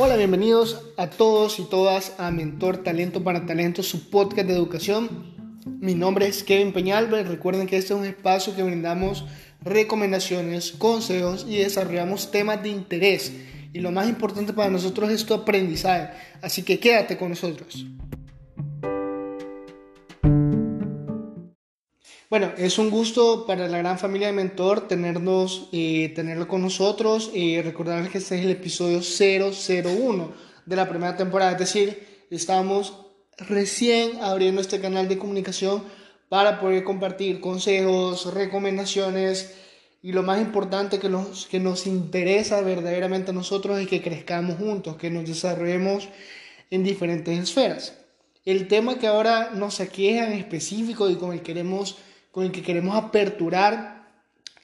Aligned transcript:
Hola, 0.00 0.14
bienvenidos 0.14 0.80
a 0.96 1.10
todos 1.10 1.58
y 1.58 1.64
todas 1.64 2.14
a 2.20 2.30
Mentor 2.30 2.84
Talento 2.84 3.24
para 3.24 3.46
Talento, 3.46 3.82
su 3.82 4.10
podcast 4.10 4.46
de 4.46 4.54
educación. 4.54 5.34
Mi 5.66 5.96
nombre 5.96 6.28
es 6.28 6.44
Kevin 6.44 6.72
Peñalba 6.72 7.20
recuerden 7.24 7.66
que 7.66 7.76
este 7.76 7.94
es 7.94 7.98
un 7.98 8.06
espacio 8.06 8.54
que 8.54 8.62
brindamos 8.62 9.24
recomendaciones, 9.60 10.70
consejos 10.70 11.46
y 11.48 11.56
desarrollamos 11.56 12.30
temas 12.30 12.62
de 12.62 12.68
interés. 12.68 13.32
Y 13.72 13.80
lo 13.80 13.90
más 13.90 14.08
importante 14.08 14.52
para 14.52 14.70
nosotros 14.70 15.10
es 15.10 15.26
tu 15.26 15.34
aprendizaje. 15.34 16.10
Así 16.42 16.62
que 16.62 16.78
quédate 16.78 17.16
con 17.16 17.30
nosotros. 17.30 17.84
Bueno, 22.30 22.52
es 22.58 22.78
un 22.78 22.90
gusto 22.90 23.46
para 23.46 23.68
la 23.68 23.78
gran 23.78 23.98
familia 23.98 24.26
de 24.26 24.34
Mentor 24.34 24.86
tenernos, 24.86 25.70
eh, 25.72 26.12
tenerlo 26.14 26.46
con 26.46 26.60
nosotros. 26.60 27.30
eh, 27.34 27.62
recordarles 27.64 28.10
que 28.10 28.18
este 28.18 28.38
es 28.38 28.44
el 28.44 28.50
episodio 28.50 29.00
001 29.00 30.34
de 30.66 30.76
la 30.76 30.90
primera 30.90 31.16
temporada. 31.16 31.52
Es 31.52 31.58
decir, 31.58 32.26
estamos 32.30 32.92
recién 33.38 34.20
abriendo 34.20 34.60
este 34.60 34.78
canal 34.78 35.08
de 35.08 35.16
comunicación 35.16 35.82
para 36.28 36.60
poder 36.60 36.84
compartir 36.84 37.40
consejos, 37.40 38.34
recomendaciones 38.34 39.54
y 40.02 40.12
lo 40.12 40.22
más 40.22 40.38
importante 40.38 40.98
que 40.98 41.08
nos, 41.08 41.46
que 41.46 41.60
nos 41.60 41.86
interesa 41.86 42.60
verdaderamente 42.60 43.30
a 43.30 43.34
nosotros 43.34 43.80
es 43.80 43.88
que 43.88 44.02
crezcamos 44.02 44.58
juntos, 44.58 44.96
que 44.96 45.08
nos 45.08 45.26
desarrollemos 45.26 46.10
en 46.70 46.84
diferentes 46.84 47.38
esferas. 47.38 47.94
El 48.44 48.68
tema 48.68 48.98
que 48.98 49.06
ahora 49.06 49.50
nos 49.54 49.80
aqueja 49.80 50.26
en 50.26 50.34
específico 50.34 51.08
y 51.08 51.16
con 51.16 51.32
el, 51.32 51.40
queremos, 51.40 51.96
con 52.30 52.44
el 52.44 52.52
que 52.52 52.62
queremos 52.62 52.96
aperturar 52.96 54.06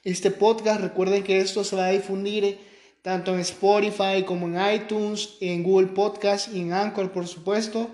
este 0.03 0.31
podcast, 0.31 0.81
recuerden 0.81 1.23
que 1.23 1.39
esto 1.39 1.63
se 1.63 1.75
va 1.75 1.87
a 1.87 1.91
difundir 1.91 2.59
tanto 3.01 3.33
en 3.33 3.39
Spotify 3.41 4.23
como 4.25 4.47
en 4.47 4.75
iTunes, 4.75 5.35
en 5.41 5.63
Google 5.63 5.87
Podcast 5.87 6.53
y 6.53 6.61
en 6.61 6.73
Anchor, 6.73 7.11
por 7.11 7.27
supuesto 7.27 7.89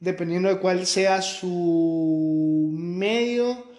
dependiendo 0.00 0.48
de 0.48 0.58
cuál 0.58 0.86
sea 0.86 1.22
su 1.22 2.70
medio 2.72 3.70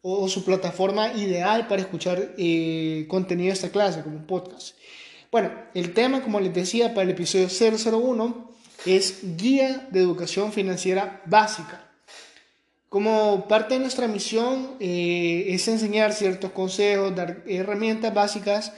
o 0.00 0.28
su 0.28 0.44
plataforma 0.44 1.12
ideal 1.12 1.66
para 1.68 1.82
escuchar 1.82 2.34
eh, 2.38 3.06
contenido 3.08 3.48
de 3.48 3.54
esta 3.54 3.70
clase, 3.70 4.02
como 4.02 4.16
un 4.16 4.26
podcast. 4.26 4.76
Bueno, 5.30 5.52
el 5.74 5.92
tema, 5.92 6.22
como 6.22 6.40
les 6.40 6.54
decía, 6.54 6.94
para 6.94 7.02
el 7.02 7.10
episodio 7.10 7.48
001 7.48 8.50
es 8.86 9.36
Guía 9.36 9.88
de 9.90 10.00
Educación 10.00 10.52
Financiera 10.52 11.22
Básica. 11.26 11.85
Como 12.88 13.48
parte 13.48 13.74
de 13.74 13.80
nuestra 13.80 14.06
misión 14.06 14.76
eh, 14.78 15.46
es 15.48 15.66
enseñar 15.66 16.12
ciertos 16.12 16.52
consejos, 16.52 17.14
dar 17.16 17.42
herramientas 17.46 18.14
básicas 18.14 18.72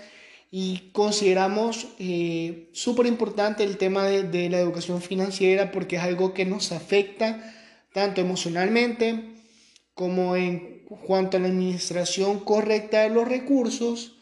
y 0.50 0.90
consideramos 0.92 1.88
eh, 1.98 2.70
súper 2.72 3.06
importante 3.06 3.64
el 3.64 3.76
tema 3.76 4.06
de, 4.06 4.48
la 4.48 4.58
educación 4.58 5.02
financiera 5.02 5.70
porque 5.70 5.96
es 5.96 6.02
algo 6.02 6.32
que 6.32 6.46
nos 6.46 6.72
afecta 6.72 7.54
tanto 7.92 8.22
emocionalmente 8.22 9.34
como 9.92 10.36
en 10.36 10.86
cuanto 11.06 11.36
a 11.36 11.40
la 11.40 11.48
administración 11.48 12.40
correcta 12.40 13.02
de 13.02 13.10
los 13.10 13.28
recursos 13.28 14.16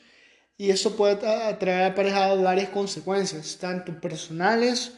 y 0.59 0.71
eso 0.71 0.97
puede 0.97 1.17
traer 1.17 1.93
aparejado 1.93 2.43
varias 2.43 2.71
consecuencias, 2.71 3.59
tanto 3.61 4.01
personales 4.01 4.95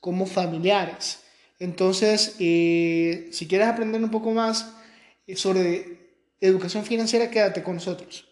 como 0.00 0.26
familiares. 0.26 1.20
Entonces, 1.58 2.36
eh, 2.38 3.28
si 3.32 3.46
quieres 3.46 3.68
aprender 3.68 4.02
un 4.02 4.10
poco 4.10 4.32
más 4.32 4.74
sobre 5.36 6.02
educación 6.40 6.84
financiera, 6.84 7.30
quédate 7.30 7.62
con 7.62 7.74
nosotros. 7.76 8.28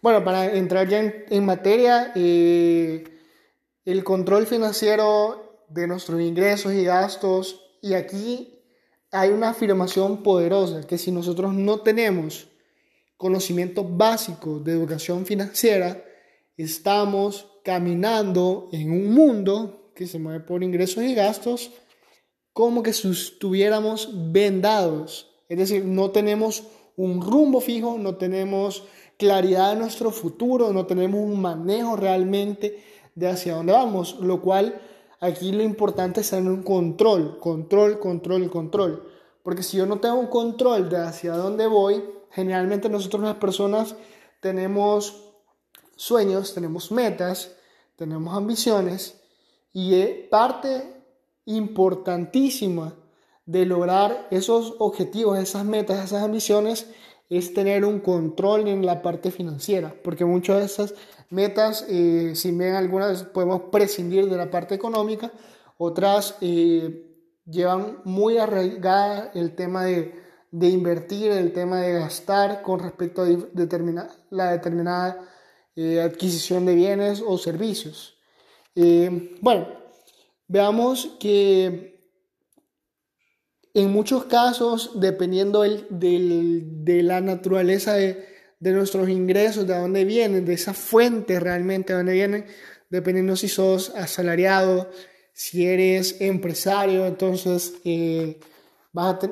Bueno, 0.00 0.24
para 0.24 0.52
entrar 0.52 0.88
ya 0.88 0.98
en, 1.00 1.44
materia, 1.44 2.12
eh, 2.16 3.04
el 3.84 4.02
control 4.02 4.46
financiero 4.48 5.64
de 5.68 5.86
nuestros 5.86 6.20
ingresos 6.20 6.72
y 6.72 6.84
gastos, 6.84 7.60
y 7.80 7.94
aquí 7.94 8.58
hay 9.12 9.30
una 9.30 9.50
afirmación 9.50 10.22
poderosa, 10.24 10.86
que 10.86 10.98
si 10.98 11.12
nosotros 11.12 11.52
no 11.54 11.80
tenemos 11.80 12.48
conocimiento 13.16 13.84
básico 13.84 14.58
de 14.58 14.72
educación 14.72 15.24
financiera, 15.24 16.02
estamos 16.56 17.48
caminando 17.62 18.68
en 18.72 18.90
un 18.90 19.14
mundo 19.14 19.81
que 19.94 20.06
se 20.06 20.18
mueve 20.18 20.40
por 20.40 20.62
ingresos 20.62 21.02
y 21.04 21.14
gastos 21.14 21.70
como 22.52 22.82
que 22.82 22.92
si 22.92 23.10
estuviéramos 23.10 24.10
vendados. 24.32 25.30
Es 25.48 25.58
decir, 25.58 25.84
no 25.84 26.10
tenemos 26.10 26.64
un 26.96 27.20
rumbo 27.20 27.60
fijo, 27.60 27.98
no 27.98 28.16
tenemos 28.16 28.84
claridad 29.18 29.72
de 29.72 29.80
nuestro 29.80 30.10
futuro, 30.10 30.72
no 30.72 30.86
tenemos 30.86 31.20
un 31.20 31.40
manejo 31.40 31.96
realmente 31.96 32.82
de 33.14 33.28
hacia 33.28 33.54
dónde 33.54 33.72
vamos, 33.72 34.18
lo 34.20 34.40
cual 34.42 34.80
aquí 35.20 35.52
lo 35.52 35.62
importante 35.62 36.20
es 36.20 36.30
tener 36.30 36.50
un 36.50 36.62
control, 36.62 37.38
control, 37.38 37.98
control, 37.98 38.50
control. 38.50 39.08
Porque 39.42 39.62
si 39.62 39.76
yo 39.76 39.86
no 39.86 39.98
tengo 40.00 40.16
un 40.16 40.26
control 40.26 40.88
de 40.88 40.98
hacia 40.98 41.32
dónde 41.34 41.66
voy, 41.66 42.02
generalmente 42.30 42.88
nosotros 42.88 43.22
las 43.22 43.36
personas 43.36 43.96
tenemos 44.40 45.30
sueños, 45.96 46.54
tenemos 46.54 46.90
metas, 46.92 47.56
tenemos 47.96 48.34
ambiciones 48.34 49.21
y 49.72 49.94
parte 50.30 51.02
importantísima 51.44 52.94
de 53.46 53.66
lograr 53.66 54.28
esos 54.30 54.76
objetivos, 54.78 55.38
esas 55.38 55.64
metas, 55.64 56.04
esas 56.04 56.22
ambiciones 56.22 56.86
es 57.28 57.54
tener 57.54 57.84
un 57.84 58.00
control 58.00 58.68
en 58.68 58.84
la 58.84 59.00
parte 59.00 59.30
financiera, 59.30 59.94
porque 60.04 60.24
muchas 60.24 60.58
de 60.58 60.64
esas 60.66 60.94
metas, 61.30 61.86
eh, 61.88 62.32
si 62.34 62.52
bien 62.52 62.74
algunas 62.74 63.22
podemos 63.24 63.62
prescindir 63.72 64.28
de 64.28 64.36
la 64.36 64.50
parte 64.50 64.74
económica, 64.74 65.32
otras 65.78 66.36
eh, 66.42 67.06
llevan 67.46 67.98
muy 68.04 68.36
arraigada 68.36 69.32
el 69.34 69.54
tema 69.54 69.84
de, 69.84 70.14
de, 70.50 70.68
invertir, 70.68 71.32
el 71.32 71.52
tema 71.52 71.80
de 71.80 71.94
gastar 71.94 72.60
con 72.62 72.80
respecto 72.80 73.22
a 73.22 73.28
la 74.30 74.50
determinada 74.50 75.18
eh, 75.74 76.02
adquisición 76.02 76.66
de 76.66 76.74
bienes 76.74 77.24
o 77.26 77.38
servicios. 77.38 78.11
Bueno, 78.74 79.68
veamos 80.48 81.16
que 81.18 81.92
en 83.74 83.90
muchos 83.90 84.24
casos, 84.24 85.00
dependiendo 85.00 85.62
de 85.62 87.00
la 87.02 87.20
naturaleza 87.20 87.94
de, 87.94 88.28
nuestros 88.60 89.08
ingresos, 89.08 89.66
de 89.66 89.78
dónde 89.78 90.04
vienen, 90.04 90.44
de 90.44 90.54
esa 90.54 90.74
fuente 90.74 91.40
realmente 91.40 91.92
de 91.92 91.98
dónde 91.98 92.12
vienen, 92.12 92.46
dependiendo 92.90 93.34
si 93.34 93.48
sos 93.48 93.90
asalariado, 93.96 94.90
si 95.32 95.66
eres 95.66 96.20
empresario, 96.20 97.06
entonces 97.06 97.74
eh, 97.84 98.38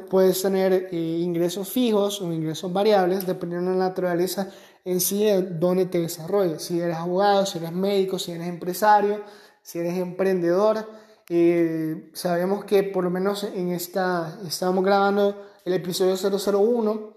puedes 0.08 0.40
tener 0.40 0.88
eh, 0.90 0.96
ingresos 0.96 1.68
fijos 1.68 2.22
o 2.22 2.32
ingresos 2.32 2.72
variables, 2.72 3.26
dependiendo 3.26 3.70
de 3.72 3.76
la 3.76 3.88
naturaleza 3.88 4.50
en 4.84 5.00
sí 5.00 5.24
de 5.24 5.42
dónde 5.42 5.86
te 5.86 6.00
desarrolles. 6.00 6.62
Si 6.62 6.80
eres 6.80 6.96
abogado, 6.96 7.46
si 7.46 7.58
eres 7.58 7.72
médico, 7.72 8.18
si 8.18 8.32
eres 8.32 8.48
empresario, 8.48 9.22
si 9.62 9.78
eres 9.78 9.98
emprendedor. 9.98 10.88
Eh, 11.28 12.10
sabemos 12.12 12.64
que 12.64 12.82
por 12.82 13.04
lo 13.04 13.10
menos 13.10 13.44
en 13.44 13.70
esta, 13.70 14.40
estamos 14.46 14.84
grabando 14.84 15.46
el 15.64 15.72
episodio 15.74 16.16
001 16.16 17.16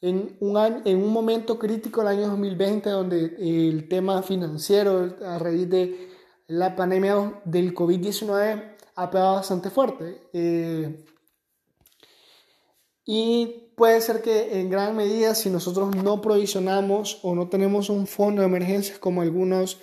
en 0.00 0.36
un, 0.40 0.56
en 0.84 1.02
un 1.02 1.12
momento 1.12 1.58
crítico 1.58 2.00
del 2.00 2.18
año 2.18 2.28
2020 2.28 2.88
donde 2.88 3.36
el 3.38 3.88
tema 3.88 4.22
financiero 4.22 5.16
a 5.26 5.38
raíz 5.38 5.68
de 5.68 6.08
la 6.46 6.74
pandemia 6.76 7.42
del 7.44 7.74
COVID-19 7.74 8.76
ha 8.94 9.10
pegado 9.10 9.34
bastante 9.34 9.70
fuerte. 9.70 10.28
Eh, 10.32 11.04
y 13.04 13.67
puede 13.78 14.02
ser 14.02 14.20
que 14.20 14.60
en 14.60 14.68
gran 14.68 14.94
medida 14.94 15.34
si 15.34 15.48
nosotros 15.48 15.96
no 15.96 16.20
provisionamos 16.20 17.20
o 17.22 17.34
no 17.34 17.48
tenemos 17.48 17.88
un 17.88 18.06
fondo 18.06 18.42
de 18.42 18.48
emergencias 18.48 18.98
como 18.98 19.22
algunos 19.22 19.80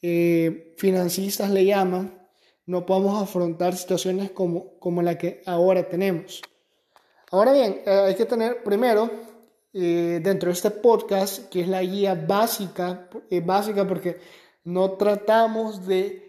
eh, 0.00 0.74
financistas 0.78 1.50
le 1.50 1.66
llaman, 1.66 2.26
no 2.64 2.86
podemos 2.86 3.22
afrontar 3.22 3.76
situaciones 3.76 4.30
como, 4.30 4.78
como 4.78 5.02
la 5.02 5.18
que 5.18 5.42
ahora 5.44 5.86
tenemos. 5.88 6.40
Ahora 7.30 7.52
bien, 7.52 7.82
eh, 7.84 7.90
hay 7.90 8.14
que 8.14 8.24
tener 8.24 8.62
primero 8.62 9.10
eh, 9.72 10.20
dentro 10.22 10.48
de 10.48 10.52
este 10.52 10.70
podcast, 10.70 11.48
que 11.48 11.62
es 11.62 11.68
la 11.68 11.82
guía 11.82 12.14
básica, 12.14 13.08
eh, 13.28 13.40
básica 13.40 13.86
porque 13.86 14.18
no 14.62 14.92
tratamos 14.92 15.84
de 15.86 16.22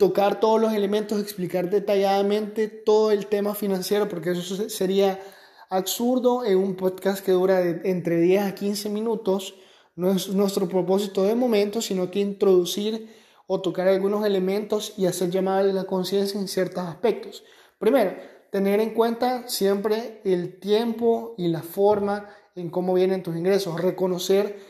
tocar 0.00 0.40
todos 0.40 0.58
los 0.58 0.72
elementos, 0.72 1.20
explicar 1.20 1.68
detalladamente 1.68 2.68
todo 2.68 3.10
el 3.10 3.26
tema 3.26 3.54
financiero, 3.54 4.08
porque 4.08 4.30
eso 4.30 4.70
sería 4.70 5.20
absurdo 5.68 6.42
en 6.42 6.56
un 6.56 6.74
podcast 6.74 7.22
que 7.22 7.32
dura 7.32 7.60
entre 7.60 8.18
10 8.18 8.44
a 8.44 8.54
15 8.54 8.88
minutos. 8.88 9.56
No 9.96 10.10
es 10.10 10.30
nuestro 10.30 10.66
propósito 10.70 11.22
de 11.24 11.34
momento, 11.34 11.82
sino 11.82 12.10
que 12.10 12.20
introducir 12.20 13.14
o 13.46 13.60
tocar 13.60 13.88
algunos 13.88 14.24
elementos 14.24 14.94
y 14.96 15.04
hacer 15.04 15.28
llamar 15.28 15.66
la 15.66 15.84
conciencia 15.84 16.40
en 16.40 16.48
ciertos 16.48 16.82
aspectos. 16.82 17.44
Primero, 17.78 18.16
tener 18.50 18.80
en 18.80 18.94
cuenta 18.94 19.48
siempre 19.48 20.22
el 20.24 20.58
tiempo 20.60 21.34
y 21.36 21.48
la 21.48 21.62
forma 21.62 22.30
en 22.56 22.70
cómo 22.70 22.94
vienen 22.94 23.22
tus 23.22 23.36
ingresos, 23.36 23.78
reconocer 23.78 24.60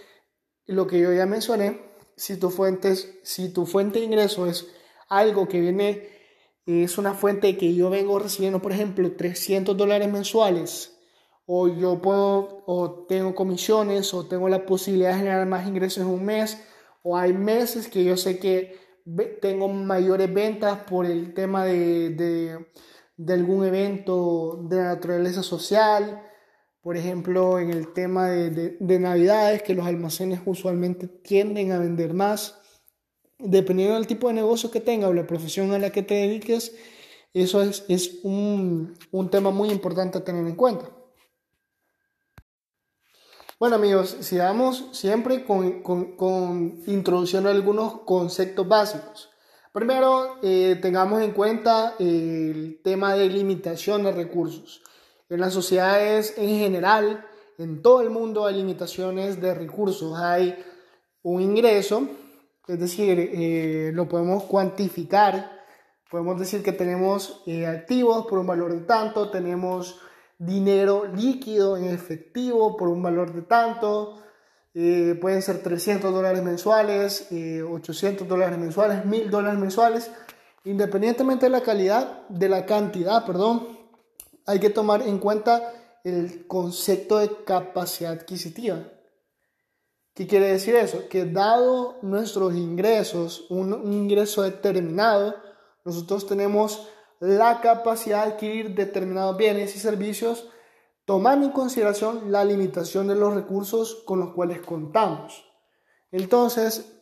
lo 0.66 0.88
que 0.88 0.98
yo 0.98 1.12
ya 1.12 1.26
mencioné, 1.26 1.82
si 2.16 2.36
tu, 2.36 2.50
fuentes, 2.50 3.20
si 3.22 3.52
tu 3.52 3.64
fuente 3.64 4.00
de 4.00 4.06
ingreso 4.06 4.46
es 4.46 4.66
algo 5.10 5.46
que 5.48 5.60
viene, 5.60 6.08
es 6.64 6.96
una 6.96 7.12
fuente 7.14 7.58
que 7.58 7.74
yo 7.74 7.90
vengo 7.90 8.18
recibiendo, 8.18 8.62
por 8.62 8.72
ejemplo, 8.72 9.12
300 9.12 9.76
dólares 9.76 10.10
mensuales, 10.10 10.96
o 11.44 11.68
yo 11.68 12.00
puedo, 12.00 12.62
o 12.66 13.06
tengo 13.08 13.34
comisiones, 13.34 14.14
o 14.14 14.26
tengo 14.26 14.48
la 14.48 14.64
posibilidad 14.64 15.10
de 15.10 15.18
generar 15.18 15.46
más 15.46 15.66
ingresos 15.66 16.04
en 16.04 16.10
un 16.10 16.24
mes, 16.24 16.62
o 17.02 17.16
hay 17.16 17.32
meses 17.32 17.88
que 17.88 18.04
yo 18.04 18.16
sé 18.16 18.38
que 18.38 18.78
tengo 19.40 19.68
mayores 19.68 20.32
ventas 20.32 20.78
por 20.84 21.06
el 21.06 21.34
tema 21.34 21.64
de, 21.64 22.10
de, 23.16 23.32
algún 23.32 23.64
evento 23.64 24.60
de 24.68 24.76
naturaleza 24.82 25.42
social, 25.42 26.22
por 26.82 26.96
ejemplo, 26.96 27.58
en 27.58 27.70
el 27.70 27.92
tema 27.92 28.28
de, 28.28 28.76
de, 28.78 28.98
Navidades, 29.00 29.62
que 29.62 29.74
los 29.74 29.86
almacenes 29.86 30.40
usualmente 30.46 31.08
tienden 31.08 31.72
a 31.72 31.78
vender 31.78 32.14
más. 32.14 32.59
Dependiendo 33.42 33.94
del 33.94 34.06
tipo 34.06 34.28
de 34.28 34.34
negocio 34.34 34.70
que 34.70 34.80
tenga 34.80 35.08
o 35.08 35.14
la 35.14 35.26
profesión 35.26 35.72
a 35.72 35.78
la 35.78 35.90
que 35.90 36.02
te 36.02 36.14
dediques, 36.14 36.74
eso 37.32 37.62
es, 37.62 37.84
es 37.88 38.20
un, 38.22 38.96
un 39.10 39.30
tema 39.30 39.50
muy 39.50 39.70
importante 39.70 40.18
a 40.18 40.24
tener 40.24 40.46
en 40.46 40.56
cuenta. 40.56 40.90
Bueno 43.58 43.76
amigos, 43.76 44.16
sigamos 44.20 44.86
siempre 44.92 45.44
con, 45.44 45.82
con, 45.82 46.16
con 46.16 46.82
introduciendo 46.86 47.50
algunos 47.50 48.00
conceptos 48.02 48.66
básicos. 48.66 49.30
Primero, 49.72 50.38
eh, 50.42 50.78
tengamos 50.80 51.22
en 51.22 51.32
cuenta 51.32 51.94
el 51.98 52.80
tema 52.82 53.14
de 53.14 53.28
limitación 53.28 54.02
de 54.02 54.12
recursos. 54.12 54.82
En 55.28 55.40
las 55.40 55.52
sociedades 55.52 56.34
en 56.36 56.58
general, 56.58 57.24
en 57.58 57.82
todo 57.82 58.00
el 58.00 58.10
mundo 58.10 58.46
hay 58.46 58.56
limitaciones 58.56 59.40
de 59.40 59.54
recursos. 59.54 60.18
Hay 60.18 60.56
un 61.22 61.42
ingreso, 61.42 62.08
es 62.70 62.78
decir, 62.78 63.18
eh, 63.18 63.90
lo 63.92 64.08
podemos 64.08 64.44
cuantificar. 64.44 65.60
Podemos 66.10 66.38
decir 66.38 66.62
que 66.62 66.72
tenemos 66.72 67.42
eh, 67.46 67.66
activos 67.66 68.26
por 68.26 68.38
un 68.38 68.46
valor 68.46 68.72
de 68.74 68.80
tanto, 68.80 69.30
tenemos 69.30 70.00
dinero 70.38 71.04
líquido 71.06 71.76
en 71.76 71.84
efectivo 71.84 72.76
por 72.76 72.88
un 72.88 73.02
valor 73.02 73.32
de 73.32 73.42
tanto. 73.42 74.22
Eh, 74.72 75.18
pueden 75.20 75.42
ser 75.42 75.62
300 75.62 76.12
dólares 76.12 76.42
mensuales, 76.42 77.28
800 77.30 78.24
eh, 78.24 78.28
dólares 78.28 78.58
mensuales, 78.58 79.04
1000 79.04 79.30
dólares 79.30 79.58
mensuales. 79.58 80.10
Independientemente 80.64 81.46
de 81.46 81.50
la 81.50 81.62
calidad, 81.62 82.28
de 82.28 82.48
la 82.48 82.66
cantidad, 82.66 83.24
perdón, 83.24 83.78
hay 84.46 84.60
que 84.60 84.70
tomar 84.70 85.02
en 85.02 85.18
cuenta 85.18 85.72
el 86.04 86.46
concepto 86.46 87.18
de 87.18 87.44
capacidad 87.44 88.12
adquisitiva. 88.12 88.84
¿Qué 90.20 90.26
quiere 90.26 90.48
decir 90.48 90.74
eso? 90.74 91.08
Que 91.08 91.24
dado 91.24 91.96
nuestros 92.02 92.54
ingresos, 92.54 93.46
un 93.48 93.90
ingreso 93.90 94.42
determinado, 94.42 95.34
nosotros 95.82 96.26
tenemos 96.26 96.86
la 97.20 97.62
capacidad 97.62 98.26
de 98.26 98.32
adquirir 98.32 98.74
determinados 98.74 99.38
bienes 99.38 99.74
y 99.74 99.78
servicios, 99.78 100.46
tomando 101.06 101.46
en 101.46 101.52
consideración 101.52 102.30
la 102.30 102.44
limitación 102.44 103.08
de 103.08 103.14
los 103.14 103.34
recursos 103.34 104.02
con 104.04 104.20
los 104.20 104.34
cuales 104.34 104.60
contamos. 104.60 105.42
Entonces, 106.12 107.00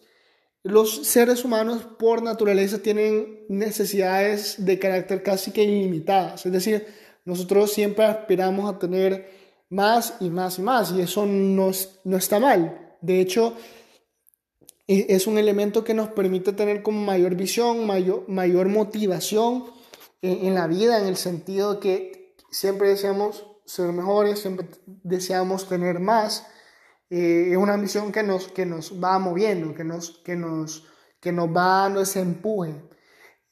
los 0.62 1.04
seres 1.04 1.44
humanos 1.44 1.82
por 1.98 2.22
naturaleza 2.22 2.78
tienen 2.78 3.46
necesidades 3.48 4.64
de 4.64 4.78
carácter 4.78 5.24
casi 5.24 5.50
que 5.50 5.64
ilimitadas, 5.64 6.46
es 6.46 6.52
decir, 6.52 6.86
nosotros 7.24 7.72
siempre 7.72 8.04
aspiramos 8.04 8.72
a 8.72 8.78
tener 8.78 9.28
más 9.70 10.18
y 10.20 10.30
más 10.30 10.60
y 10.60 10.62
más, 10.62 10.92
y 10.92 11.00
eso 11.00 11.26
no, 11.26 11.72
no 12.04 12.16
está 12.16 12.38
mal. 12.38 12.84
De 13.00 13.20
hecho, 13.20 13.56
e, 14.86 15.06
es 15.10 15.26
un 15.26 15.38
elemento 15.38 15.84
que 15.84 15.94
nos 15.94 16.08
permite 16.08 16.52
tener 16.52 16.82
como 16.82 17.00
mayor 17.00 17.34
visión, 17.34 17.86
mayor, 17.86 18.28
mayor 18.28 18.68
motivación 18.68 19.64
en, 20.22 20.54
la 20.54 20.66
vida, 20.66 20.98
en 20.98 21.06
el 21.06 21.16
sentido 21.16 21.78
que 21.78 22.34
siempre 22.50 22.88
deseamos 22.88 23.46
ser 23.64 23.92
mejores, 23.92 24.40
siempre 24.40 24.66
deseamos 24.86 25.68
tener 25.68 26.00
más. 26.00 26.46
Eh, 27.10 27.48
es 27.50 27.56
una 27.56 27.76
misión 27.76 28.10
que 28.12 28.22
nos, 28.22 28.48
que 28.48 28.66
nos 28.66 28.92
va 29.02 29.18
moviendo, 29.18 29.74
que 29.74 29.84
nos, 29.84 30.18
que, 30.24 30.36
nos, 30.36 30.88
que 31.20 31.32
nos 31.32 31.48
va 31.48 31.82
dando 31.82 32.00
ese 32.00 32.20
empuje. 32.20 32.74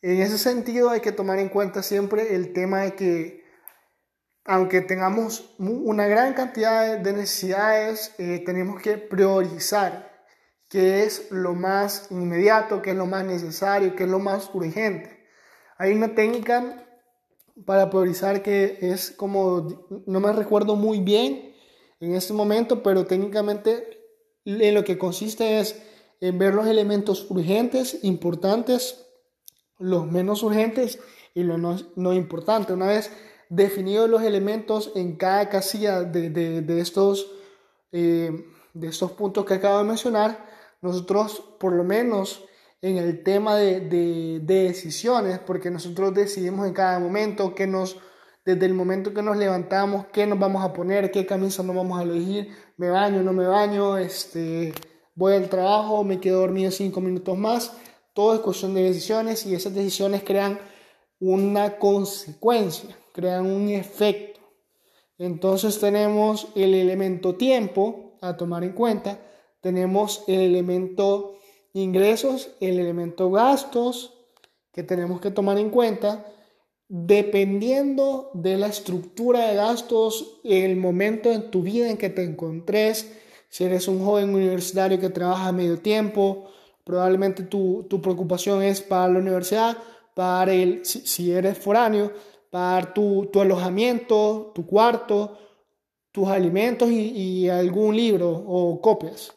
En 0.02 0.20
ese 0.20 0.38
sentido 0.38 0.90
hay 0.90 1.00
que 1.00 1.12
tomar 1.12 1.38
en 1.38 1.48
cuenta 1.48 1.82
siempre 1.82 2.34
el 2.34 2.52
tema 2.52 2.82
de 2.82 2.94
que 2.94 3.45
aunque 4.46 4.80
tengamos 4.80 5.54
una 5.58 6.06
gran 6.06 6.34
cantidad 6.34 6.98
de 6.98 7.12
necesidades, 7.12 8.14
eh, 8.18 8.42
tenemos 8.46 8.80
que 8.80 8.96
priorizar 8.96 10.24
qué 10.68 11.02
es 11.02 11.30
lo 11.30 11.54
más 11.54 12.08
inmediato, 12.10 12.80
qué 12.80 12.90
es 12.90 12.96
lo 12.96 13.06
más 13.06 13.24
necesario, 13.24 13.94
qué 13.96 14.04
es 14.04 14.10
lo 14.10 14.18
más 14.18 14.50
urgente. 14.54 15.24
Hay 15.78 15.92
una 15.92 16.14
técnica 16.14 16.86
para 17.64 17.90
priorizar 17.90 18.42
que 18.42 18.78
es 18.80 19.10
como, 19.10 20.02
no 20.06 20.20
me 20.20 20.32
recuerdo 20.32 20.76
muy 20.76 21.00
bien 21.00 21.54
en 22.00 22.14
este 22.14 22.32
momento, 22.32 22.82
pero 22.82 23.06
técnicamente 23.06 24.00
en 24.44 24.74
lo 24.74 24.84
que 24.84 24.98
consiste 24.98 25.58
es 25.58 25.82
en 26.20 26.38
ver 26.38 26.54
los 26.54 26.66
elementos 26.66 27.30
urgentes, 27.30 27.98
importantes, 28.02 29.06
los 29.78 30.06
menos 30.10 30.42
urgentes 30.42 30.98
y 31.34 31.42
los 31.42 31.86
no, 31.96 32.12
importantes. 32.14 32.74
Una 32.74 32.86
vez 32.86 33.10
definidos 33.48 34.08
los 34.08 34.22
elementos 34.22 34.92
en 34.94 35.16
cada 35.16 35.48
casilla 35.48 36.02
de, 36.02 36.64
estos, 36.80 37.30
eh, 37.92 38.46
de 38.74 38.88
estos 38.88 39.12
puntos 39.12 39.44
que 39.44 39.54
acabo 39.54 39.78
de 39.78 39.84
mencionar, 39.84 40.46
nosotros 40.82 41.42
por 41.58 41.72
lo 41.72 41.84
menos 41.84 42.44
en 42.82 42.98
el 42.98 43.22
tema 43.22 43.56
de, 43.56 43.80
de, 43.80 44.40
decisiones, 44.40 45.38
porque 45.38 45.70
nosotros 45.70 46.14
decidimos 46.14 46.66
en 46.66 46.74
cada 46.74 46.98
momento 46.98 47.54
que 47.54 47.66
nos, 47.66 47.98
desde 48.44 48.66
el 48.66 48.74
momento 48.74 49.14
que 49.14 49.22
nos 49.22 49.36
levantamos, 49.36 50.06
qué 50.12 50.26
nos 50.26 50.38
vamos 50.38 50.64
a 50.64 50.72
poner, 50.72 51.10
qué 51.10 51.26
camisa 51.26 51.62
nos 51.62 51.74
vamos 51.74 51.98
a 51.98 52.02
elegir, 52.02 52.50
me 52.76 52.90
baño, 52.90 53.22
no 53.22 53.32
me 53.32 53.46
baño, 53.46 53.96
este, 53.96 54.72
voy 55.14 55.34
al 55.34 55.48
trabajo, 55.48 56.04
me 56.04 56.20
quedo 56.20 56.40
dormido 56.40 56.70
cinco 56.70 57.00
minutos 57.00 57.36
más, 57.36 57.72
todo 58.12 58.34
es 58.34 58.40
cuestión 58.40 58.74
de 58.74 58.82
decisiones 58.82 59.46
y 59.46 59.54
esas 59.54 59.74
decisiones 59.74 60.22
crean 60.22 60.58
una 61.18 61.78
consecuencia, 61.78 62.96
crean 63.16 63.46
un 63.46 63.70
efecto. 63.70 64.40
Entonces 65.16 65.80
tenemos 65.80 66.48
el 66.54 66.74
elemento 66.74 67.36
tiempo 67.36 68.18
a 68.20 68.36
tomar 68.36 68.62
en 68.62 68.72
cuenta, 68.72 69.18
tenemos 69.62 70.22
el 70.26 70.40
elemento 70.40 71.38
ingresos, 71.72 72.50
el 72.60 72.78
elemento 72.78 73.30
gastos 73.30 74.12
que 74.70 74.82
tenemos 74.82 75.22
que 75.22 75.30
tomar 75.30 75.56
en 75.56 75.70
cuenta, 75.70 76.26
dependiendo 76.88 78.30
de 78.34 78.58
la 78.58 78.66
estructura 78.66 79.48
de 79.48 79.56
gastos, 79.56 80.38
el 80.44 80.76
momento 80.76 81.32
en 81.32 81.50
tu 81.50 81.62
vida 81.62 81.88
en 81.88 81.96
que 81.96 82.10
te 82.10 82.22
encontres, 82.22 83.10
si 83.48 83.64
eres 83.64 83.88
un 83.88 84.04
joven 84.04 84.34
universitario 84.34 85.00
que 85.00 85.08
trabaja 85.08 85.48
a 85.48 85.52
medio 85.52 85.78
tiempo, 85.78 86.50
probablemente 86.84 87.44
tu, 87.44 87.88
preocupación 88.02 88.62
es 88.62 88.82
para 88.82 89.10
la 89.10 89.20
universidad, 89.20 89.78
para 90.14 90.52
el, 90.52 90.84
si, 90.84 91.32
eres 91.32 91.56
foráneo, 91.56 92.12
para 92.50 92.92
tu, 92.92 93.26
tu, 93.32 93.40
alojamiento, 93.40 94.52
tu 94.54 94.66
cuarto, 94.66 95.38
tus 96.12 96.28
alimentos 96.28 96.90
y, 96.90 97.10
y 97.10 97.48
algún 97.48 97.96
libro 97.96 98.30
o 98.30 98.80
copias. 98.80 99.32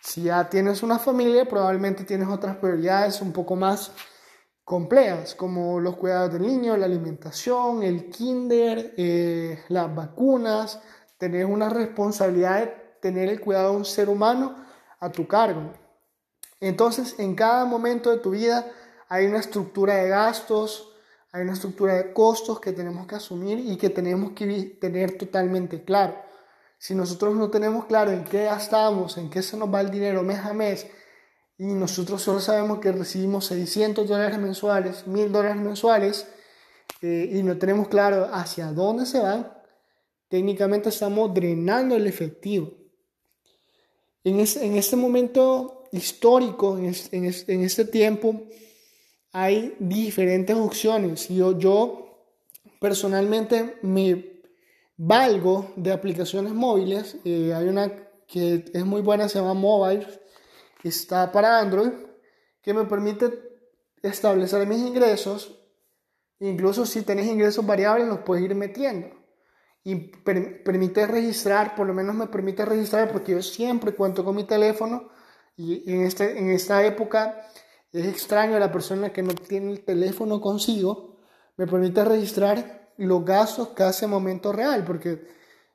Si 0.00 0.22
ya 0.22 0.48
tienes 0.48 0.82
una 0.82 0.98
familia, 0.98 1.48
probablemente 1.48 2.04
tienes 2.04 2.28
otras 2.28 2.56
prioridades 2.56 3.20
un 3.20 3.32
poco 3.32 3.56
más 3.56 3.92
complejas, 4.66 5.36
como 5.36 5.78
los 5.78 5.96
cuidados 5.96 6.32
del 6.32 6.42
niño, 6.42 6.76
la 6.76 6.86
alimentación, 6.86 7.84
el 7.84 8.10
kinder, 8.10 8.94
eh, 8.96 9.62
las 9.68 9.94
vacunas, 9.94 10.80
tener 11.18 11.46
una 11.46 11.68
responsabilidad 11.68 12.60
de 12.60 12.66
tener 13.00 13.28
el 13.28 13.40
cuidado 13.40 13.70
de 13.70 13.76
un 13.76 13.84
ser 13.84 14.08
humano 14.08 14.56
a 14.98 15.10
tu 15.10 15.28
cargo. 15.28 15.72
Entonces, 16.58 17.14
en 17.18 17.36
cada 17.36 17.64
momento 17.64 18.10
de 18.10 18.18
tu 18.18 18.30
vida 18.30 18.66
hay 19.08 19.26
una 19.26 19.38
estructura 19.38 19.94
de 19.94 20.08
gastos, 20.08 20.85
hay 21.36 21.42
una 21.42 21.52
estructura 21.52 21.94
de 21.94 22.14
costos 22.14 22.60
que 22.60 22.72
tenemos 22.72 23.06
que 23.06 23.16
asumir 23.16 23.58
y 23.58 23.76
que 23.76 23.90
tenemos 23.90 24.32
que 24.32 24.76
tener 24.80 25.18
totalmente 25.18 25.84
claro. 25.84 26.16
Si 26.78 26.94
nosotros 26.94 27.34
no 27.34 27.50
tenemos 27.50 27.84
claro 27.84 28.10
en 28.10 28.24
qué 28.24 28.44
gastamos, 28.44 29.18
en 29.18 29.28
qué 29.28 29.42
se 29.42 29.58
nos 29.58 29.72
va 29.72 29.82
el 29.82 29.90
dinero 29.90 30.22
mes 30.22 30.38
a 30.38 30.54
mes, 30.54 30.86
y 31.58 31.66
nosotros 31.66 32.22
solo 32.22 32.40
sabemos 32.40 32.78
que 32.78 32.90
recibimos 32.90 33.44
600 33.46 34.08
dólares 34.08 34.38
mensuales, 34.38 35.06
1000 35.06 35.30
dólares 35.30 35.58
mensuales, 35.58 36.26
eh, 37.02 37.30
y 37.34 37.42
no 37.42 37.58
tenemos 37.58 37.88
claro 37.88 38.30
hacia 38.32 38.72
dónde 38.72 39.04
se 39.04 39.20
van, 39.20 39.52
técnicamente 40.28 40.88
estamos 40.88 41.34
drenando 41.34 41.96
el 41.96 42.06
efectivo. 42.06 42.72
En, 44.24 44.40
en 44.40 44.76
este 44.76 44.96
momento 44.96 45.84
histórico, 45.92 46.78
en, 46.78 46.94
en, 47.12 47.60
este 47.62 47.84
tiempo, 47.84 48.40
hay 49.38 49.76
diferentes 49.78 50.56
opciones. 50.56 51.28
Yo, 51.28 51.58
yo 51.58 52.24
personalmente 52.80 53.76
me 53.82 54.40
valgo 54.96 55.74
de 55.76 55.92
aplicaciones 55.92 56.54
móviles. 56.54 57.18
Eh, 57.22 57.52
hay 57.52 57.68
una 57.68 57.92
que 58.26 58.64
es 58.72 58.86
muy 58.86 59.02
buena, 59.02 59.28
se 59.28 59.38
llama 59.38 59.52
Mobile, 59.52 60.06
está 60.82 61.30
para 61.32 61.60
Android, 61.60 61.90
que 62.62 62.72
me 62.72 62.86
permite 62.86 63.26
establecer 64.02 64.66
mis 64.66 64.78
ingresos. 64.78 65.60
Incluso 66.40 66.86
si 66.86 67.02
tenés 67.02 67.26
ingresos 67.26 67.66
variables, 67.66 68.08
los 68.08 68.20
puedes 68.20 68.42
ir 68.42 68.54
metiendo. 68.54 69.08
Y 69.84 69.96
permite 70.64 71.06
registrar, 71.06 71.74
por 71.74 71.86
lo 71.86 71.92
menos 71.92 72.14
me 72.14 72.26
permite 72.26 72.64
registrar, 72.64 73.12
porque 73.12 73.32
yo 73.32 73.42
siempre 73.42 73.94
cuento 73.94 74.24
con 74.24 74.34
mi 74.34 74.44
teléfono. 74.44 75.10
Y 75.58 75.92
en, 75.92 76.04
este, 76.06 76.38
en 76.38 76.48
esta 76.48 76.82
época 76.86 77.46
es 77.92 78.06
extraño 78.06 78.58
la 78.58 78.72
persona 78.72 79.12
que 79.12 79.22
no 79.22 79.34
tiene 79.34 79.72
el 79.72 79.84
teléfono 79.84 80.40
consigo. 80.40 81.16
Me 81.56 81.66
permite 81.66 82.04
registrar 82.04 82.92
los 82.96 83.24
gastos 83.24 83.68
casi 83.68 84.04
a 84.04 84.08
momento 84.08 84.52
real, 84.52 84.84
porque 84.84 85.26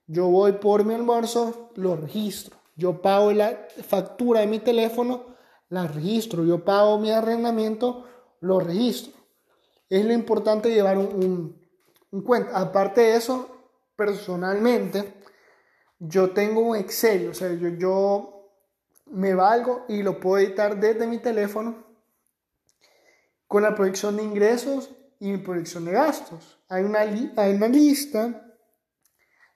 yo 0.07 0.27
voy 0.27 0.53
por 0.53 0.85
mi 0.85 0.93
almuerzo, 0.93 1.71
lo 1.75 1.95
registro. 1.95 2.57
Yo 2.75 3.01
pago 3.01 3.31
la 3.31 3.67
factura 3.87 4.41
de 4.41 4.47
mi 4.47 4.59
teléfono, 4.59 5.35
la 5.69 5.87
registro. 5.87 6.43
Yo 6.43 6.63
pago 6.63 6.99
mi 6.99 7.11
arrendamiento, 7.11 8.05
lo 8.39 8.59
registro. 8.59 9.13
Es 9.89 10.05
lo 10.05 10.13
importante 10.13 10.73
llevar 10.73 10.97
un, 10.97 11.59
un, 12.11 12.21
cuenta. 12.23 12.59
Aparte 12.59 13.01
de 13.01 13.15
eso, 13.15 13.49
personalmente, 13.95 15.13
yo 15.99 16.31
tengo 16.31 16.61
un 16.61 16.75
Excel, 16.75 17.29
o 17.29 17.33
sea, 17.33 17.53
yo, 17.53 17.69
yo 17.69 18.49
me 19.07 19.33
valgo 19.33 19.85
y 19.87 20.01
lo 20.01 20.19
puedo 20.19 20.37
editar 20.37 20.79
desde 20.79 21.07
mi 21.07 21.19
teléfono 21.19 21.90
con 23.51 23.63
la 23.63 23.75
proyección 23.75 24.15
de 24.15 24.23
ingresos 24.23 24.91
y 25.19 25.35
proyección 25.35 25.83
de 25.83 25.91
gastos. 25.91 26.57
Hay 26.69 26.85
una, 26.85 26.99
hay 27.01 27.53
una 27.53 27.67
lista 27.67 28.49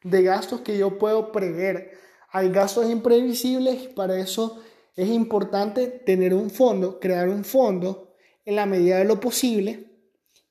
de 0.04 0.22
gastos 0.22 0.60
que 0.60 0.78
yo 0.78 0.98
puedo 0.98 1.32
prever. 1.32 1.98
Hay 2.30 2.50
gastos 2.50 2.90
imprevisibles 2.90 3.88
para 3.88 4.20
eso 4.20 4.62
es 4.98 5.08
importante 5.08 5.88
tener 5.88 6.34
un 6.34 6.50
fondo, 6.50 7.00
crear 7.00 7.30
un 7.30 7.46
fondo 7.46 8.18
en 8.44 8.58
la 8.58 8.66
medida 8.66 8.98
de 8.98 9.06
lo 9.06 9.18
posible 9.22 9.86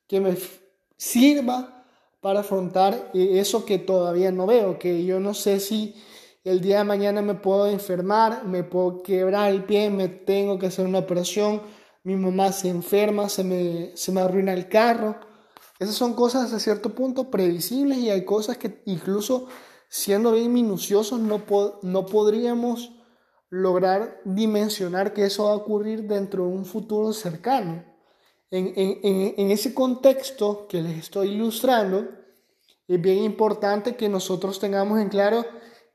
que 0.07 0.19
me 0.19 0.35
sirva 0.97 1.85
para 2.21 2.39
afrontar 2.39 3.11
eh, 3.13 3.39
eso 3.39 3.63
que 3.63 3.77
todavía 3.77 4.31
no 4.31 4.47
veo, 4.47 4.79
que 4.79 5.05
yo 5.05 5.19
no 5.19 5.35
sé 5.35 5.59
si 5.59 5.93
el 6.43 6.61
día 6.61 6.79
de 6.79 6.85
mañana 6.85 7.21
me 7.21 7.35
puedo 7.35 7.67
enfermar, 7.67 8.43
me 8.43 8.63
puedo 8.63 9.03
quebrar 9.03 9.51
el 9.51 9.65
pie, 9.65 9.91
me 9.91 10.07
tengo 10.07 10.57
que 10.57 10.65
hacer 10.65 10.87
una 10.87 10.97
operación, 10.97 11.61
mi 12.05 12.15
mamá 12.15 12.51
se 12.51 12.69
enferma, 12.69 13.29
se 13.29 13.43
me, 13.43 13.91
se 13.95 14.11
me 14.11 14.21
arruina 14.21 14.53
el 14.53 14.69
carro. 14.69 15.15
Esas 15.79 15.95
son 15.95 16.13
cosas 16.13 16.53
a 16.53 16.59
cierto 16.59 16.93
punto 16.93 17.31
previsibles 17.31 17.97
y 17.97 18.11
hay 18.11 18.23
cosas 18.23 18.57
que 18.57 18.83
incluso 18.85 19.47
siendo 19.89 20.31
bien 20.33 20.53
minuciosos 20.53 21.19
no, 21.19 21.41
no 21.81 22.05
podríamos 22.05 22.91
lograr 23.49 24.21
dimensionar 24.23 25.13
que 25.13 25.25
eso 25.25 25.45
va 25.45 25.53
a 25.53 25.55
ocurrir 25.55 26.03
dentro 26.03 26.43
de 26.43 26.49
un 26.49 26.65
futuro 26.65 27.11
cercano. 27.11 27.83
En, 28.51 28.67
en, 28.75 29.33
en, 29.37 29.51
ese 29.51 29.73
contexto 29.73 30.67
que 30.67 30.83
les 30.83 30.99
estoy 30.99 31.29
ilustrando, 31.29 32.07
es 32.87 33.01
bien 33.01 33.23
importante 33.23 33.95
que 33.95 34.09
nosotros 34.09 34.59
tengamos 34.59 34.99
en 34.99 35.09
claro 35.09 35.43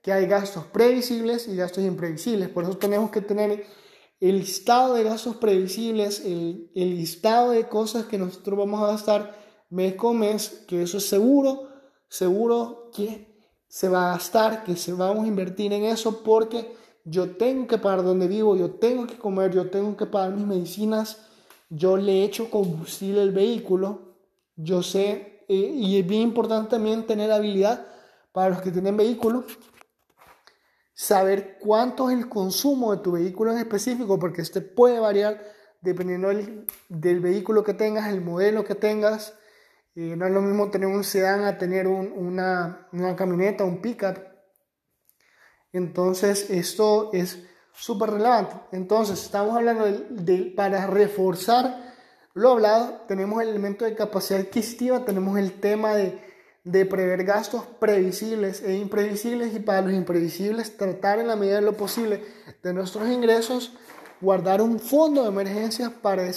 que 0.03 0.13
hay 0.13 0.27
gastos 0.27 0.65
previsibles 0.65 1.47
y 1.47 1.55
gastos 1.55 1.85
imprevisibles. 1.85 2.49
Por 2.49 2.65
eso 2.65 2.77
tenemos 2.77 3.13
que 3.13 3.21
tener 3.21 3.65
el 4.21 4.39
listado 4.39 4.95
de 4.95 5.05
gastos 5.05 5.37
previsibles, 5.37 6.25
el, 6.25 6.71
el 6.75 6.97
listado 6.97 7.53
de 7.53 7.69
cosas 7.69 8.05
que 8.05 8.19
nosotros 8.19 8.59
vamos 8.59 8.83
a 8.83 8.93
gastar 8.93 9.39
mes 9.71 9.95
con 9.95 10.19
mes, 10.19 10.65
que 10.69 10.83
eso 10.83 10.99
es 10.99 11.09
seguro, 11.09 11.69
seguro 12.09 12.91
que 12.95 13.31
se 13.67 13.89
va 13.89 14.11
a 14.11 14.13
gastar, 14.15 14.65
que 14.65 14.77
se 14.77 14.93
vamos 14.93 15.25
a 15.25 15.29
invertir 15.29 15.73
en 15.73 15.85
eso 15.85 16.23
porque 16.23 16.75
yo 17.05 17.31
tengo 17.37 17.67
que 17.67 17.79
pagar 17.79 18.05
donde 18.05 18.29
vivo, 18.29 18.57
yo 18.57 18.73
tengo 18.73 19.07
que 19.07 19.17
comer, 19.17 19.53
yo 19.53 19.71
tengo 19.71 19.97
que 19.97 20.07
pagar 20.07 20.33
mis 20.33 20.47
medicinas, 20.47 21.19
yo 21.71 21.97
le 21.97 22.25
echo 22.25 22.51
combustible 22.51 23.23
al 23.23 23.31
vehículo, 23.31 24.17
yo 24.57 24.83
sé, 24.83 25.45
eh, 25.49 25.55
y 25.55 25.99
es 25.99 26.07
bien 26.07 26.23
importante 26.23 26.71
también 26.71 27.07
tener 27.07 27.31
habilidad 27.31 27.87
para 28.33 28.51
los 28.51 28.61
que 28.61 28.71
tienen 28.71 28.97
vehículo, 28.97 29.45
saber 31.01 31.57
cuánto 31.59 32.11
es 32.11 32.19
el 32.19 32.29
consumo 32.29 32.95
de 32.95 33.03
tu 33.03 33.13
vehículo 33.13 33.53
en 33.53 33.59
específico, 33.59 34.19
porque 34.19 34.43
este 34.43 34.61
puede 34.61 35.01
variar 35.01 35.43
dependiendo 35.81 36.29
del, 36.29 37.21
vehículo 37.21 37.65
que 37.65 37.73
tengas, 37.73 38.11
el 38.11 38.21
modelo 38.21 38.65
que 38.65 38.75
tengas. 38.75 39.33
Eh, 39.95 40.15
no 40.15 40.27
es 40.27 40.33
lo 40.33 40.43
mismo 40.43 40.71
tener 40.71 40.89
un 40.89 41.03
sedán 41.03 41.45
a 41.45 41.57
tener 41.57 41.89
una, 41.89 42.87
una 42.93 43.17
camioneta, 43.17 43.65
un 43.65 43.81
pickup. 43.81 44.19
Entonces, 45.73 46.51
esto 46.51 47.09
es 47.15 47.47
súper 47.73 48.11
relevante. 48.11 48.57
Entonces, 48.71 49.23
estamos 49.23 49.57
hablando 49.57 49.87
de, 49.87 50.53
para 50.55 50.87
reforzar 50.87 51.95
lo 52.35 52.51
hablado, 52.51 53.07
tenemos 53.09 53.43
el 53.43 53.49
elemento 53.49 53.87
de 53.87 53.95
capacidad 53.95 54.41
adquisitiva, 54.41 55.07
tenemos 55.07 55.39
el 55.39 55.61
tema 55.61 55.95
de, 55.95 56.30
de 56.65 56.85
prever 56.85 57.25
gastos 57.25 57.65
previsibles 57.79 58.63
e 58.63 58.77
imprevisibles 58.77 59.55
y 59.55 59.61
para 59.61 59.83
los 59.83 59.93
imprevisibles 59.93 60.77
tratar 60.77 61.19
en 61.19 61.29
la 61.29 61.37
medida 61.37 61.57
de 61.57 61.63
lo 61.63 61.77
posible 61.77 62.23
de 62.63 62.75
nuestros 62.75 63.09
ingresos 63.09 63.73
guardar 64.21 64.61
un 64.61 64.79
fondo 64.79 65.23
de 65.23 65.29
emergencia 65.29 65.91
para, 66.03 66.31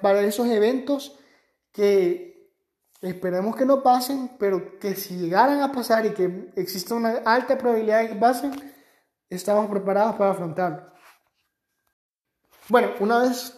para 0.00 0.22
esos 0.22 0.46
eventos 0.48 1.18
que 1.72 2.50
esperemos 3.02 3.54
que 3.54 3.66
no 3.66 3.82
pasen, 3.82 4.30
pero 4.38 4.78
que 4.78 4.94
si 4.94 5.16
llegaran 5.16 5.60
a 5.60 5.70
pasar 5.70 6.06
y 6.06 6.10
que 6.10 6.50
exista 6.56 6.94
una 6.94 7.18
alta 7.26 7.58
probabilidad 7.58 8.02
de 8.02 8.08
que 8.08 8.14
pasen, 8.14 8.52
estamos 9.28 9.70
preparados 9.70 10.16
para 10.16 10.30
afrontarlo. 10.30 10.92
Bueno, 12.68 12.92
una 13.00 13.18
vez 13.18 13.56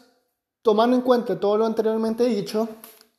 tomando 0.62 0.96
en 0.96 1.02
cuenta 1.02 1.38
todo 1.38 1.56
lo 1.56 1.66
anteriormente 1.66 2.25
dicho, 2.25 2.68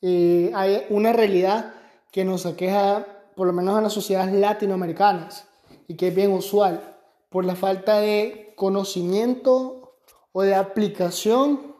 eh, 0.02 0.52
hay 0.54 0.86
una 0.90 1.12
realidad 1.12 1.74
que 2.10 2.24
nos 2.24 2.46
aqueja, 2.46 3.06
por 3.36 3.46
lo 3.46 3.52
menos 3.52 3.76
en 3.76 3.84
las 3.84 3.92
sociedades 3.92 4.34
latinoamericanas, 4.34 5.46
y 5.86 5.96
que 5.96 6.08
es 6.08 6.14
bien 6.14 6.32
usual, 6.32 6.98
por 7.28 7.44
la 7.44 7.56
falta 7.56 8.00
de 8.00 8.52
conocimiento 8.56 9.94
o 10.32 10.42
de 10.42 10.54
aplicación 10.54 11.74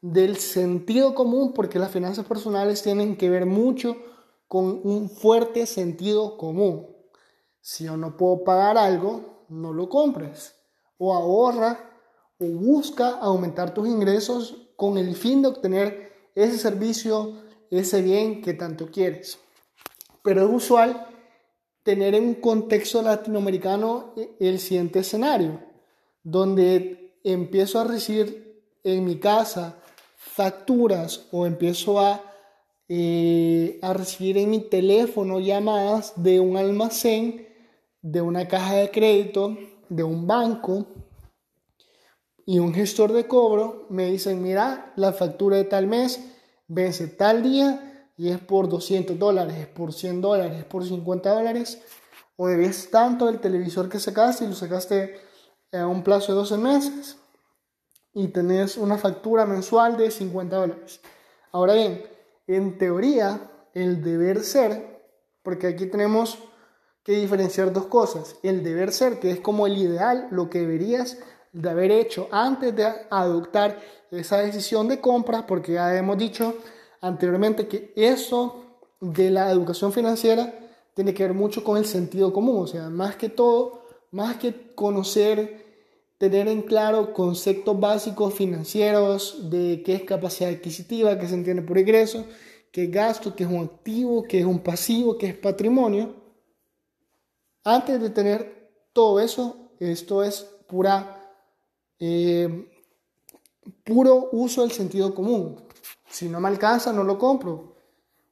del 0.00 0.36
sentido 0.36 1.14
común, 1.14 1.52
porque 1.52 1.78
las 1.78 1.90
finanzas 1.90 2.24
personales 2.24 2.82
tienen 2.82 3.16
que 3.16 3.30
ver 3.30 3.46
mucho 3.46 3.96
con 4.48 4.80
un 4.84 5.10
fuerte 5.10 5.66
sentido 5.66 6.36
común. 6.36 6.88
Si 7.60 7.84
yo 7.84 7.96
no 7.96 8.16
puedo 8.16 8.42
pagar 8.42 8.78
algo, 8.78 9.44
no 9.48 9.72
lo 9.72 9.88
compres. 9.88 10.56
O 10.98 11.14
ahorra 11.14 11.90
o 12.38 12.46
busca 12.46 13.10
aumentar 13.18 13.74
tus 13.74 13.86
ingresos 13.86 14.72
con 14.76 14.96
el 14.96 15.14
fin 15.14 15.42
de 15.42 15.48
obtener 15.48 16.12
ese 16.34 16.58
servicio, 16.58 17.34
ese 17.70 18.02
bien 18.02 18.42
que 18.42 18.54
tanto 18.54 18.90
quieres. 18.90 19.38
Pero 20.22 20.44
es 20.44 20.50
usual 20.52 21.06
tener 21.82 22.14
en 22.14 22.24
un 22.24 22.34
contexto 22.34 23.00
latinoamericano 23.02 24.14
el 24.38 24.58
siguiente 24.58 25.00
escenario, 25.00 25.60
donde 26.22 27.14
empiezo 27.24 27.80
a 27.80 27.84
recibir 27.84 28.62
en 28.84 29.04
mi 29.04 29.18
casa 29.18 29.76
facturas 30.16 31.26
o 31.32 31.46
empiezo 31.46 32.00
a, 32.00 32.22
eh, 32.88 33.78
a 33.82 33.92
recibir 33.94 34.38
en 34.38 34.50
mi 34.50 34.60
teléfono 34.60 35.40
llamadas 35.40 36.12
de 36.16 36.40
un 36.40 36.56
almacén, 36.56 37.48
de 38.02 38.20
una 38.20 38.46
caja 38.48 38.74
de 38.74 38.90
crédito, 38.90 39.56
de 39.88 40.02
un 40.02 40.26
banco, 40.26 40.86
y 42.46 42.58
un 42.58 42.74
gestor 42.74 43.12
de 43.12 43.28
cobro 43.28 43.86
me 43.90 44.10
dicen, 44.10 44.42
mira, 44.42 44.92
la 44.96 45.12
factura 45.12 45.56
de 45.56 45.64
tal 45.64 45.86
mes 45.86 46.20
vence 46.70 47.08
tal 47.08 47.42
día 47.42 48.06
y 48.16 48.30
es 48.30 48.38
por 48.38 48.68
200 48.68 49.18
dólares, 49.18 49.56
es 49.58 49.66
por 49.66 49.92
100 49.92 50.20
dólares, 50.20 50.58
es 50.58 50.64
por 50.64 50.86
50 50.86 51.34
dólares, 51.34 51.82
o 52.36 52.46
debes 52.46 52.90
tanto 52.90 53.26
del 53.26 53.40
televisor 53.40 53.88
que 53.88 53.98
sacaste 53.98 54.44
y 54.44 54.48
lo 54.48 54.54
sacaste 54.54 55.20
a 55.72 55.86
un 55.86 56.02
plazo 56.02 56.32
de 56.32 56.38
12 56.38 56.58
meses 56.58 57.16
y 58.14 58.28
tenés 58.28 58.76
una 58.76 58.98
factura 58.98 59.46
mensual 59.46 59.96
de 59.96 60.10
50 60.10 60.56
dólares. 60.56 61.00
Ahora 61.52 61.74
bien, 61.74 62.04
en 62.46 62.78
teoría, 62.78 63.50
el 63.74 64.02
deber 64.02 64.42
ser, 64.42 65.02
porque 65.42 65.66
aquí 65.66 65.86
tenemos 65.86 66.38
que 67.02 67.12
diferenciar 67.12 67.72
dos 67.72 67.86
cosas, 67.86 68.36
el 68.42 68.62
deber 68.62 68.92
ser, 68.92 69.18
que 69.18 69.32
es 69.32 69.40
como 69.40 69.66
el 69.66 69.76
ideal, 69.76 70.28
lo 70.30 70.50
que 70.50 70.60
deberías 70.60 71.18
de 71.52 71.70
haber 71.70 71.90
hecho 71.90 72.28
antes 72.30 72.74
de 72.74 72.86
adoptar 73.10 73.80
esa 74.10 74.38
decisión 74.38 74.88
de 74.88 75.00
compra, 75.00 75.46
porque 75.46 75.72
ya 75.72 75.96
hemos 75.96 76.18
dicho 76.18 76.54
anteriormente 77.00 77.66
que 77.66 77.92
eso 77.96 78.64
de 79.00 79.30
la 79.30 79.50
educación 79.50 79.92
financiera 79.92 80.52
tiene 80.94 81.14
que 81.14 81.22
ver 81.22 81.34
mucho 81.34 81.64
con 81.64 81.78
el 81.78 81.86
sentido 81.86 82.32
común, 82.32 82.64
o 82.64 82.66
sea, 82.66 82.90
más 82.90 83.16
que 83.16 83.28
todo, 83.28 83.84
más 84.10 84.36
que 84.36 84.74
conocer, 84.74 85.64
tener 86.18 86.48
en 86.48 86.62
claro 86.62 87.14
conceptos 87.14 87.78
básicos 87.80 88.34
financieros 88.34 89.50
de 89.50 89.82
qué 89.84 89.94
es 89.94 90.02
capacidad 90.02 90.50
adquisitiva, 90.50 91.18
qué 91.18 91.26
se 91.26 91.34
entiende 91.34 91.62
por 91.62 91.78
ingreso, 91.78 92.26
qué 92.70 92.84
es 92.84 92.90
gasto, 92.90 93.34
qué 93.34 93.44
es 93.44 93.50
un 93.50 93.64
activo, 93.64 94.24
qué 94.24 94.40
es 94.40 94.44
un 94.44 94.58
pasivo, 94.58 95.16
qué 95.16 95.28
es 95.28 95.36
patrimonio. 95.36 96.14
Antes 97.64 98.00
de 98.00 98.10
tener 98.10 98.70
todo 98.92 99.20
eso, 99.20 99.56
Esto 99.80 100.22
es 100.22 100.42
pura, 100.68 101.19
eh, 102.00 102.68
puro 103.84 104.30
uso 104.32 104.62
del 104.62 104.72
sentido 104.72 105.14
común. 105.14 105.62
Si 106.08 106.28
no 106.28 106.40
me 106.40 106.48
alcanza, 106.48 106.92
no 106.92 107.04
lo 107.04 107.18
compro. 107.18 107.76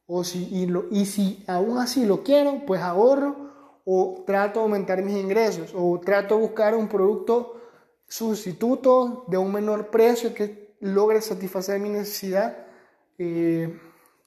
O 0.07 0.23
si, 0.23 0.67
y 0.91 1.05
si 1.05 1.43
aún 1.47 1.77
así 1.77 2.05
lo 2.05 2.23
quiero, 2.23 2.65
pues 2.65 2.81
ahorro 2.81 3.49
o 3.85 4.23
trato 4.25 4.59
de 4.59 4.63
aumentar 4.65 5.03
mis 5.03 5.15
ingresos 5.15 5.71
o 5.75 5.99
trato 5.99 6.35
de 6.35 6.41
buscar 6.41 6.75
un 6.75 6.87
producto 6.87 7.61
sustituto 8.07 9.25
de 9.27 9.37
un 9.37 9.53
menor 9.53 9.89
precio 9.89 10.33
que 10.33 10.75
logre 10.79 11.21
satisfacer 11.21 11.79
mi 11.79 11.89
necesidad 11.89 12.65
eh, 13.17 13.79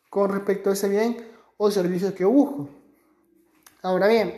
con 0.09 0.31
respecto 0.31 0.71
a 0.71 0.75
ese 0.75 0.89
bien 0.89 1.17
o 1.57 1.71
servicio 1.71 2.15
que 2.15 2.25
busco. 2.25 2.69
Ahora 3.83 4.07
bien, 4.07 4.35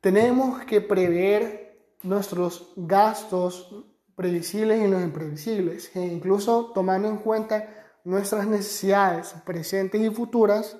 tenemos 0.00 0.64
que 0.64 0.80
prever 0.80 1.65
nuestros 2.02 2.72
gastos 2.76 3.84
previsibles 4.14 4.82
y 4.82 4.88
los 4.88 5.02
imprevisibles, 5.02 5.94
e 5.94 6.00
incluso 6.00 6.72
tomando 6.74 7.08
en 7.08 7.18
cuenta 7.18 7.68
nuestras 8.04 8.46
necesidades 8.46 9.34
presentes 9.44 10.00
y 10.00 10.10
futuras, 10.10 10.76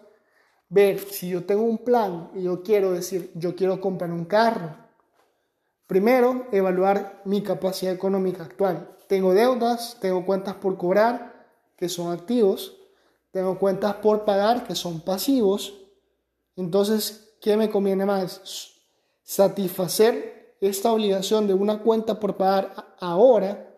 ver 0.69 0.99
si 0.99 1.29
yo 1.29 1.45
tengo 1.45 1.63
un 1.63 1.79
plan 1.79 2.31
y 2.35 2.45
yo 2.45 2.63
quiero 2.63 2.93
decir, 2.93 3.31
yo 3.35 3.55
quiero 3.55 3.81
comprar 3.81 4.11
un 4.11 4.25
carro. 4.25 4.77
Primero, 5.87 6.47
evaluar 6.51 7.23
mi 7.25 7.43
capacidad 7.43 7.93
económica 7.93 8.43
actual. 8.43 8.97
Tengo 9.07 9.35
deudas, 9.35 9.99
tengo 10.01 10.25
cuentas 10.27 10.55
por 10.57 10.77
cobrar, 10.77 11.47
que 11.77 11.89
son 11.89 12.13
activos, 12.13 12.77
tengo 13.31 13.59
cuentas 13.59 13.95
por 13.97 14.25
pagar, 14.25 14.67
que 14.67 14.75
son 14.75 15.01
pasivos. 15.01 15.75
Entonces, 16.57 17.37
¿qué 17.41 17.57
me 17.57 17.71
conviene 17.71 18.07
más? 18.07 18.81
Satisfacer 19.23 20.36
esta 20.61 20.93
obligación 20.93 21.47
de 21.47 21.55
una 21.55 21.81
cuenta 21.81 22.19
por 22.19 22.37
pagar 22.37 22.95
ahora, 23.01 23.75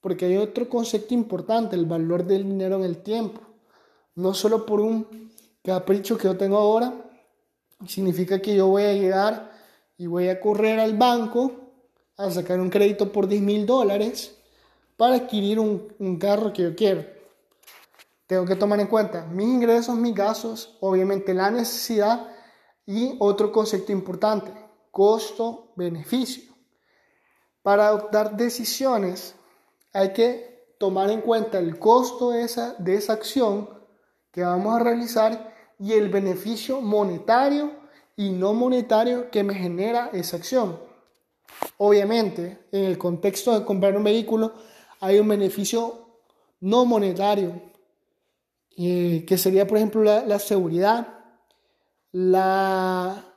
porque 0.00 0.26
hay 0.26 0.36
otro 0.36 0.68
concepto 0.68 1.14
importante, 1.14 1.76
el 1.76 1.86
valor 1.86 2.24
del 2.24 2.44
dinero 2.44 2.76
en 2.76 2.84
el 2.84 2.98
tiempo. 2.98 3.40
No 4.14 4.34
solo 4.34 4.66
por 4.66 4.80
un 4.80 5.30
capricho 5.62 6.18
que 6.18 6.28
yo 6.28 6.36
tengo 6.36 6.58
ahora, 6.58 6.92
significa 7.86 8.40
que 8.40 8.54
yo 8.54 8.68
voy 8.68 8.84
a 8.84 8.92
llegar 8.92 9.52
y 9.96 10.06
voy 10.06 10.28
a 10.28 10.40
correr 10.40 10.78
al 10.78 10.96
banco 10.96 11.52
a 12.16 12.30
sacar 12.30 12.60
un 12.60 12.70
crédito 12.70 13.10
por 13.10 13.26
10 13.26 13.42
mil 13.42 13.66
dólares 13.66 14.36
para 14.96 15.16
adquirir 15.16 15.58
un, 15.58 15.92
un, 15.98 16.18
carro 16.18 16.52
que 16.52 16.62
yo 16.62 16.76
quiero. 16.76 17.04
Tengo 18.26 18.44
que 18.44 18.56
tomar 18.56 18.80
en 18.80 18.86
cuenta 18.86 19.26
mis 19.26 19.46
ingresos, 19.46 19.96
mis 19.96 20.14
gastos, 20.14 20.76
obviamente 20.80 21.34
la 21.34 21.50
necesidad 21.50 22.28
y 22.86 23.16
otro 23.18 23.50
concepto 23.50 23.92
importante, 23.92 24.52
costo-beneficio. 24.94 26.54
Para 27.62 27.88
adoptar 27.88 28.36
decisiones 28.36 29.34
hay 29.92 30.12
que 30.12 30.76
tomar 30.78 31.10
en 31.10 31.20
cuenta 31.20 31.58
el 31.58 31.80
costo 31.80 32.30
de 32.30 32.44
esa, 32.44 32.74
de 32.74 32.94
esa 32.94 33.14
acción 33.14 33.68
que 34.30 34.42
vamos 34.42 34.76
a 34.76 34.84
realizar 34.84 35.52
y 35.80 35.94
el 35.94 36.10
beneficio 36.10 36.80
monetario 36.80 37.72
y 38.14 38.30
no 38.30 38.54
monetario 38.54 39.32
que 39.32 39.42
me 39.42 39.54
genera 39.54 40.10
esa 40.12 40.36
acción. 40.36 40.78
Obviamente, 41.78 42.66
en 42.70 42.84
el 42.84 42.96
contexto 42.96 43.58
de 43.58 43.64
comprar 43.64 43.96
un 43.96 44.04
vehículo, 44.04 44.52
hay 45.00 45.18
un 45.18 45.26
beneficio 45.26 46.20
no 46.60 46.84
monetario, 46.84 47.60
eh, 48.76 49.24
que 49.26 49.38
sería, 49.38 49.66
por 49.66 49.78
ejemplo, 49.78 50.02
la, 50.02 50.38
seguridad, 50.38 51.24
la 52.12 53.33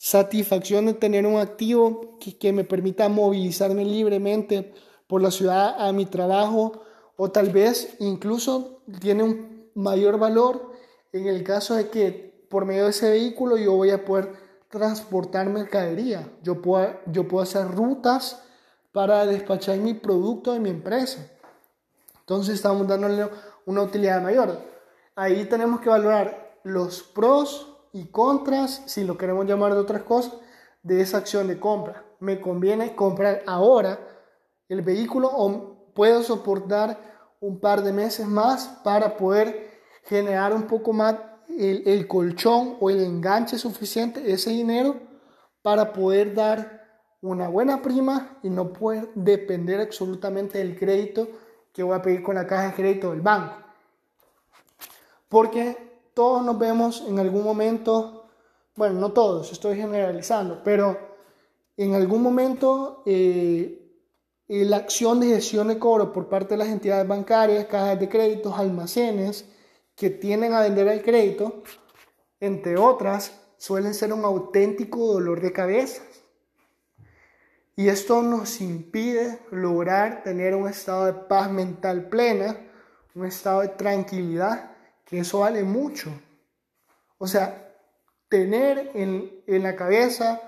satisfacción 0.00 0.86
de 0.86 0.94
tener 0.94 1.26
un 1.26 1.38
activo 1.38 2.16
que, 2.18 2.54
me 2.54 2.64
permita 2.64 3.10
movilizarme 3.10 3.84
libremente 3.84 4.72
por 5.06 5.20
la 5.20 5.30
ciudad 5.30 5.76
a 5.78 5.92
mi 5.92 6.06
trabajo, 6.06 6.84
o 7.16 7.30
tal 7.30 7.50
vez 7.50 7.96
incluso 7.98 8.80
tiene 8.98 9.24
un 9.24 9.70
mayor 9.74 10.18
valor 10.18 10.72
en 11.12 11.26
el 11.26 11.44
caso 11.44 11.74
de 11.74 11.90
que 11.90 12.46
por 12.48 12.64
medio 12.64 12.84
de 12.84 12.90
ese 12.90 13.10
vehículo 13.10 13.58
yo 13.58 13.74
voy 13.74 13.90
a 13.90 14.02
poder 14.06 14.32
transportar 14.70 15.50
mercadería, 15.50 16.32
yo 16.42 16.62
puedo, 16.62 16.98
yo 17.04 17.28
puedo 17.28 17.42
hacer 17.42 17.68
rutas 17.68 18.42
para 18.92 19.26
despachar 19.26 19.76
mi 19.76 19.92
producto 19.92 20.54
de 20.54 20.60
mi 20.60 20.70
empresa. 20.70 21.30
Entonces 22.20 22.54
estamos 22.54 22.88
dándole 22.88 23.28
una 23.66 23.82
utilidad 23.82 24.22
mayor. 24.22 24.62
Ahí 25.14 25.44
tenemos 25.44 25.82
que 25.82 25.90
valorar 25.90 26.58
los 26.64 27.02
pros 27.02 27.69
y 27.92 28.06
contras, 28.06 28.82
si 28.86 29.04
lo 29.04 29.18
queremos 29.18 29.46
llamar 29.46 29.74
de 29.74 29.80
otras 29.80 30.02
cosas, 30.02 30.34
de 30.82 31.00
esa 31.00 31.18
acción 31.18 31.48
de 31.48 31.58
compra. 31.58 32.04
¿Me 32.20 32.40
conviene 32.40 32.94
comprar 32.94 33.42
ahora 33.46 33.98
el 34.68 34.82
vehículo 34.82 35.30
o 35.32 35.92
puedo 35.94 36.22
soportar 36.22 36.98
un 37.40 37.58
par 37.58 37.82
de 37.82 37.92
meses 37.92 38.26
más 38.26 38.66
para 38.84 39.16
poder 39.16 39.70
generar 40.04 40.52
un 40.52 40.64
poco 40.64 40.92
más 40.92 41.16
el, 41.58 42.06
colchón 42.06 42.76
o 42.80 42.90
el 42.90 43.00
enganche 43.00 43.58
suficiente, 43.58 44.32
ese 44.32 44.50
dinero, 44.50 44.96
para 45.62 45.92
poder 45.92 46.34
dar 46.34 46.80
una 47.20 47.48
buena 47.48 47.82
prima 47.82 48.38
y 48.42 48.50
no 48.50 48.72
poder 48.72 49.10
depender 49.14 49.80
absolutamente 49.80 50.58
del 50.58 50.78
crédito 50.78 51.28
que 51.72 51.82
voy 51.82 51.94
a 51.94 52.02
pedir 52.02 52.22
con 52.22 52.34
la 52.34 52.46
caja 52.46 52.68
de 52.68 52.74
crédito 52.74 53.10
del 53.10 53.20
banco. 53.20 53.56
Porque 55.28 55.89
todos 56.14 56.44
nos 56.44 56.58
vemos 56.58 57.04
en 57.06 57.18
algún 57.18 57.44
momento, 57.44 58.26
bueno, 58.76 58.98
no 59.00 59.12
todos, 59.12 59.52
estoy 59.52 59.76
generalizando, 59.76 60.62
pero 60.64 60.98
en 61.76 61.94
algún 61.94 62.22
momento 62.22 63.02
eh, 63.06 63.80
la 64.48 64.78
acción 64.78 65.20
de 65.20 65.28
gestión 65.28 65.68
de 65.68 65.78
cobro 65.78 66.12
por 66.12 66.28
parte 66.28 66.54
de 66.54 66.58
las 66.58 66.68
entidades 66.68 67.06
bancarias, 67.06 67.66
cajas 67.66 67.98
de 67.98 68.08
créditos, 68.08 68.58
almacenes, 68.58 69.46
que 69.94 70.10
tienden 70.10 70.54
a 70.54 70.62
vender 70.62 70.88
el 70.88 71.02
crédito, 71.02 71.62
entre 72.40 72.76
otras, 72.76 73.38
suelen 73.58 73.92
ser 73.92 74.12
un 74.12 74.24
auténtico 74.24 75.12
dolor 75.12 75.40
de 75.40 75.52
cabeza. 75.52 76.02
Y 77.76 77.88
esto 77.88 78.22
nos 78.22 78.60
impide 78.60 79.38
lograr 79.50 80.22
tener 80.22 80.54
un 80.54 80.68
estado 80.68 81.06
de 81.06 81.12
paz 81.12 81.50
mental 81.50 82.08
plena, 82.08 82.58
un 83.14 83.26
estado 83.26 83.60
de 83.60 83.68
tranquilidad, 83.68 84.69
eso 85.18 85.40
vale 85.40 85.62
mucho. 85.64 86.10
O 87.18 87.26
sea, 87.26 87.74
tener 88.28 88.92
en, 88.94 89.62
la 89.62 89.74
cabeza, 89.74 90.40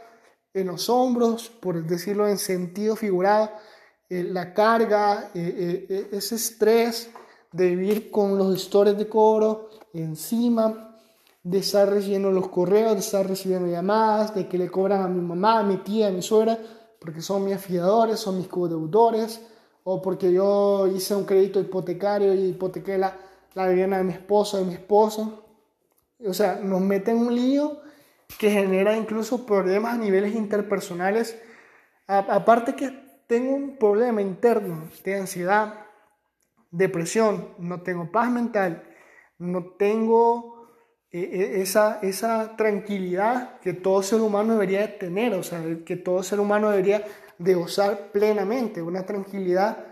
en 0.55 0.69
los 0.69 0.89
hombros, 0.89 1.49
por 1.49 1.85
decirlo 1.85 2.29
en 2.29 2.39
sentido 2.39 2.97
figurado, 2.97 3.51
eh, 4.09 4.23
la 4.23 4.55
carga, 4.55 5.31
eh, 5.35 5.87
eh, 5.89 6.09
ese 6.13 6.37
estrés, 6.37 7.11
de 7.51 7.69
vivir 7.77 8.11
con 8.11 8.39
los 8.39 8.55
gestores 8.55 8.97
de 8.97 9.09
cobro 9.09 9.69
encima, 9.93 10.97
de 11.43 11.59
estar 11.59 11.89
recibiendo 11.89 12.31
los 12.31 12.49
correos, 12.49 12.95
de 12.95 13.01
estar 13.01 13.27
recibiendo 13.27 13.69
llamadas, 13.69 14.35
de 14.35 14.49
que 14.49 14.57
le 14.57 14.71
cobran 14.71 15.03
a 15.03 15.09
mi 15.09 15.21
mamá, 15.21 15.59
a 15.59 15.63
mi 15.63 15.79
tía, 15.79 16.09
a 16.09 16.11
mi 16.11 16.23
suegra, 16.23 16.59
porque 16.99 17.21
son 17.21 17.45
mis 17.45 17.57
afiadores, 17.57 18.21
son 18.21 18.39
mis 18.39 18.49
codeudores, 18.49 19.41
o 19.85 20.01
porque 20.01 20.33
yo 20.33 20.87
hice 20.87 21.15
un 21.15 21.25
crédito 21.25 21.61
hipotecario 21.61 22.33
y 22.33 22.51
hipotequé 22.51 22.97
la, 22.97 23.15
la 23.55 23.69
vivienda 23.69 23.99
de 23.99 24.05
mi 24.05 24.13
esposo, 24.13 24.59
de 24.59 24.65
mi 24.65 24.75
esposo. 24.75 25.45
O 26.27 26.35
sea, 26.35 26.57
nos 26.63 26.81
meten 26.81 27.17
un 27.17 27.35
lío 27.35 27.81
que 28.39 28.51
genera 28.51 28.97
incluso 28.97 29.47
problemas 29.47 29.95
a 29.95 29.99
niveles 29.99 30.35
interpersonales. 30.35 31.41
aparte 32.07 32.75
que 32.75 32.91
tengo 33.27 33.55
un 33.55 33.79
problema 33.79 34.21
interno 34.21 34.89
de 35.05 35.17
ansiedad, 35.17 35.87
depresión, 36.71 37.49
no 37.59 37.83
tengo 37.83 38.11
paz 38.11 38.31
mental, 38.31 38.83
no 39.39 39.65
tengo 39.79 40.69
eh, 41.11 41.29
eh, 41.33 41.63
esa, 41.63 41.99
esa 42.03 42.57
tranquilidad 42.57 43.61
que 43.61 43.75
todo 43.75 44.03
ser 44.03 44.21
humano 44.21 44.55
debería 44.55 44.99
tener, 44.99 45.35
o 45.35 45.43
sea, 45.43 45.63
que 45.85 45.97
todo 45.97 46.23
ser 46.23 46.41
humano 46.41 46.71
debería 46.71 47.05
de 47.39 47.55
gozar 47.55 48.13
plenamente, 48.13 48.83
una 48.83 49.05
tranquilidad 49.05 49.92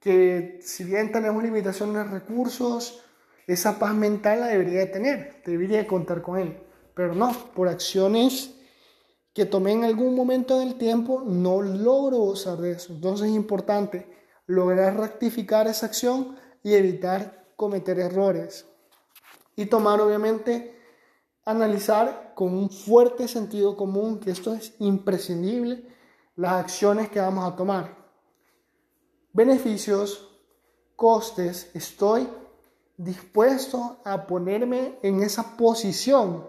que 0.00 0.58
si 0.62 0.84
bien 0.84 1.12
tenemos 1.12 1.42
limitaciones 1.42 1.94
de 1.96 2.04
recursos, 2.04 3.04
esa 3.46 3.78
paz 3.78 3.94
mental 3.94 4.40
la 4.40 4.46
debería 4.46 4.80
de 4.80 4.86
tener, 4.86 5.42
debería 5.44 5.86
contar 5.86 6.22
con 6.22 6.38
él, 6.38 6.58
pero 6.94 7.14
no, 7.14 7.32
por 7.54 7.68
acciones 7.68 8.54
que 9.32 9.46
tomé 9.46 9.72
en 9.72 9.84
algún 9.84 10.14
momento 10.14 10.58
del 10.58 10.76
tiempo, 10.76 11.22
no 11.24 11.62
logro 11.62 12.18
gozar 12.18 12.58
de 12.58 12.72
eso. 12.72 12.92
Entonces 12.92 13.28
es 13.28 13.34
importante 13.34 14.08
lograr 14.46 14.98
rectificar 14.98 15.68
esa 15.68 15.86
acción 15.86 16.36
y 16.62 16.74
evitar 16.74 17.52
cometer 17.56 18.00
errores. 18.00 18.66
Y 19.54 19.66
tomar, 19.66 20.00
obviamente, 20.00 20.74
analizar 21.44 22.32
con 22.34 22.54
un 22.54 22.70
fuerte 22.70 23.28
sentido 23.28 23.76
común, 23.76 24.18
que 24.18 24.30
esto 24.30 24.54
es 24.54 24.74
imprescindible, 24.78 25.86
las 26.36 26.54
acciones 26.54 27.10
que 27.10 27.20
vamos 27.20 27.50
a 27.50 27.54
tomar. 27.54 27.99
Beneficios, 29.32 30.28
costes, 30.96 31.70
estoy 31.74 32.28
dispuesto 32.96 33.98
a 34.04 34.26
ponerme 34.26 34.98
en 35.02 35.22
esa 35.22 35.56
posición 35.56 36.46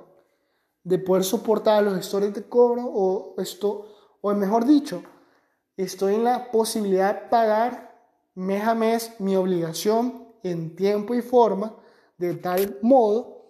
de 0.84 0.98
poder 0.98 1.24
soportar 1.24 1.84
los 1.84 1.96
gestores 1.96 2.34
de 2.34 2.44
cobro 2.50 2.86
o 2.86 3.36
esto 3.38 3.86
o 4.22 4.34
mejor 4.34 4.66
dicho, 4.66 5.04
estoy 5.78 6.16
en 6.16 6.24
la 6.24 6.52
posibilidad 6.52 7.14
de 7.14 7.30
pagar 7.30 8.04
mes 8.36 8.64
a 8.64 8.74
mes 8.74 9.14
mi 9.20 9.36
obligación 9.36 10.28
en 10.44 10.76
tiempo 10.76 11.14
y 11.14 11.22
forma 11.22 11.76
de 12.18 12.36
tal 12.36 12.80
modo 12.82 13.42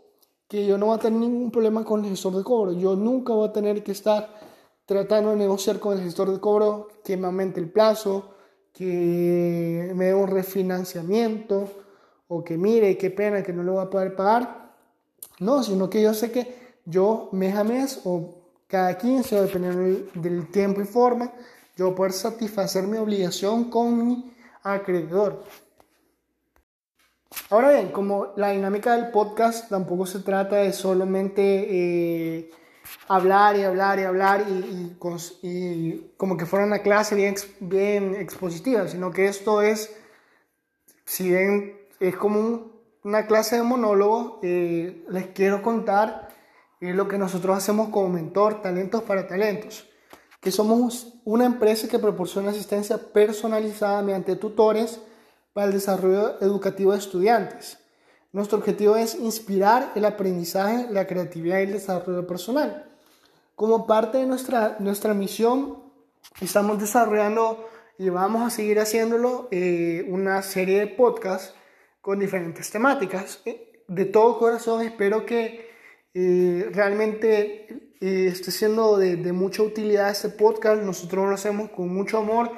que 0.47 0.65
yo 0.65 0.77
no 0.77 0.87
voy 0.87 0.95
a 0.95 0.99
tener 0.99 1.19
ningún 1.19 1.51
problema 1.51 1.85
con 1.85 2.03
el 2.03 2.11
gestor 2.11 2.35
de 2.35 2.43
cobro. 2.43 2.73
Yo 2.73 2.95
nunca 2.95 3.33
voy 3.33 3.47
a 3.47 3.53
tener 3.53 3.83
que 3.83 3.93
estar 3.93 4.29
tratando 4.85 5.29
de 5.29 5.37
negociar 5.37 5.79
con 5.79 5.97
el 5.97 6.03
gestor 6.03 6.31
de 6.31 6.39
cobro 6.39 6.89
que 7.03 7.15
me 7.15 7.27
aumente 7.27 7.61
el 7.61 7.71
plazo, 7.71 8.30
que 8.81 9.91
me 9.93 10.05
dé 10.05 10.15
un 10.15 10.27
refinanciamiento 10.27 11.69
o 12.27 12.43
que 12.43 12.57
mire, 12.57 12.97
qué 12.97 13.11
pena 13.11 13.43
que 13.43 13.53
no 13.53 13.61
lo 13.61 13.73
voy 13.73 13.85
a 13.85 13.91
poder 13.91 14.15
pagar. 14.15 14.71
No, 15.39 15.61
sino 15.61 15.87
que 15.87 16.01
yo 16.01 16.15
sé 16.15 16.31
que 16.31 16.79
yo 16.85 17.29
mes 17.31 17.55
a 17.55 17.63
mes 17.63 18.01
o 18.05 18.41
cada 18.65 18.97
15, 18.97 19.39
dependiendo 19.39 20.09
del 20.15 20.49
tiempo 20.49 20.81
y 20.81 20.85
forma, 20.85 21.31
yo 21.77 21.93
poder 21.93 22.11
satisfacer 22.11 22.87
mi 22.87 22.97
obligación 22.97 23.69
con 23.69 24.03
mi 24.03 24.33
acreedor. 24.63 25.43
Ahora 27.51 27.73
bien, 27.73 27.91
como 27.91 28.33
la 28.35 28.49
dinámica 28.49 28.95
del 28.95 29.11
podcast 29.11 29.69
tampoco 29.69 30.07
se 30.07 30.21
trata 30.21 30.55
de 30.55 30.73
solamente 30.73 31.67
eh, 31.69 32.49
hablar 33.07 33.57
y 33.57 33.63
hablar 33.63 33.99
y 33.99 34.03
hablar 34.03 34.45
y, 34.47 34.95
y, 35.41 36.13
como 36.17 36.37
que 36.37 36.45
fuera 36.45 36.65
una 36.65 36.79
clase 36.79 37.15
bien, 37.15 37.35
bien 37.59 38.15
expositiva, 38.15 38.87
sino 38.87 39.11
que 39.11 39.27
esto 39.27 39.61
es, 39.61 39.93
si 41.05 41.29
bien 41.29 41.77
es 41.99 42.15
como 42.15 42.71
una 43.03 43.25
clase 43.27 43.57
de 43.57 43.63
monólogo, 43.63 44.39
eh, 44.43 45.05
les 45.09 45.27
quiero 45.27 45.61
contar 45.61 46.29
lo 46.79 47.07
que 47.07 47.17
nosotros 47.17 47.57
hacemos 47.57 47.89
como 47.89 48.09
mentor, 48.09 48.61
talentos 48.61 49.03
para 49.03 49.27
talentos, 49.27 49.87
que 50.39 50.51
somos 50.51 51.13
una 51.23 51.45
empresa 51.45 51.87
que 51.87 51.99
proporciona 51.99 52.49
asistencia 52.49 52.97
personalizada 52.97 54.01
mediante 54.01 54.35
tutores 54.35 54.99
para 55.53 55.67
el 55.67 55.73
desarrollo 55.73 56.41
educativo 56.41 56.93
de 56.93 56.97
estudiantes. 56.97 57.77
Nuestro 58.33 58.59
objetivo 58.59 58.95
es 58.95 59.15
inspirar 59.15 59.91
el 59.95 60.05
aprendizaje, 60.05 60.87
la 60.89 61.05
creatividad 61.05 61.59
y 61.59 61.63
el 61.63 61.73
desarrollo 61.73 62.25
personal. 62.25 62.89
Como 63.55 63.85
parte 63.85 64.19
de 64.19 64.25
nuestra, 64.25 64.77
nuestra 64.79 65.13
misión, 65.13 65.77
estamos 66.39 66.79
desarrollando 66.79 67.67
y 67.97 68.09
vamos 68.09 68.47
a 68.47 68.49
seguir 68.49 68.79
haciéndolo 68.79 69.47
eh, 69.51 70.05
una 70.07 70.41
serie 70.41 70.79
de 70.79 70.87
podcasts 70.87 71.53
con 71.99 72.19
diferentes 72.19 72.71
temáticas. 72.71 73.41
Eh, 73.45 73.83
de 73.87 74.05
todo 74.05 74.39
corazón 74.39 74.81
espero 74.81 75.25
que 75.25 75.69
eh, 76.13 76.69
realmente 76.71 77.91
esté 77.99 78.51
siendo 78.51 78.97
de, 78.97 79.17
de 79.17 79.31
mucha 79.33 79.61
utilidad 79.61 80.09
este 80.09 80.29
podcast. 80.29 80.81
Nosotros 80.81 81.27
lo 81.27 81.35
hacemos 81.35 81.69
con 81.71 81.93
mucho 81.93 82.17
amor 82.17 82.49